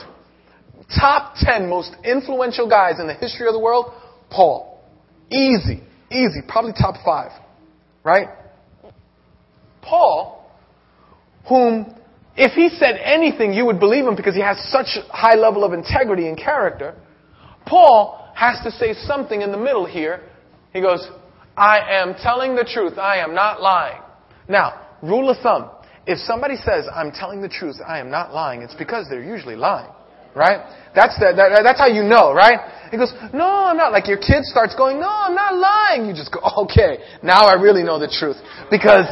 Top 0.99 1.35
10 1.37 1.69
most 1.69 1.95
influential 2.03 2.69
guys 2.69 2.99
in 2.99 3.07
the 3.07 3.13
history 3.13 3.47
of 3.47 3.53
the 3.53 3.59
world, 3.59 3.91
Paul. 4.29 4.81
Easy, 5.29 5.83
easy, 6.09 6.39
probably 6.47 6.71
top 6.71 6.95
5. 7.03 7.31
Right? 8.03 8.29
Paul, 9.81 10.49
whom 11.47 11.96
if 12.37 12.53
he 12.53 12.69
said 12.69 12.99
anything, 13.03 13.51
you 13.51 13.65
would 13.65 13.79
believe 13.79 14.05
him 14.05 14.15
because 14.15 14.35
he 14.35 14.41
has 14.41 14.57
such 14.71 14.99
high 15.09 15.35
level 15.35 15.63
of 15.63 15.73
integrity 15.73 16.27
and 16.27 16.37
character. 16.37 16.95
Paul 17.65 18.31
has 18.35 18.59
to 18.63 18.71
say 18.71 18.93
something 18.93 19.41
in 19.41 19.51
the 19.51 19.57
middle 19.57 19.85
here. 19.85 20.21
He 20.71 20.79
goes, 20.79 21.07
I 21.57 21.79
am 22.01 22.13
telling 22.13 22.55
the 22.55 22.63
truth. 22.63 22.99
I 22.99 23.17
am 23.17 23.33
not 23.33 23.59
lying. 23.59 24.01
Now, 24.47 24.85
rule 25.01 25.31
of 25.31 25.37
thumb. 25.41 25.71
If 26.05 26.19
somebody 26.19 26.55
says, 26.55 26.85
I'm 26.93 27.11
telling 27.11 27.41
the 27.41 27.49
truth, 27.49 27.77
I 27.85 27.99
am 27.99 28.11
not 28.11 28.33
lying, 28.33 28.61
it's 28.61 28.75
because 28.75 29.07
they're 29.09 29.23
usually 29.23 29.55
lying. 29.55 29.91
Right? 30.35 30.61
That's, 30.93 31.17
the, 31.17 31.33
that, 31.35 31.61
that's 31.63 31.79
how 31.79 31.87
you 31.87 32.03
know, 32.03 32.31
right? 32.31 32.59
He 32.91 32.97
goes, 32.97 33.11
no, 33.33 33.65
I'm 33.65 33.75
not. 33.75 33.91
Like 33.91 34.07
your 34.07 34.19
kid 34.19 34.45
starts 34.45 34.75
going, 34.75 34.99
no, 34.99 35.09
I'm 35.09 35.33
not 35.33 35.55
lying. 35.55 36.05
You 36.05 36.13
just 36.13 36.31
go, 36.31 36.39
okay, 36.63 36.99
now 37.23 37.47
I 37.47 37.53
really 37.53 37.81
know 37.81 37.97
the 37.97 38.07
truth. 38.07 38.37
Because, 38.69 39.09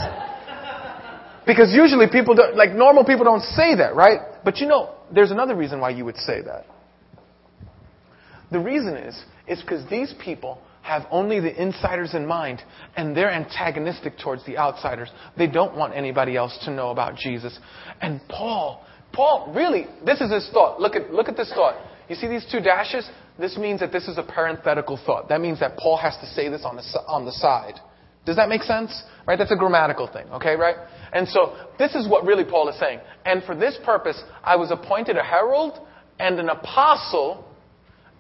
because 1.45 1.73
usually 1.73 2.08
people 2.12 2.36
don't, 2.36 2.55
like 2.55 2.73
normal 2.73 3.05
people 3.05 3.25
don't 3.25 3.41
say 3.41 3.75
that, 3.75 3.95
right? 3.95 4.19
But 4.43 4.58
you 4.58 4.67
know, 4.67 4.95
there's 5.13 5.31
another 5.31 5.55
reason 5.55 5.79
why 5.79 5.91
you 5.91 6.05
would 6.05 6.17
say 6.17 6.41
that. 6.41 6.65
The 8.51 8.60
reason 8.60 8.95
is, 8.95 9.21
is 9.47 9.62
because 9.62 9.88
these 9.89 10.13
people 10.23 10.60
have 10.81 11.08
only 11.10 11.39
the 11.39 11.62
insiders 11.62 12.13
in 12.13 12.27
mind, 12.27 12.62
and 12.95 13.17
they're 13.17 13.31
antagonistic 13.31 14.19
towards 14.19 14.45
the 14.45 14.58
outsiders. 14.58 15.10
They 15.36 15.47
don't 15.47 15.75
want 15.75 15.95
anybody 15.95 16.38
else 16.38 16.58
to 16.65 16.71
know 16.71 16.91
about 16.91 17.15
Jesus. 17.15 17.58
And 18.01 18.21
Paul, 18.29 18.86
Paul, 19.12 19.51
really, 19.55 19.88
this 20.05 20.21
is 20.21 20.31
his 20.31 20.47
thought. 20.53 20.79
Look 20.79 20.95
at, 20.95 21.12
look 21.12 21.27
at 21.27 21.36
this 21.36 21.51
thought. 21.55 21.75
You 22.08 22.15
see 22.15 22.27
these 22.27 22.45
two 22.51 22.60
dashes? 22.60 23.10
This 23.39 23.58
means 23.58 23.79
that 23.79 23.91
this 23.91 24.08
is 24.08 24.19
a 24.19 24.23
parenthetical 24.23 24.99
thought. 25.05 25.27
That 25.29 25.41
means 25.41 25.60
that 25.60 25.75
Paul 25.77 25.97
has 25.97 26.15
to 26.17 26.27
say 26.27 26.49
this 26.49 26.63
on 26.63 26.75
the, 26.75 26.84
on 27.08 27.25
the 27.25 27.31
side. 27.31 27.79
Does 28.25 28.36
that 28.36 28.47
make 28.47 28.62
sense? 28.62 29.03
Right? 29.27 29.38
That's 29.38 29.51
a 29.51 29.55
grammatical 29.55 30.08
thing, 30.08 30.27
okay, 30.34 30.55
right? 30.55 30.75
And 31.13 31.27
so, 31.27 31.55
this 31.77 31.95
is 31.95 32.07
what 32.07 32.25
really 32.25 32.43
Paul 32.43 32.69
is 32.69 32.79
saying. 32.79 32.99
And 33.25 33.43
for 33.43 33.55
this 33.55 33.77
purpose, 33.83 34.21
I 34.43 34.55
was 34.55 34.71
appointed 34.71 35.17
a 35.17 35.23
herald 35.23 35.79
and 36.19 36.39
an 36.39 36.49
apostle 36.49 37.45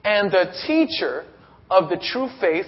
and 0.03 0.33
a 0.33 0.53
teacher 0.67 1.25
of 1.69 1.89
the 1.89 1.97
true 1.97 2.29
faith 2.39 2.67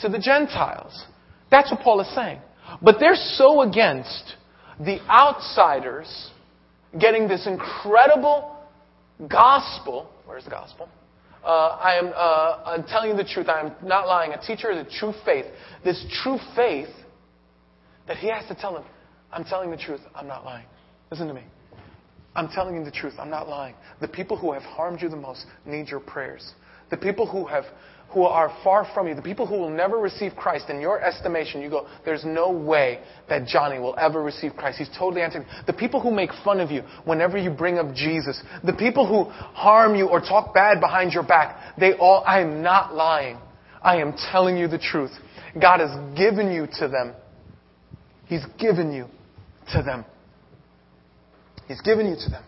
to 0.00 0.08
the 0.08 0.18
Gentiles. 0.18 1.04
That's 1.50 1.70
what 1.70 1.80
Paul 1.80 2.00
is 2.00 2.14
saying. 2.14 2.40
But 2.82 2.96
they're 3.00 3.14
so 3.14 3.62
against 3.62 4.34
the 4.80 5.00
outsiders 5.08 6.30
getting 6.98 7.28
this 7.28 7.46
incredible 7.46 8.56
gospel. 9.28 10.10
Where's 10.26 10.44
the 10.44 10.50
gospel? 10.50 10.88
Uh, 11.44 11.78
I 11.80 11.98
am 11.98 12.12
uh, 12.14 12.62
I'm 12.64 12.84
telling 12.84 13.10
you 13.10 13.16
the 13.16 13.28
truth. 13.28 13.48
I 13.48 13.60
am 13.60 13.72
not 13.82 14.06
lying. 14.06 14.32
A 14.32 14.40
teacher 14.40 14.70
of 14.70 14.84
the 14.84 14.90
true 14.90 15.12
faith. 15.24 15.44
This 15.84 16.04
true 16.22 16.38
faith 16.56 16.88
that 18.06 18.16
he 18.16 18.30
has 18.30 18.46
to 18.48 18.54
tell 18.54 18.72
them, 18.72 18.84
I'm 19.34 19.44
telling 19.44 19.70
the 19.70 19.76
truth. 19.76 20.00
I'm 20.14 20.26
not 20.26 20.44
lying. 20.44 20.66
Listen 21.10 21.28
to 21.28 21.34
me. 21.34 21.42
I'm 22.36 22.48
telling 22.48 22.76
you 22.76 22.84
the 22.84 22.90
truth. 22.90 23.14
I'm 23.18 23.30
not 23.30 23.48
lying. 23.48 23.74
The 24.00 24.08
people 24.08 24.36
who 24.36 24.52
have 24.52 24.62
harmed 24.62 25.02
you 25.02 25.08
the 25.08 25.16
most 25.16 25.46
need 25.66 25.88
your 25.88 26.00
prayers. 26.00 26.52
The 26.90 26.96
people 26.96 27.26
who 27.26 27.46
have 27.46 27.64
who 28.10 28.22
are 28.22 28.56
far 28.62 28.88
from 28.94 29.08
you, 29.08 29.14
the 29.14 29.22
people 29.22 29.44
who 29.44 29.56
will 29.56 29.70
never 29.70 29.98
receive 29.98 30.36
Christ, 30.36 30.70
in 30.70 30.80
your 30.80 31.00
estimation, 31.02 31.60
you 31.60 31.68
go, 31.68 31.88
there's 32.04 32.24
no 32.24 32.52
way 32.52 33.00
that 33.28 33.46
Johnny 33.46 33.80
will 33.80 33.96
ever 33.98 34.22
receive 34.22 34.52
Christ. 34.56 34.78
He's 34.78 34.90
totally 34.96 35.20
anti. 35.20 35.40
The 35.66 35.72
people 35.72 36.00
who 36.00 36.12
make 36.12 36.30
fun 36.44 36.60
of 36.60 36.70
you 36.70 36.82
whenever 37.04 37.36
you 37.36 37.50
bring 37.50 37.78
up 37.78 37.92
Jesus, 37.94 38.40
the 38.62 38.72
people 38.72 39.06
who 39.06 39.30
harm 39.30 39.96
you 39.96 40.06
or 40.06 40.20
talk 40.20 40.54
bad 40.54 40.80
behind 40.80 41.12
your 41.12 41.24
back, 41.24 41.74
they 41.76 41.94
all, 41.94 42.22
I 42.24 42.40
am 42.40 42.62
not 42.62 42.94
lying. 42.94 43.38
I 43.82 43.96
am 43.96 44.14
telling 44.30 44.56
you 44.56 44.68
the 44.68 44.78
truth. 44.78 45.10
God 45.60 45.80
has 45.80 46.16
given 46.16 46.52
you 46.52 46.68
to 46.78 46.88
them. 46.88 47.14
He's 48.26 48.44
given 48.58 48.92
you 48.92 49.06
to 49.72 49.82
them. 49.82 50.04
He's 51.66 51.80
given 51.80 52.06
you 52.06 52.16
to 52.16 52.30
them 52.30 52.44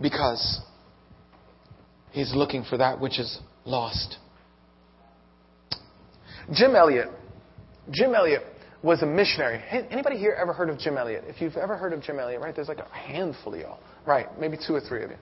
because 0.00 0.60
He's 2.12 2.34
looking 2.34 2.62
for 2.62 2.76
that 2.76 3.00
which 3.00 3.18
is 3.18 3.38
lost. 3.64 4.18
Jim 6.52 6.76
Elliot. 6.76 7.08
Jim 7.90 8.14
Elliot 8.14 8.42
was 8.82 9.02
a 9.02 9.06
missionary. 9.06 9.62
Anybody 9.90 10.18
here 10.18 10.36
ever 10.38 10.52
heard 10.52 10.68
of 10.68 10.78
Jim 10.78 10.98
Elliot? 10.98 11.24
If 11.26 11.40
you've 11.40 11.56
ever 11.56 11.76
heard 11.76 11.92
of 11.92 12.02
Jim 12.02 12.18
Elliot, 12.18 12.40
right, 12.40 12.54
there's 12.54 12.68
like 12.68 12.78
a 12.78 12.94
handful 12.94 13.54
of 13.54 13.60
y'all. 13.60 13.80
Right, 14.06 14.26
maybe 14.38 14.58
two 14.64 14.74
or 14.74 14.80
three 14.80 15.04
of 15.04 15.10
you. 15.10 15.16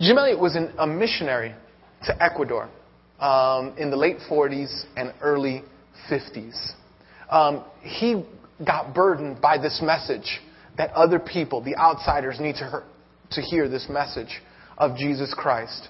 Jim 0.00 0.18
Elliot 0.18 0.38
was 0.38 0.56
an, 0.56 0.72
a 0.78 0.86
missionary 0.86 1.54
to 2.04 2.22
Ecuador 2.22 2.68
um, 3.18 3.74
in 3.78 3.90
the 3.90 3.96
late 3.96 4.18
40s 4.30 4.84
and 4.96 5.14
early 5.22 5.62
50s. 6.10 6.72
Um, 7.30 7.64
he 7.80 8.24
got 8.64 8.94
burdened 8.94 9.40
by 9.40 9.58
this 9.58 9.80
message 9.82 10.40
that 10.78 10.90
other 10.92 11.18
people, 11.18 11.62
the 11.62 11.76
outsiders, 11.76 12.38
need 12.40 12.54
to, 12.56 12.68
hear, 12.68 12.82
to 13.32 13.40
hear 13.40 13.68
this 13.68 13.86
message 13.88 14.40
of 14.78 14.96
Jesus 14.96 15.34
Christ. 15.36 15.88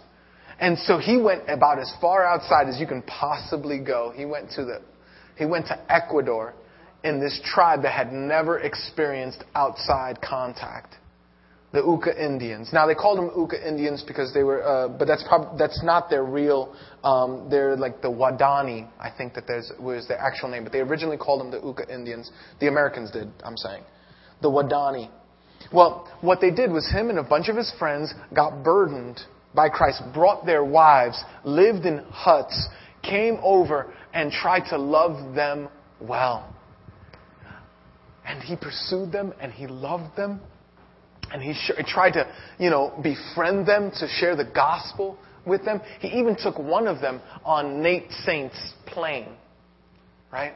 And 0.59 0.79
so 0.79 0.99
he 0.99 1.17
went 1.17 1.43
about 1.49 1.79
as 1.79 1.93
far 2.01 2.25
outside 2.25 2.69
as 2.69 2.79
you 2.79 2.87
can 2.87 3.03
possibly 3.03 3.79
go. 3.79 4.13
He 4.15 4.25
went 4.25 4.51
to 4.53 4.65
the, 4.65 4.81
he 5.37 5.45
went 5.45 5.67
to 5.67 5.93
Ecuador 5.93 6.55
in 7.05 7.21
this 7.21 7.41
tribe 7.45 7.83
that 7.83 7.93
had 7.93 8.13
never 8.13 8.61
experienced 8.61 9.43
outside 9.55 10.21
contact. 10.21 10.95
The 11.73 11.81
Auca 11.81 12.13
Indians. 12.23 12.69
Now 12.73 12.87
they 12.87 12.95
called 12.95 13.19
them 13.19 13.31
Auca 13.31 13.57
Indians 13.67 14.05
because 14.07 14.33
they 14.35 14.43
were, 14.43 14.63
uh, 14.63 14.89
but 14.89 15.07
that's 15.09 15.25
prob- 15.27 15.57
that's 15.57 15.83
not 15.83 16.11
their 16.11 16.25
real. 16.25 16.75
Um, 17.03 17.49
they're 17.51 17.77
like 17.77 18.03
the 18.03 18.09
Wadani. 18.09 18.89
I 19.01 19.11
think 19.11 19.33
that 19.35 19.47
there's 19.47 19.73
was 19.81 20.07
their 20.07 20.19
actual 20.19 20.51
name, 20.51 20.65
but 20.65 20.73
they 20.73 20.81
originally 20.81 21.17
called 21.17 21.41
them 21.41 21.51
the 21.51 21.61
Auca 21.61 21.93
Indians. 21.93 22.31
The 22.61 22.69
Americans 22.69 23.11
did. 23.11 23.31
I'm 23.43 23.57
saying, 23.57 23.85
the 24.43 24.51
Wadani. 24.51 25.11
Well, 25.73 26.09
what 26.21 26.41
they 26.41 26.51
did 26.51 26.71
was 26.71 26.91
him 26.91 27.09
and 27.09 27.19
a 27.19 27.23
bunch 27.23 27.49
of 27.49 27.57
his 27.57 27.73
friends 27.79 28.13
got 28.35 28.63
burdened 28.63 29.21
by 29.55 29.69
Christ, 29.69 30.03
brought 30.13 30.45
their 30.45 30.65
wives, 30.65 31.23
lived 31.45 31.87
in 31.87 31.99
huts, 32.11 32.69
came 33.03 33.39
over 33.43 33.93
and 34.13 34.33
tried 34.33 34.69
to 34.71 34.79
love 34.79 35.35
them 35.35 35.69
well. 36.01 36.55
And 38.27 38.43
he 38.43 38.57
pursued 38.57 39.13
them 39.13 39.33
and 39.41 39.53
he 39.53 39.67
loved 39.67 40.17
them. 40.17 40.41
And 41.33 41.43
he 41.43 41.55
tried 41.87 42.13
to, 42.13 42.31
you 42.59 42.71
know, 42.71 42.93
befriend 43.03 43.67
them, 43.67 43.91
to 43.99 44.09
share 44.09 44.37
the 44.37 44.45
gospel 44.45 45.17
with 45.47 45.65
them. 45.65 45.81
He 46.01 46.09
even 46.19 46.37
took 46.37 46.59
one 46.59 46.87
of 46.87 47.01
them 47.01 47.21
on 47.45 47.83
Nate 47.83 48.11
Saint's 48.25 48.75
plane, 48.87 49.29
right? 50.33 50.53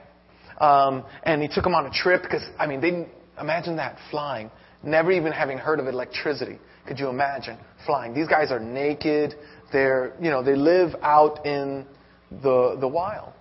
Um, 0.60 1.04
and 1.22 1.42
he 1.42 1.48
took 1.48 1.64
them 1.64 1.74
on 1.74 1.86
a 1.86 1.90
trip 1.90 2.22
because, 2.22 2.42
I 2.58 2.66
mean, 2.66 2.80
they 2.80 3.06
imagine 3.40 3.76
that 3.76 3.98
flying, 4.10 4.50
never 4.82 5.12
even 5.12 5.32
having 5.32 5.58
heard 5.58 5.80
of 5.80 5.86
electricity. 5.86 6.58
Could 6.86 6.98
you 6.98 7.08
imagine 7.08 7.58
flying? 7.84 8.14
These 8.14 8.28
guys 8.28 8.50
are 8.50 8.60
naked. 8.60 9.34
They're, 9.72 10.14
you 10.20 10.30
know, 10.30 10.42
they 10.42 10.54
live 10.54 10.94
out 11.02 11.44
in 11.44 11.84
the, 12.30 12.76
the 12.80 12.88
wild. 12.88 13.32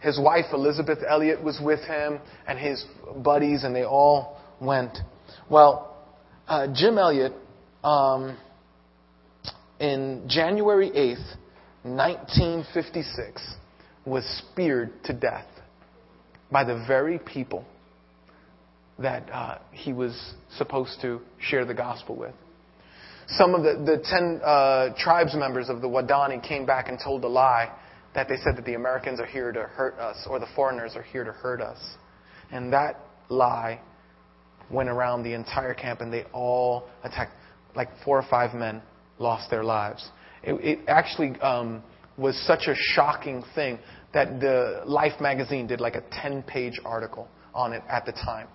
His 0.00 0.18
wife, 0.18 0.46
Elizabeth 0.52 0.98
Elliot, 1.06 1.42
was 1.42 1.60
with 1.62 1.80
him 1.80 2.20
and 2.46 2.58
his 2.58 2.84
buddies, 3.22 3.64
and 3.64 3.74
they 3.74 3.84
all 3.84 4.40
went. 4.60 4.98
Well, 5.50 5.96
uh, 6.48 6.66
Jim 6.74 6.98
Elliot, 6.98 7.32
um, 7.84 8.36
in 9.78 10.24
January 10.28 10.90
8th, 10.90 11.36
1956, 11.82 13.54
was 14.04 14.24
speared 14.50 14.90
to 15.04 15.12
death 15.12 15.46
by 16.50 16.64
the 16.64 16.84
very 16.88 17.18
people 17.18 17.64
that 18.98 19.28
uh, 19.30 19.58
he 19.70 19.92
was 19.92 20.34
supposed 20.56 21.00
to 21.02 21.20
share 21.38 21.64
the 21.64 21.74
gospel 21.74 22.16
with. 22.16 22.34
Some 23.28 23.54
of 23.54 23.62
the, 23.62 23.74
the 23.84 24.02
ten 24.02 24.40
uh, 24.42 24.94
tribes 24.98 25.34
members 25.36 25.68
of 25.68 25.82
the 25.82 25.86
Wadani 25.86 26.42
came 26.42 26.64
back 26.64 26.88
and 26.88 26.98
told 26.98 27.22
a 27.24 27.28
lie 27.28 27.70
that 28.14 28.26
they 28.28 28.36
said 28.36 28.56
that 28.56 28.64
the 28.64 28.74
Americans 28.74 29.20
are 29.20 29.26
here 29.26 29.52
to 29.52 29.64
hurt 29.64 29.98
us 29.98 30.26
or 30.28 30.40
the 30.40 30.48
foreigners 30.56 30.92
are 30.96 31.02
here 31.02 31.24
to 31.24 31.32
hurt 31.32 31.60
us. 31.60 31.78
And 32.50 32.72
that 32.72 32.98
lie 33.28 33.80
went 34.70 34.88
around 34.88 35.22
the 35.22 35.34
entire 35.34 35.74
camp 35.74 36.00
and 36.00 36.12
they 36.12 36.24
all 36.32 36.88
attacked. 37.04 37.32
Like 37.74 37.88
four 38.04 38.18
or 38.18 38.26
five 38.28 38.54
men 38.54 38.82
lost 39.18 39.50
their 39.50 39.62
lives. 39.62 40.08
It, 40.42 40.54
it 40.64 40.78
actually 40.88 41.38
um, 41.40 41.82
was 42.16 42.36
such 42.46 42.66
a 42.66 42.74
shocking 42.74 43.44
thing 43.54 43.78
that 44.14 44.40
the 44.40 44.82
Life 44.86 45.20
magazine 45.20 45.66
did 45.66 45.80
like 45.80 45.94
a 45.94 46.02
10 46.10 46.42
page 46.42 46.80
article 46.84 47.28
on 47.54 47.72
it 47.72 47.82
at 47.88 48.06
the 48.06 48.12
time. 48.12 48.48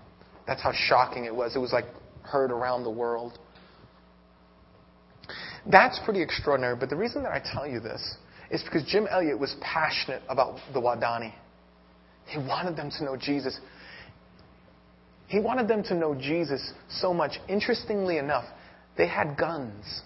That's 0.48 0.62
how 0.62 0.72
shocking 0.74 1.26
it 1.26 1.34
was. 1.34 1.56
It 1.56 1.60
was 1.60 1.72
like 1.72 1.86
heard 2.24 2.52
around 2.52 2.84
the 2.84 2.92
world. 2.92 3.38
That's 5.70 6.00
pretty 6.04 6.22
extraordinary, 6.22 6.76
but 6.76 6.90
the 6.90 6.96
reason 6.96 7.24
that 7.24 7.32
I 7.32 7.42
tell 7.54 7.68
you 7.68 7.80
this 7.80 8.16
is 8.52 8.62
because 8.64 8.84
Jim 8.84 9.08
Elliot 9.10 9.40
was 9.40 9.56
passionate 9.62 10.22
about 10.28 10.60
the 10.74 10.80
Wadani. 10.80 11.34
He 12.26 12.38
wanted 12.38 12.76
them 12.76 12.92
to 12.98 13.06
know 13.06 13.16
Jesus. 13.16 13.60
He 15.28 15.40
wanted 15.40 15.68
them 15.68 15.84
to 15.84 15.96
know 15.96 16.16
Jesus 16.16 16.74
so 16.90 17.14
much. 17.14 17.34
Interestingly 17.48 18.18
enough, 18.18 18.46
they 18.98 19.08
had 19.08 19.38
guns, 19.38 20.02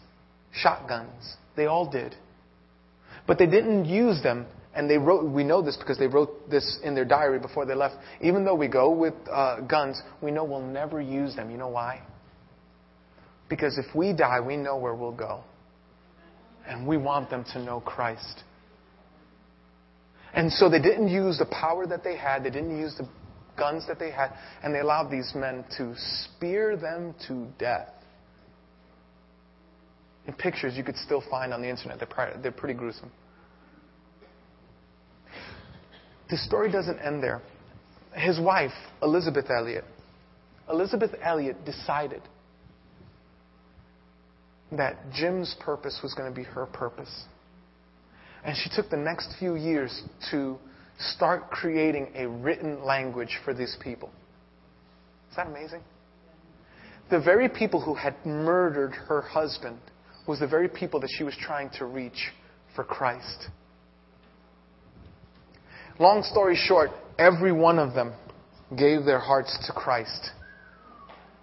shotguns. 0.53 1.35
They 1.55 1.65
all 1.65 1.89
did. 1.89 2.15
But 3.25 3.37
they 3.37 3.47
didn't 3.47 3.85
use 3.85 4.23
them 4.23 4.45
and 4.77 4.87
they 4.87 4.97
wrote, 4.97 5.25
we 5.25 5.43
know 5.43 5.63
this 5.63 5.75
because 5.75 5.97
they 5.97 6.05
wrote 6.05 6.51
this 6.51 6.77
in 6.83 6.93
their 6.93 7.03
diary 7.03 7.39
before 7.39 7.65
they 7.65 7.73
left. 7.73 7.95
Even 8.21 8.45
though 8.45 8.53
we 8.53 8.67
go 8.67 8.91
with 8.91 9.15
uh, 9.31 9.61
guns, 9.61 9.99
we 10.21 10.29
know 10.29 10.43
we'll 10.43 10.61
never 10.61 11.01
use 11.01 11.35
them. 11.35 11.49
You 11.49 11.57
know 11.57 11.67
why? 11.67 12.03
Because 13.49 13.79
if 13.79 13.95
we 13.95 14.13
die, 14.13 14.39
we 14.39 14.55
know 14.55 14.77
where 14.77 14.93
we'll 14.93 15.11
go. 15.11 15.41
And 16.67 16.85
we 16.85 16.97
want 16.97 17.31
them 17.31 17.43
to 17.53 17.59
know 17.63 17.79
Christ. 17.79 18.43
And 20.33 20.51
so 20.51 20.69
they 20.69 20.81
didn't 20.81 21.07
use 21.07 21.39
the 21.39 21.45
power 21.45 21.87
that 21.87 22.03
they 22.03 22.15
had, 22.15 22.43
they 22.43 22.51
didn't 22.51 22.77
use 22.77 22.95
the 22.97 23.07
guns 23.57 23.85
that 23.87 23.99
they 23.99 24.11
had, 24.11 24.31
and 24.63 24.73
they 24.73 24.79
allowed 24.79 25.09
these 25.09 25.31
men 25.35 25.65
to 25.77 25.93
spear 25.97 26.77
them 26.77 27.13
to 27.27 27.47
death. 27.57 27.89
In 30.27 30.33
pictures 30.33 30.75
you 30.75 30.83
could 30.83 30.97
still 30.97 31.23
find 31.29 31.53
on 31.53 31.61
the 31.61 31.69
internet, 31.69 31.99
they're, 31.99 32.51
pretty 32.51 32.73
gruesome. 32.73 33.11
the 36.29 36.37
story 36.37 36.71
doesn't 36.71 36.99
end 36.99 37.23
there. 37.23 37.41
His 38.13 38.39
wife, 38.39 38.73
Elizabeth 39.01 39.49
Elliot, 39.49 39.85
Elizabeth 40.69 41.11
Elliot 41.21 41.63
decided 41.65 42.21
that 44.71 44.97
Jim's 45.13 45.55
purpose 45.61 45.99
was 46.03 46.13
going 46.13 46.29
to 46.29 46.35
be 46.35 46.43
her 46.43 46.65
purpose. 46.65 47.23
And 48.43 48.55
she 48.57 48.69
took 48.69 48.89
the 48.89 48.97
next 48.97 49.33
few 49.39 49.55
years 49.55 50.03
to 50.31 50.57
start 50.97 51.49
creating 51.49 52.11
a 52.15 52.27
written 52.27 52.83
language 52.83 53.39
for 53.45 53.53
these 53.53 53.77
people. 53.81 54.09
Is 55.29 55.35
that 55.35 55.47
amazing? 55.47 55.81
The 57.09 57.19
very 57.19 57.47
people 57.47 57.81
who 57.81 57.93
had 57.93 58.15
murdered 58.25 58.93
her 58.93 59.21
husband 59.21 59.79
was 60.27 60.39
the 60.39 60.47
very 60.47 60.67
people 60.67 60.99
that 60.99 61.09
she 61.17 61.23
was 61.23 61.35
trying 61.39 61.69
to 61.77 61.85
reach 61.85 62.31
for 62.75 62.83
Christ. 62.83 63.47
Long 65.99 66.21
story 66.23 66.55
short, 66.55 66.91
every 67.17 67.51
one 67.51 67.79
of 67.79 67.93
them 67.93 68.13
gave 68.77 69.05
their 69.05 69.19
hearts 69.19 69.57
to 69.67 69.73
Christ. 69.73 70.31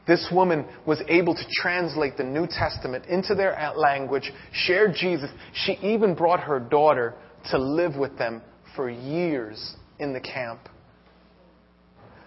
This 0.07 0.29
woman 0.31 0.67
was 0.87 1.03
able 1.09 1.35
to 1.35 1.45
translate 1.63 2.19
the 2.19 2.25
New 2.25 2.47
Testament 2.47 3.07
into 3.07 3.35
their 3.35 3.73
language, 3.75 4.31
share 4.53 4.93
Jesus. 4.93 5.31
She 5.55 5.73
even 5.83 6.15
brought 6.15 6.41
her 6.41 6.61
daughter 6.61 7.15
to 7.51 7.59
live 7.59 7.97
with 7.97 8.19
them 8.19 8.43
for 8.77 8.91
years 8.91 9.77
in 9.99 10.13
the 10.13 10.21
camp 10.21 10.61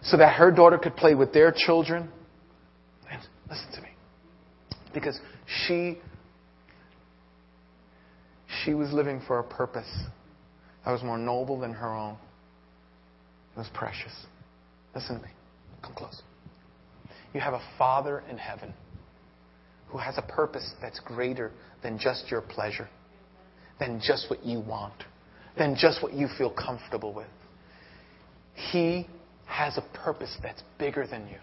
so 0.02 0.18
that 0.18 0.36
her 0.36 0.52
daughter 0.52 0.78
could 0.78 0.96
play 0.96 1.16
with 1.16 1.34
their 1.34 1.52
children. 1.56 2.10
And 3.12 3.22
listen 3.50 3.72
to 3.74 3.82
me. 3.82 3.90
Because 4.94 5.20
she 5.68 5.98
she 8.64 8.74
was 8.74 8.92
living 8.92 9.22
for 9.28 9.40
a 9.40 9.44
purpose 9.44 9.90
that 10.86 10.92
was 10.92 11.04
more 11.04 11.18
noble 11.18 11.60
than 11.60 11.74
her 11.74 11.94
own. 11.94 12.18
It 13.56 13.60
was 13.60 13.70
precious. 13.74 14.14
Listen 14.96 15.18
to 15.18 15.22
me. 15.24 15.32
Come 15.82 15.94
close. 15.94 16.22
You 17.34 17.42
have 17.42 17.54
a 17.54 17.62
Father 17.78 18.24
in 18.30 18.38
heaven 18.38 18.74
who 19.90 19.98
has 19.98 20.18
a 20.18 20.22
purpose 20.22 20.74
that's 20.82 21.00
greater 21.00 21.52
than 21.84 22.00
just 22.00 22.32
your 22.32 22.42
pleasure. 22.42 22.90
than 23.80 24.02
just 24.04 24.30
what 24.30 24.44
you 24.46 24.60
want, 24.60 25.04
than 25.58 25.76
just 25.76 26.02
what 26.04 26.14
you 26.14 26.28
feel 26.38 26.50
comfortable 26.50 27.14
with. 27.14 27.28
He 28.54 29.08
has 29.46 29.78
a 29.78 29.98
purpose 29.98 30.36
that's 30.42 30.62
bigger 30.78 31.08
than 31.08 31.28
you. 31.28 31.38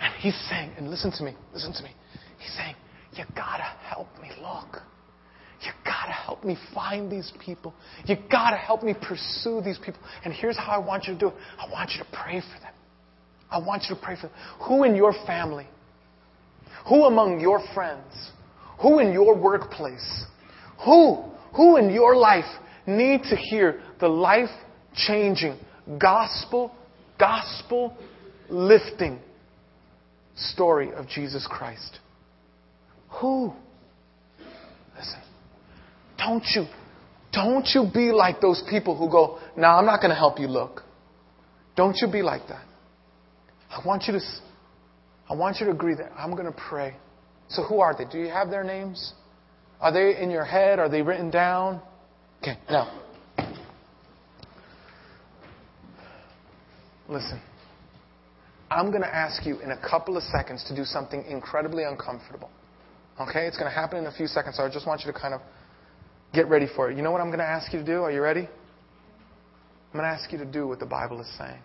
And 0.00 0.14
he's 0.14 0.36
saying, 0.48 0.70
and 0.76 0.90
listen 0.90 1.10
to 1.12 1.24
me, 1.24 1.34
listen 1.52 1.72
to 1.72 1.82
me. 1.82 1.90
He's 2.38 2.52
saying, 2.56 2.74
you 3.14 3.24
gotta 3.34 3.62
help 3.62 4.08
me 4.20 4.30
look. 4.40 4.82
You 5.62 5.72
gotta 5.84 6.12
help 6.12 6.44
me 6.44 6.56
find 6.74 7.10
these 7.10 7.32
people. 7.44 7.72
You 8.04 8.16
gotta 8.30 8.56
help 8.56 8.82
me 8.82 8.94
pursue 8.94 9.62
these 9.64 9.78
people. 9.78 10.00
And 10.24 10.34
here's 10.34 10.56
how 10.56 10.72
I 10.72 10.78
want 10.78 11.04
you 11.04 11.14
to 11.14 11.18
do 11.18 11.28
it. 11.28 11.34
I 11.58 11.70
want 11.70 11.92
you 11.92 12.04
to 12.04 12.10
pray 12.12 12.40
for 12.40 12.60
them. 12.60 12.74
I 13.50 13.58
want 13.58 13.84
you 13.88 13.96
to 13.96 14.02
pray 14.02 14.16
for 14.16 14.28
them. 14.28 14.36
Who 14.68 14.84
in 14.84 14.94
your 14.94 15.14
family? 15.26 15.66
Who 16.88 17.04
among 17.04 17.40
your 17.40 17.62
friends? 17.74 18.30
Who 18.82 18.98
in 18.98 19.12
your 19.12 19.34
workplace? 19.34 20.24
Who? 20.84 21.24
Who 21.56 21.76
in 21.78 21.90
your 21.90 22.16
life 22.16 22.44
need 22.86 23.22
to 23.24 23.36
hear 23.36 23.80
the 24.00 24.08
life 24.08 24.50
changing, 24.94 25.58
gospel, 26.00 26.74
gospel 27.18 27.96
lifting 28.48 29.18
story 30.36 30.92
of 30.92 31.08
Jesus 31.08 31.46
Christ? 31.50 31.98
Who? 33.20 33.52
Listen, 34.96 35.20
don't 36.18 36.44
you, 36.54 36.66
don't 37.32 37.66
you 37.74 37.86
be 37.92 38.12
like 38.12 38.40
those 38.40 38.62
people 38.70 38.96
who 38.96 39.10
go, 39.10 39.38
"No, 39.56 39.62
nah, 39.62 39.78
I'm 39.78 39.86
not 39.86 40.00
going 40.00 40.10
to 40.10 40.16
help 40.16 40.38
you 40.38 40.46
look." 40.46 40.82
Don't 41.76 41.96
you 42.00 42.10
be 42.10 42.22
like 42.22 42.48
that. 42.48 42.64
I 43.70 43.86
want 43.86 44.04
you 44.06 44.14
to, 44.14 44.20
I 45.28 45.34
want 45.34 45.58
you 45.60 45.66
to 45.66 45.72
agree 45.72 45.94
that 45.94 46.10
I'm 46.16 46.32
going 46.32 46.46
to 46.46 46.58
pray. 46.68 46.96
So 47.48 47.62
who 47.62 47.80
are 47.80 47.94
they? 47.96 48.06
Do 48.10 48.18
you 48.18 48.28
have 48.28 48.50
their 48.50 48.64
names? 48.64 49.12
Are 49.80 49.92
they 49.92 50.20
in 50.20 50.30
your 50.30 50.44
head? 50.44 50.78
Are 50.78 50.88
they 50.88 51.02
written 51.02 51.30
down? 51.30 51.82
Okay, 52.42 52.58
now. 52.70 53.02
Listen. 57.08 57.40
I'm 58.70 58.90
going 58.90 59.02
to 59.02 59.14
ask 59.14 59.46
you 59.46 59.60
in 59.60 59.70
a 59.70 59.78
couple 59.78 60.16
of 60.16 60.24
seconds 60.24 60.64
to 60.68 60.74
do 60.74 60.84
something 60.84 61.24
incredibly 61.28 61.84
uncomfortable. 61.84 62.50
Okay? 63.20 63.46
It's 63.46 63.56
going 63.56 63.70
to 63.70 63.74
happen 63.74 63.98
in 63.98 64.06
a 64.06 64.12
few 64.12 64.26
seconds, 64.26 64.56
so 64.56 64.64
I 64.64 64.70
just 64.70 64.86
want 64.86 65.02
you 65.04 65.12
to 65.12 65.18
kind 65.18 65.34
of 65.34 65.40
get 66.34 66.48
ready 66.48 66.66
for 66.74 66.90
it. 66.90 66.96
You 66.96 67.02
know 67.02 67.12
what 67.12 67.20
I'm 67.20 67.28
going 67.28 67.38
to 67.38 67.44
ask 67.44 67.72
you 67.72 67.78
to 67.78 67.84
do? 67.84 68.02
Are 68.02 68.10
you 68.10 68.20
ready? 68.20 68.40
I'm 68.40 69.92
going 69.92 70.04
to 70.04 70.08
ask 70.08 70.32
you 70.32 70.38
to 70.38 70.44
do 70.44 70.66
what 70.66 70.80
the 70.80 70.86
Bible 70.86 71.20
is 71.20 71.28
saying. 71.38 71.60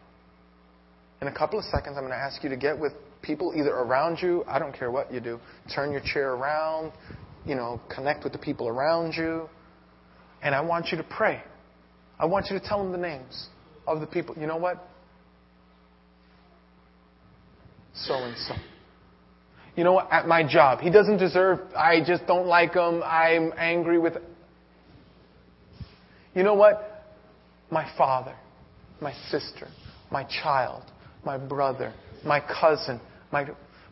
In 1.21 1.27
a 1.27 1.33
couple 1.33 1.59
of 1.59 1.65
seconds, 1.65 1.97
I'm 1.97 2.03
going 2.03 2.13
to 2.13 2.17
ask 2.17 2.43
you 2.43 2.49
to 2.49 2.57
get 2.57 2.79
with 2.79 2.93
people 3.21 3.53
either 3.55 3.71
around 3.71 4.19
you, 4.21 4.43
I 4.47 4.59
don't 4.59 4.73
care 4.73 4.89
what 4.89 5.13
you 5.13 5.19
do, 5.19 5.39
turn 5.73 5.91
your 5.91 6.01
chair 6.01 6.33
around, 6.33 6.91
you 7.45 7.55
know, 7.55 7.79
connect 7.93 8.23
with 8.23 8.33
the 8.33 8.39
people 8.39 8.67
around 8.67 9.13
you. 9.13 9.49
And 10.41 10.55
I 10.55 10.61
want 10.61 10.87
you 10.91 10.97
to 10.97 11.03
pray. 11.03 11.41
I 12.19 12.25
want 12.25 12.47
you 12.49 12.59
to 12.59 12.65
tell 12.65 12.81
them 12.81 12.91
the 12.91 12.97
names 12.97 13.47
of 13.87 13.99
the 13.99 14.07
people. 14.07 14.35
You 14.39 14.47
know 14.47 14.57
what? 14.57 14.77
So 17.93 18.13
and 18.13 18.37
so. 18.37 18.55
You 19.75 19.83
know 19.83 19.93
what? 19.93 20.11
At 20.11 20.27
my 20.27 20.47
job, 20.47 20.79
he 20.79 20.89
doesn't 20.89 21.17
deserve, 21.17 21.59
I 21.75 22.03
just 22.05 22.27
don't 22.27 22.47
like 22.47 22.73
him, 22.73 23.01
I'm 23.03 23.53
angry 23.57 23.99
with. 23.99 24.13
You 26.35 26.43
know 26.43 26.55
what? 26.55 27.05
My 27.69 27.89
father, 27.97 28.35
my 29.01 29.13
sister, 29.29 29.67
my 30.11 30.25
child, 30.25 30.83
my 31.25 31.37
brother, 31.37 31.93
my 32.25 32.41
cousin, 32.41 32.99
my 33.31 33.47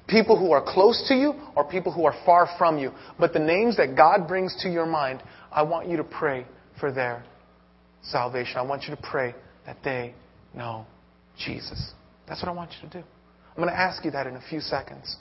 people 0.08 0.38
who 0.38 0.52
are 0.52 0.64
close 0.64 1.06
to 1.08 1.16
you 1.16 1.34
or 1.56 1.64
people 1.64 1.93
who 1.93 2.06
are 2.06 2.16
far 2.26 2.50
from 2.58 2.78
you. 2.78 2.91
But 3.18 3.32
the 3.32 3.39
names 3.39 3.78
that 3.78 3.95
God 3.95 4.28
brings 4.28 4.56
to 4.64 4.70
your 4.70 4.86
mind, 4.86 5.24
I 5.52 5.64
want 5.64 5.88
you 5.88 5.97
to 5.97 6.04
pray 6.04 6.45
for 6.80 6.91
their 6.91 7.24
salvation. 8.04 8.58
I 8.58 8.62
want 8.62 8.84
you 8.84 8.95
to 8.95 9.02
pray 9.02 9.36
that 9.66 9.78
they 9.84 10.14
know 10.54 10.86
Jesus. 11.38 11.93
That's 12.28 12.41
what 12.41 12.50
I 12.50 12.54
want 12.54 12.72
you 12.74 12.89
to 12.89 13.00
do. 13.00 13.04
I'm 13.50 13.56
going 13.56 13.70
to 13.70 13.80
ask 13.80 14.06
you 14.06 14.12
that 14.12 14.28
in 14.28 14.36
a 14.36 14.41
few 14.50 14.62
seconds. 14.62 15.18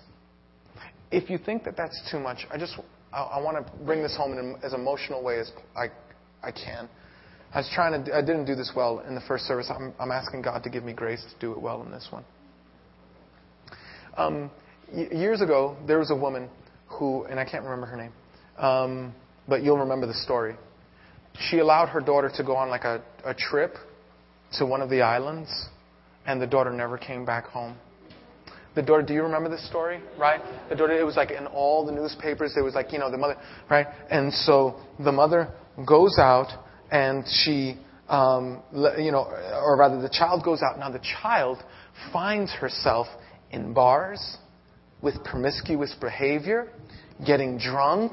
If 1.11 1.31
you 1.31 1.39
think 1.39 1.65
that 1.65 1.77
that's 1.77 2.01
too 2.11 2.21
much, 2.21 2.47
I 2.51 2.59
just 2.59 2.79
I, 3.13 3.23
I 3.23 3.43
want 3.43 3.65
to 3.65 3.73
bring 3.85 4.03
this 4.03 4.17
home 4.17 4.33
in 4.33 4.57
as 4.63 4.75
emotional 4.75 5.23
way 5.23 5.39
as 5.39 5.51
I, 5.75 5.87
I 6.47 6.53
can. 6.53 6.89
I 7.53 7.59
was 7.59 7.71
trying 7.75 8.05
to. 8.05 8.15
I 8.15 8.21
didn't 8.21 8.45
do 8.45 8.55
this 8.55 8.73
well 8.77 9.01
in 9.09 9.15
the 9.15 9.23
first 9.23 9.45
service. 9.45 9.71
I'm, 9.71 9.95
I'm 9.99 10.11
asking 10.11 10.43
God 10.43 10.63
to 10.65 10.71
give 10.71 10.85
me 10.85 10.93
grace 10.93 11.23
to 11.23 11.41
do 11.41 11.53
it 11.53 11.61
well 11.61 11.83
in 11.83 11.91
this 11.91 12.07
one. 12.11 12.25
Um, 14.19 14.51
years 14.93 15.41
ago, 15.41 15.77
there 15.87 15.99
was 15.99 16.11
a 16.11 16.17
woman 16.17 16.51
who, 16.89 17.25
and 17.25 17.39
I 17.41 17.45
can't 17.45 17.63
remember 17.63 17.87
her 17.87 17.97
name, 17.97 18.13
um, 18.59 19.15
but 19.49 19.63
you'll 19.63 19.79
remember 19.79 20.07
the 20.07 20.15
story. 20.15 20.55
She 21.49 21.59
allowed 21.59 21.89
her 21.89 22.01
daughter 22.01 22.31
to 22.37 22.45
go 22.45 22.57
on 22.57 22.69
like 22.69 22.85
a, 22.85 23.03
a 23.25 23.35
trip 23.35 23.75
to 24.59 24.67
one 24.67 24.81
of 24.81 24.91
the 24.91 25.03
islands, 25.03 25.69
and 26.27 26.41
the 26.41 26.47
daughter 26.47 26.73
never 26.73 26.99
came 26.99 27.25
back 27.25 27.47
home. 27.47 27.77
The 28.75 28.83
daughter, 28.83 29.03
do 29.03 29.15
you 29.15 29.23
remember 29.23 29.49
this 29.49 29.67
story? 29.67 30.01
Right? 30.19 30.41
The 30.69 30.77
daughter, 30.77 30.93
it 30.93 31.05
was 31.05 31.17
like 31.17 31.31
in 31.31 31.47
all 31.47 31.85
the 31.85 31.93
newspapers, 31.93 32.55
it 32.57 32.63
was 32.63 32.75
like, 32.75 32.93
you 32.93 32.99
know, 32.99 33.11
the 33.11 33.19
mother, 33.19 33.37
right? 33.71 33.87
And 34.11 34.33
so 34.33 34.81
the 35.03 35.11
mother 35.11 35.49
goes 35.87 36.17
out 36.19 36.49
and 36.91 37.25
she, 37.27 37.77
um, 38.09 38.63
you 38.73 39.11
know, 39.11 39.25
or 39.65 39.77
rather 39.77 40.01
the 40.01 40.09
child 40.09 40.45
goes 40.45 40.63
out. 40.63 40.79
Now 40.79 40.91
the 40.91 41.03
child 41.23 41.59
finds 42.13 42.53
herself 42.53 43.07
in 43.51 43.73
bars 43.73 44.37
with 45.03 45.23
promiscuous 45.25 45.95
behavior, 46.01 46.69
getting 47.27 47.59
drunk, 47.59 48.13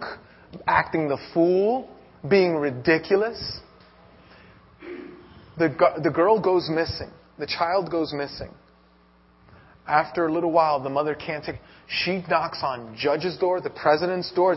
acting 0.67 1.07
the 1.07 1.17
fool, 1.33 1.89
being 2.29 2.55
ridiculous. 2.55 3.59
The, 5.57 5.73
the 6.03 6.09
girl 6.09 6.39
goes 6.39 6.69
missing. 6.69 7.11
The 7.37 7.47
child 7.47 7.89
goes 7.91 8.13
missing. 8.13 8.51
After 9.87 10.25
a 10.25 10.33
little 10.33 10.51
while, 10.51 10.81
the 10.81 10.89
mother 10.89 11.13
can't 11.13 11.43
take. 11.43 11.55
She 11.87 12.23
knocks 12.27 12.59
on 12.63 12.95
judge's 12.97 13.37
door, 13.37 13.61
the 13.61 13.69
president's 13.69 14.31
door. 14.31 14.55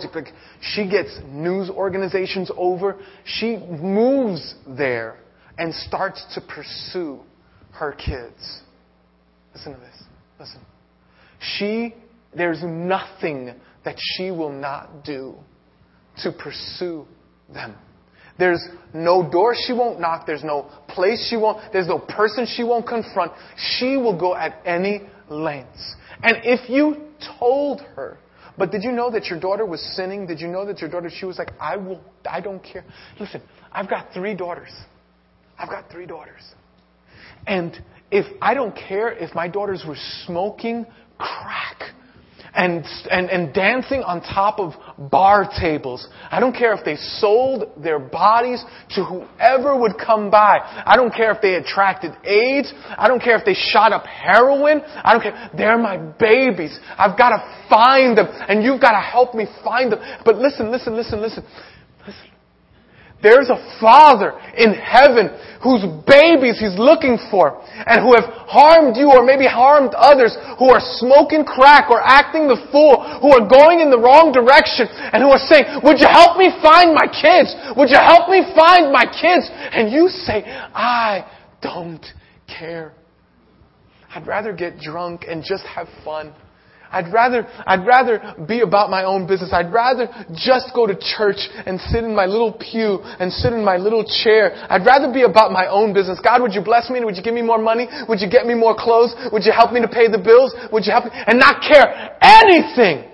She 0.60 0.88
gets 0.88 1.18
news 1.26 1.68
organizations 1.68 2.50
over. 2.56 2.96
She 3.24 3.56
moves 3.56 4.54
there 4.66 5.18
and 5.58 5.74
starts 5.74 6.24
to 6.34 6.40
pursue 6.40 7.20
her 7.72 7.92
kids. 7.92 8.62
Listen 9.54 9.74
to 9.74 9.80
this. 9.80 10.02
Listen. 10.40 10.60
She, 11.40 11.94
there's 12.34 12.62
nothing 12.62 13.54
that 13.84 13.96
she 13.98 14.30
will 14.30 14.52
not 14.52 15.04
do 15.04 15.34
to 16.22 16.32
pursue 16.32 17.06
them. 17.52 17.76
There's 18.38 18.64
no 18.94 19.28
door 19.28 19.54
she 19.66 19.72
won't 19.72 20.00
knock. 20.00 20.26
There's 20.26 20.44
no 20.44 20.70
place 20.88 21.26
she 21.28 21.36
won't, 21.36 21.72
there's 21.72 21.88
no 21.88 21.98
person 21.98 22.46
she 22.46 22.62
won't 22.62 22.86
confront. 22.86 23.32
She 23.56 23.96
will 23.96 24.18
go 24.18 24.34
at 24.34 24.62
any 24.64 25.02
lengths. 25.28 25.96
And 26.22 26.38
if 26.44 26.70
you 26.70 27.08
told 27.38 27.80
her, 27.80 28.18
but 28.56 28.70
did 28.72 28.82
you 28.82 28.92
know 28.92 29.10
that 29.10 29.26
your 29.26 29.38
daughter 29.38 29.64
was 29.64 29.80
sinning? 29.96 30.26
Did 30.26 30.40
you 30.40 30.48
know 30.48 30.66
that 30.66 30.80
your 30.80 30.90
daughter, 30.90 31.10
she 31.12 31.26
was 31.26 31.38
like, 31.38 31.52
I 31.60 31.76
will, 31.76 32.00
I 32.28 32.40
don't 32.40 32.62
care. 32.62 32.84
Listen, 33.20 33.42
I've 33.72 33.88
got 33.88 34.12
three 34.12 34.34
daughters. 34.34 34.72
I've 35.58 35.68
got 35.68 35.90
three 35.90 36.06
daughters. 36.06 36.42
And 37.46 37.76
if 38.10 38.26
I 38.40 38.54
don't 38.54 38.74
care 38.74 39.12
if 39.12 39.34
my 39.34 39.48
daughters 39.48 39.84
were 39.86 39.96
smoking 40.26 40.86
crack 41.18 41.94
and, 42.58 42.84
and, 43.08 43.30
and 43.30 43.54
dancing 43.54 44.02
on 44.02 44.20
top 44.20 44.58
of 44.58 44.72
bar 45.10 45.48
tables. 45.60 46.08
I 46.28 46.40
don't 46.40 46.52
care 46.52 46.74
if 46.74 46.84
they 46.84 46.96
sold 46.96 47.70
their 47.80 48.00
bodies 48.00 48.64
to 48.90 49.04
whoever 49.04 49.78
would 49.78 49.92
come 49.96 50.28
by. 50.28 50.58
I 50.84 50.96
don't 50.96 51.14
care 51.14 51.30
if 51.30 51.40
they 51.40 51.54
attracted 51.54 52.10
AIDS. 52.24 52.74
I 52.98 53.06
don't 53.06 53.22
care 53.22 53.38
if 53.38 53.44
they 53.44 53.54
shot 53.54 53.92
up 53.92 54.06
heroin. 54.06 54.80
I 54.82 55.12
don't 55.12 55.22
care. 55.22 55.50
They're 55.56 55.78
my 55.78 55.98
babies. 55.98 56.76
I've 56.98 57.16
got 57.16 57.30
to 57.30 57.66
find 57.70 58.18
them 58.18 58.26
and 58.26 58.64
you've 58.64 58.80
got 58.80 58.92
to 58.92 59.06
help 59.06 59.36
me 59.36 59.46
find 59.62 59.92
them. 59.92 60.00
But 60.24 60.38
listen, 60.38 60.72
listen, 60.72 60.96
listen, 60.96 61.20
listen. 61.20 61.44
There's 63.20 63.50
a 63.50 63.58
Father 63.80 64.38
in 64.54 64.74
heaven 64.74 65.34
whose 65.58 65.82
babies 66.06 66.62
He's 66.62 66.78
looking 66.78 67.18
for 67.30 67.58
and 67.74 67.98
who 67.98 68.14
have 68.14 68.30
harmed 68.46 68.94
you 68.96 69.10
or 69.10 69.26
maybe 69.26 69.46
harmed 69.46 69.90
others 69.98 70.38
who 70.58 70.70
are 70.70 70.78
smoking 71.02 71.42
crack 71.42 71.90
or 71.90 71.98
acting 71.98 72.46
the 72.46 72.58
fool, 72.70 73.02
who 73.18 73.34
are 73.34 73.42
going 73.42 73.80
in 73.80 73.90
the 73.90 73.98
wrong 73.98 74.30
direction 74.30 74.86
and 74.86 75.18
who 75.22 75.30
are 75.34 75.42
saying, 75.50 75.82
would 75.82 75.98
you 75.98 76.06
help 76.06 76.38
me 76.38 76.54
find 76.62 76.94
my 76.94 77.10
kids? 77.10 77.50
Would 77.74 77.90
you 77.90 77.98
help 77.98 78.30
me 78.30 78.46
find 78.54 78.94
my 78.94 79.06
kids? 79.06 79.50
And 79.50 79.90
you 79.90 80.06
say, 80.06 80.46
I 80.46 81.26
don't 81.60 82.06
care. 82.46 82.94
I'd 84.14 84.26
rather 84.26 84.52
get 84.52 84.78
drunk 84.78 85.26
and 85.28 85.42
just 85.42 85.66
have 85.66 85.88
fun. 86.04 86.32
I'd 86.90 87.12
rather, 87.12 87.46
I'd 87.66 87.86
rather 87.86 88.34
be 88.46 88.60
about 88.60 88.88
my 88.90 89.04
own 89.04 89.26
business. 89.26 89.50
I'd 89.52 89.72
rather 89.72 90.08
just 90.32 90.72
go 90.74 90.86
to 90.86 90.94
church 90.94 91.48
and 91.66 91.80
sit 91.80 92.02
in 92.04 92.14
my 92.14 92.24
little 92.24 92.52
pew 92.52 93.00
and 93.20 93.32
sit 93.32 93.52
in 93.52 93.64
my 93.64 93.76
little 93.76 94.04
chair. 94.04 94.52
I'd 94.70 94.86
rather 94.86 95.12
be 95.12 95.22
about 95.22 95.52
my 95.52 95.66
own 95.68 95.92
business. 95.92 96.18
God, 96.22 96.40
would 96.42 96.54
you 96.54 96.62
bless 96.62 96.88
me? 96.90 97.04
Would 97.04 97.16
you 97.16 97.22
give 97.22 97.34
me 97.34 97.42
more 97.42 97.58
money? 97.58 97.88
Would 98.08 98.20
you 98.20 98.30
get 98.30 98.46
me 98.46 98.54
more 98.54 98.74
clothes? 98.74 99.14
Would 99.32 99.44
you 99.44 99.52
help 99.52 99.72
me 99.72 99.80
to 99.80 99.88
pay 99.88 100.08
the 100.08 100.18
bills? 100.18 100.54
Would 100.72 100.86
you 100.86 100.92
help 100.92 101.04
me? 101.04 101.10
And 101.12 101.38
not 101.38 101.60
care 101.60 102.16
anything 102.22 103.10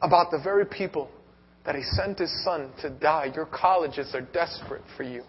about 0.00 0.30
the 0.30 0.40
very 0.42 0.64
people 0.64 1.10
that 1.66 1.74
He 1.74 1.82
sent 1.82 2.18
His 2.18 2.32
Son 2.44 2.70
to 2.80 2.90
die. 2.90 3.32
Your 3.34 3.46
colleges 3.46 4.14
are 4.14 4.22
desperate 4.32 4.82
for 4.96 5.02
you 5.02 5.22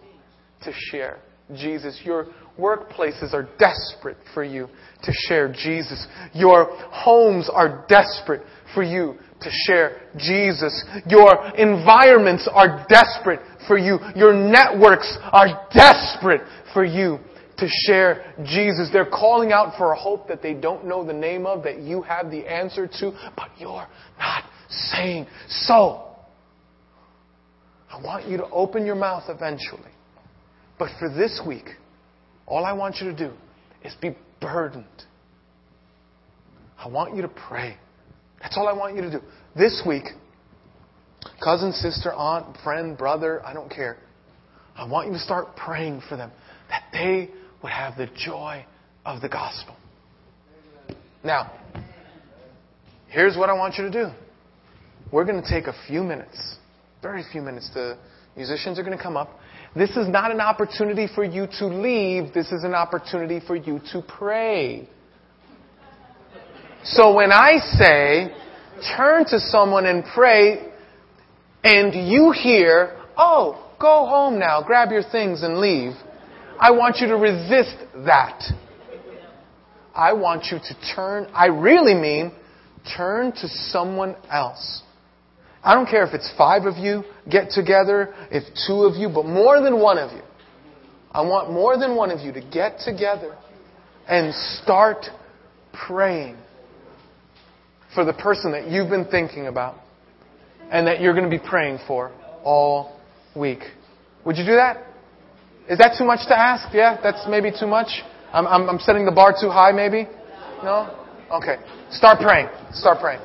to 0.62 0.72
share 0.90 1.18
Jesus. 1.54 2.00
Your 2.04 2.28
workplaces 2.58 3.32
are 3.32 3.48
desperate 3.58 4.18
for 4.34 4.44
you 4.44 4.68
to 5.02 5.12
share 5.12 5.52
Jesus. 5.52 6.06
Your 6.34 6.66
homes 6.90 7.48
are 7.52 7.84
desperate 7.88 8.42
for 8.74 8.82
you 8.82 9.14
to 9.40 9.50
share 9.66 10.00
Jesus. 10.16 10.84
Your 11.08 11.54
environments 11.56 12.48
are 12.52 12.86
desperate 12.88 13.40
for 13.66 13.78
you. 13.78 13.98
Your 14.16 14.34
networks 14.34 15.16
are 15.32 15.68
desperate 15.72 16.42
for 16.72 16.84
you 16.84 17.18
to 17.58 17.68
share 17.86 18.34
Jesus. 18.44 18.88
They're 18.92 19.06
calling 19.06 19.52
out 19.52 19.76
for 19.76 19.92
a 19.92 19.96
hope 19.96 20.28
that 20.28 20.42
they 20.42 20.54
don't 20.54 20.86
know 20.86 21.04
the 21.04 21.12
name 21.12 21.46
of, 21.46 21.62
that 21.64 21.80
you 21.80 22.02
have 22.02 22.30
the 22.30 22.46
answer 22.50 22.86
to, 23.00 23.12
but 23.36 23.50
you're 23.58 23.86
not 24.18 24.44
saying 24.68 25.26
so. 25.48 26.04
I 27.90 28.00
want 28.02 28.28
you 28.28 28.36
to 28.36 28.48
open 28.50 28.86
your 28.86 28.94
mouth 28.94 29.24
eventually. 29.28 29.90
But 30.78 30.90
for 30.98 31.08
this 31.08 31.40
week, 31.46 31.64
all 32.46 32.64
I 32.64 32.72
want 32.72 32.96
you 33.00 33.10
to 33.10 33.16
do 33.16 33.32
is 33.84 33.94
be 34.00 34.16
burdened. 34.40 34.84
I 36.78 36.88
want 36.88 37.16
you 37.16 37.22
to 37.22 37.28
pray. 37.28 37.76
That's 38.40 38.56
all 38.56 38.68
I 38.68 38.72
want 38.72 38.94
you 38.94 39.02
to 39.02 39.10
do. 39.10 39.20
This 39.56 39.82
week, 39.86 40.04
cousin, 41.42 41.72
sister, 41.72 42.12
aunt, 42.12 42.56
friend, 42.62 42.96
brother, 42.96 43.44
I 43.44 43.52
don't 43.52 43.70
care. 43.70 43.98
I 44.76 44.86
want 44.86 45.08
you 45.08 45.12
to 45.14 45.18
start 45.18 45.56
praying 45.56 46.02
for 46.08 46.16
them 46.16 46.30
that 46.68 46.84
they 46.92 47.30
would 47.62 47.72
have 47.72 47.96
the 47.96 48.08
joy 48.14 48.64
of 49.04 49.20
the 49.20 49.28
gospel. 49.28 49.74
Now, 51.24 51.50
here's 53.08 53.36
what 53.36 53.50
I 53.50 53.54
want 53.54 53.76
you 53.76 53.84
to 53.84 53.90
do. 53.90 54.08
We're 55.10 55.24
going 55.24 55.42
to 55.42 55.48
take 55.48 55.66
a 55.66 55.74
few 55.88 56.04
minutes, 56.04 56.56
very 57.02 57.24
few 57.32 57.42
minutes. 57.42 57.70
The 57.74 57.98
musicians 58.36 58.78
are 58.78 58.84
going 58.84 58.96
to 58.96 59.02
come 59.02 59.16
up. 59.16 59.30
This 59.78 59.90
is 59.90 60.08
not 60.08 60.32
an 60.32 60.40
opportunity 60.40 61.06
for 61.14 61.22
you 61.22 61.46
to 61.60 61.66
leave. 61.66 62.34
This 62.34 62.50
is 62.50 62.64
an 62.64 62.74
opportunity 62.74 63.38
for 63.38 63.54
you 63.54 63.80
to 63.92 64.02
pray. 64.02 64.88
So 66.82 67.14
when 67.14 67.30
I 67.30 67.58
say, 67.58 68.34
turn 68.96 69.24
to 69.26 69.38
someone 69.38 69.86
and 69.86 70.04
pray, 70.14 70.72
and 71.62 71.94
you 72.10 72.32
hear, 72.32 72.96
oh, 73.16 73.72
go 73.80 74.06
home 74.06 74.40
now, 74.40 74.64
grab 74.64 74.90
your 74.90 75.04
things 75.04 75.44
and 75.44 75.58
leave, 75.58 75.92
I 76.58 76.72
want 76.72 76.96
you 76.98 77.06
to 77.06 77.16
resist 77.16 77.76
that. 78.04 78.42
I 79.94 80.12
want 80.12 80.46
you 80.50 80.58
to 80.58 80.94
turn, 80.94 81.28
I 81.32 81.46
really 81.46 81.94
mean, 81.94 82.32
turn 82.96 83.30
to 83.32 83.48
someone 83.48 84.16
else. 84.28 84.82
I 85.62 85.74
don't 85.74 85.86
care 85.86 86.04
if 86.04 86.14
it's 86.14 86.30
five 86.36 86.64
of 86.64 86.76
you 86.76 87.04
get 87.30 87.50
together, 87.50 88.14
if 88.30 88.44
two 88.66 88.84
of 88.84 88.96
you, 88.96 89.08
but 89.08 89.26
more 89.26 89.60
than 89.60 89.80
one 89.80 89.98
of 89.98 90.12
you. 90.12 90.22
I 91.10 91.22
want 91.22 91.50
more 91.50 91.76
than 91.78 91.96
one 91.96 92.10
of 92.10 92.20
you 92.20 92.32
to 92.32 92.40
get 92.40 92.80
together 92.84 93.36
and 94.06 94.34
start 94.34 95.06
praying 95.86 96.36
for 97.94 98.04
the 98.04 98.12
person 98.12 98.52
that 98.52 98.70
you've 98.70 98.90
been 98.90 99.06
thinking 99.06 99.46
about 99.46 99.76
and 100.70 100.86
that 100.86 101.00
you're 101.00 101.14
going 101.14 101.28
to 101.28 101.36
be 101.36 101.42
praying 101.42 101.78
for 101.86 102.12
all 102.44 103.00
week. 103.34 103.60
Would 104.24 104.36
you 104.36 104.44
do 104.44 104.56
that? 104.56 104.84
Is 105.68 105.78
that 105.78 105.96
too 105.98 106.04
much 106.04 106.26
to 106.28 106.38
ask? 106.38 106.74
Yeah, 106.74 106.98
that's 107.02 107.26
maybe 107.28 107.50
too 107.50 107.66
much. 107.66 107.88
I'm, 108.32 108.46
I'm, 108.46 108.68
I'm 108.68 108.78
setting 108.78 109.04
the 109.04 109.12
bar 109.12 109.34
too 109.38 109.48
high, 109.48 109.72
maybe? 109.72 110.08
No? 110.62 110.94
Okay. 111.30 111.56
Start 111.90 112.20
praying. 112.20 112.48
Start 112.72 113.00
praying. 113.00 113.20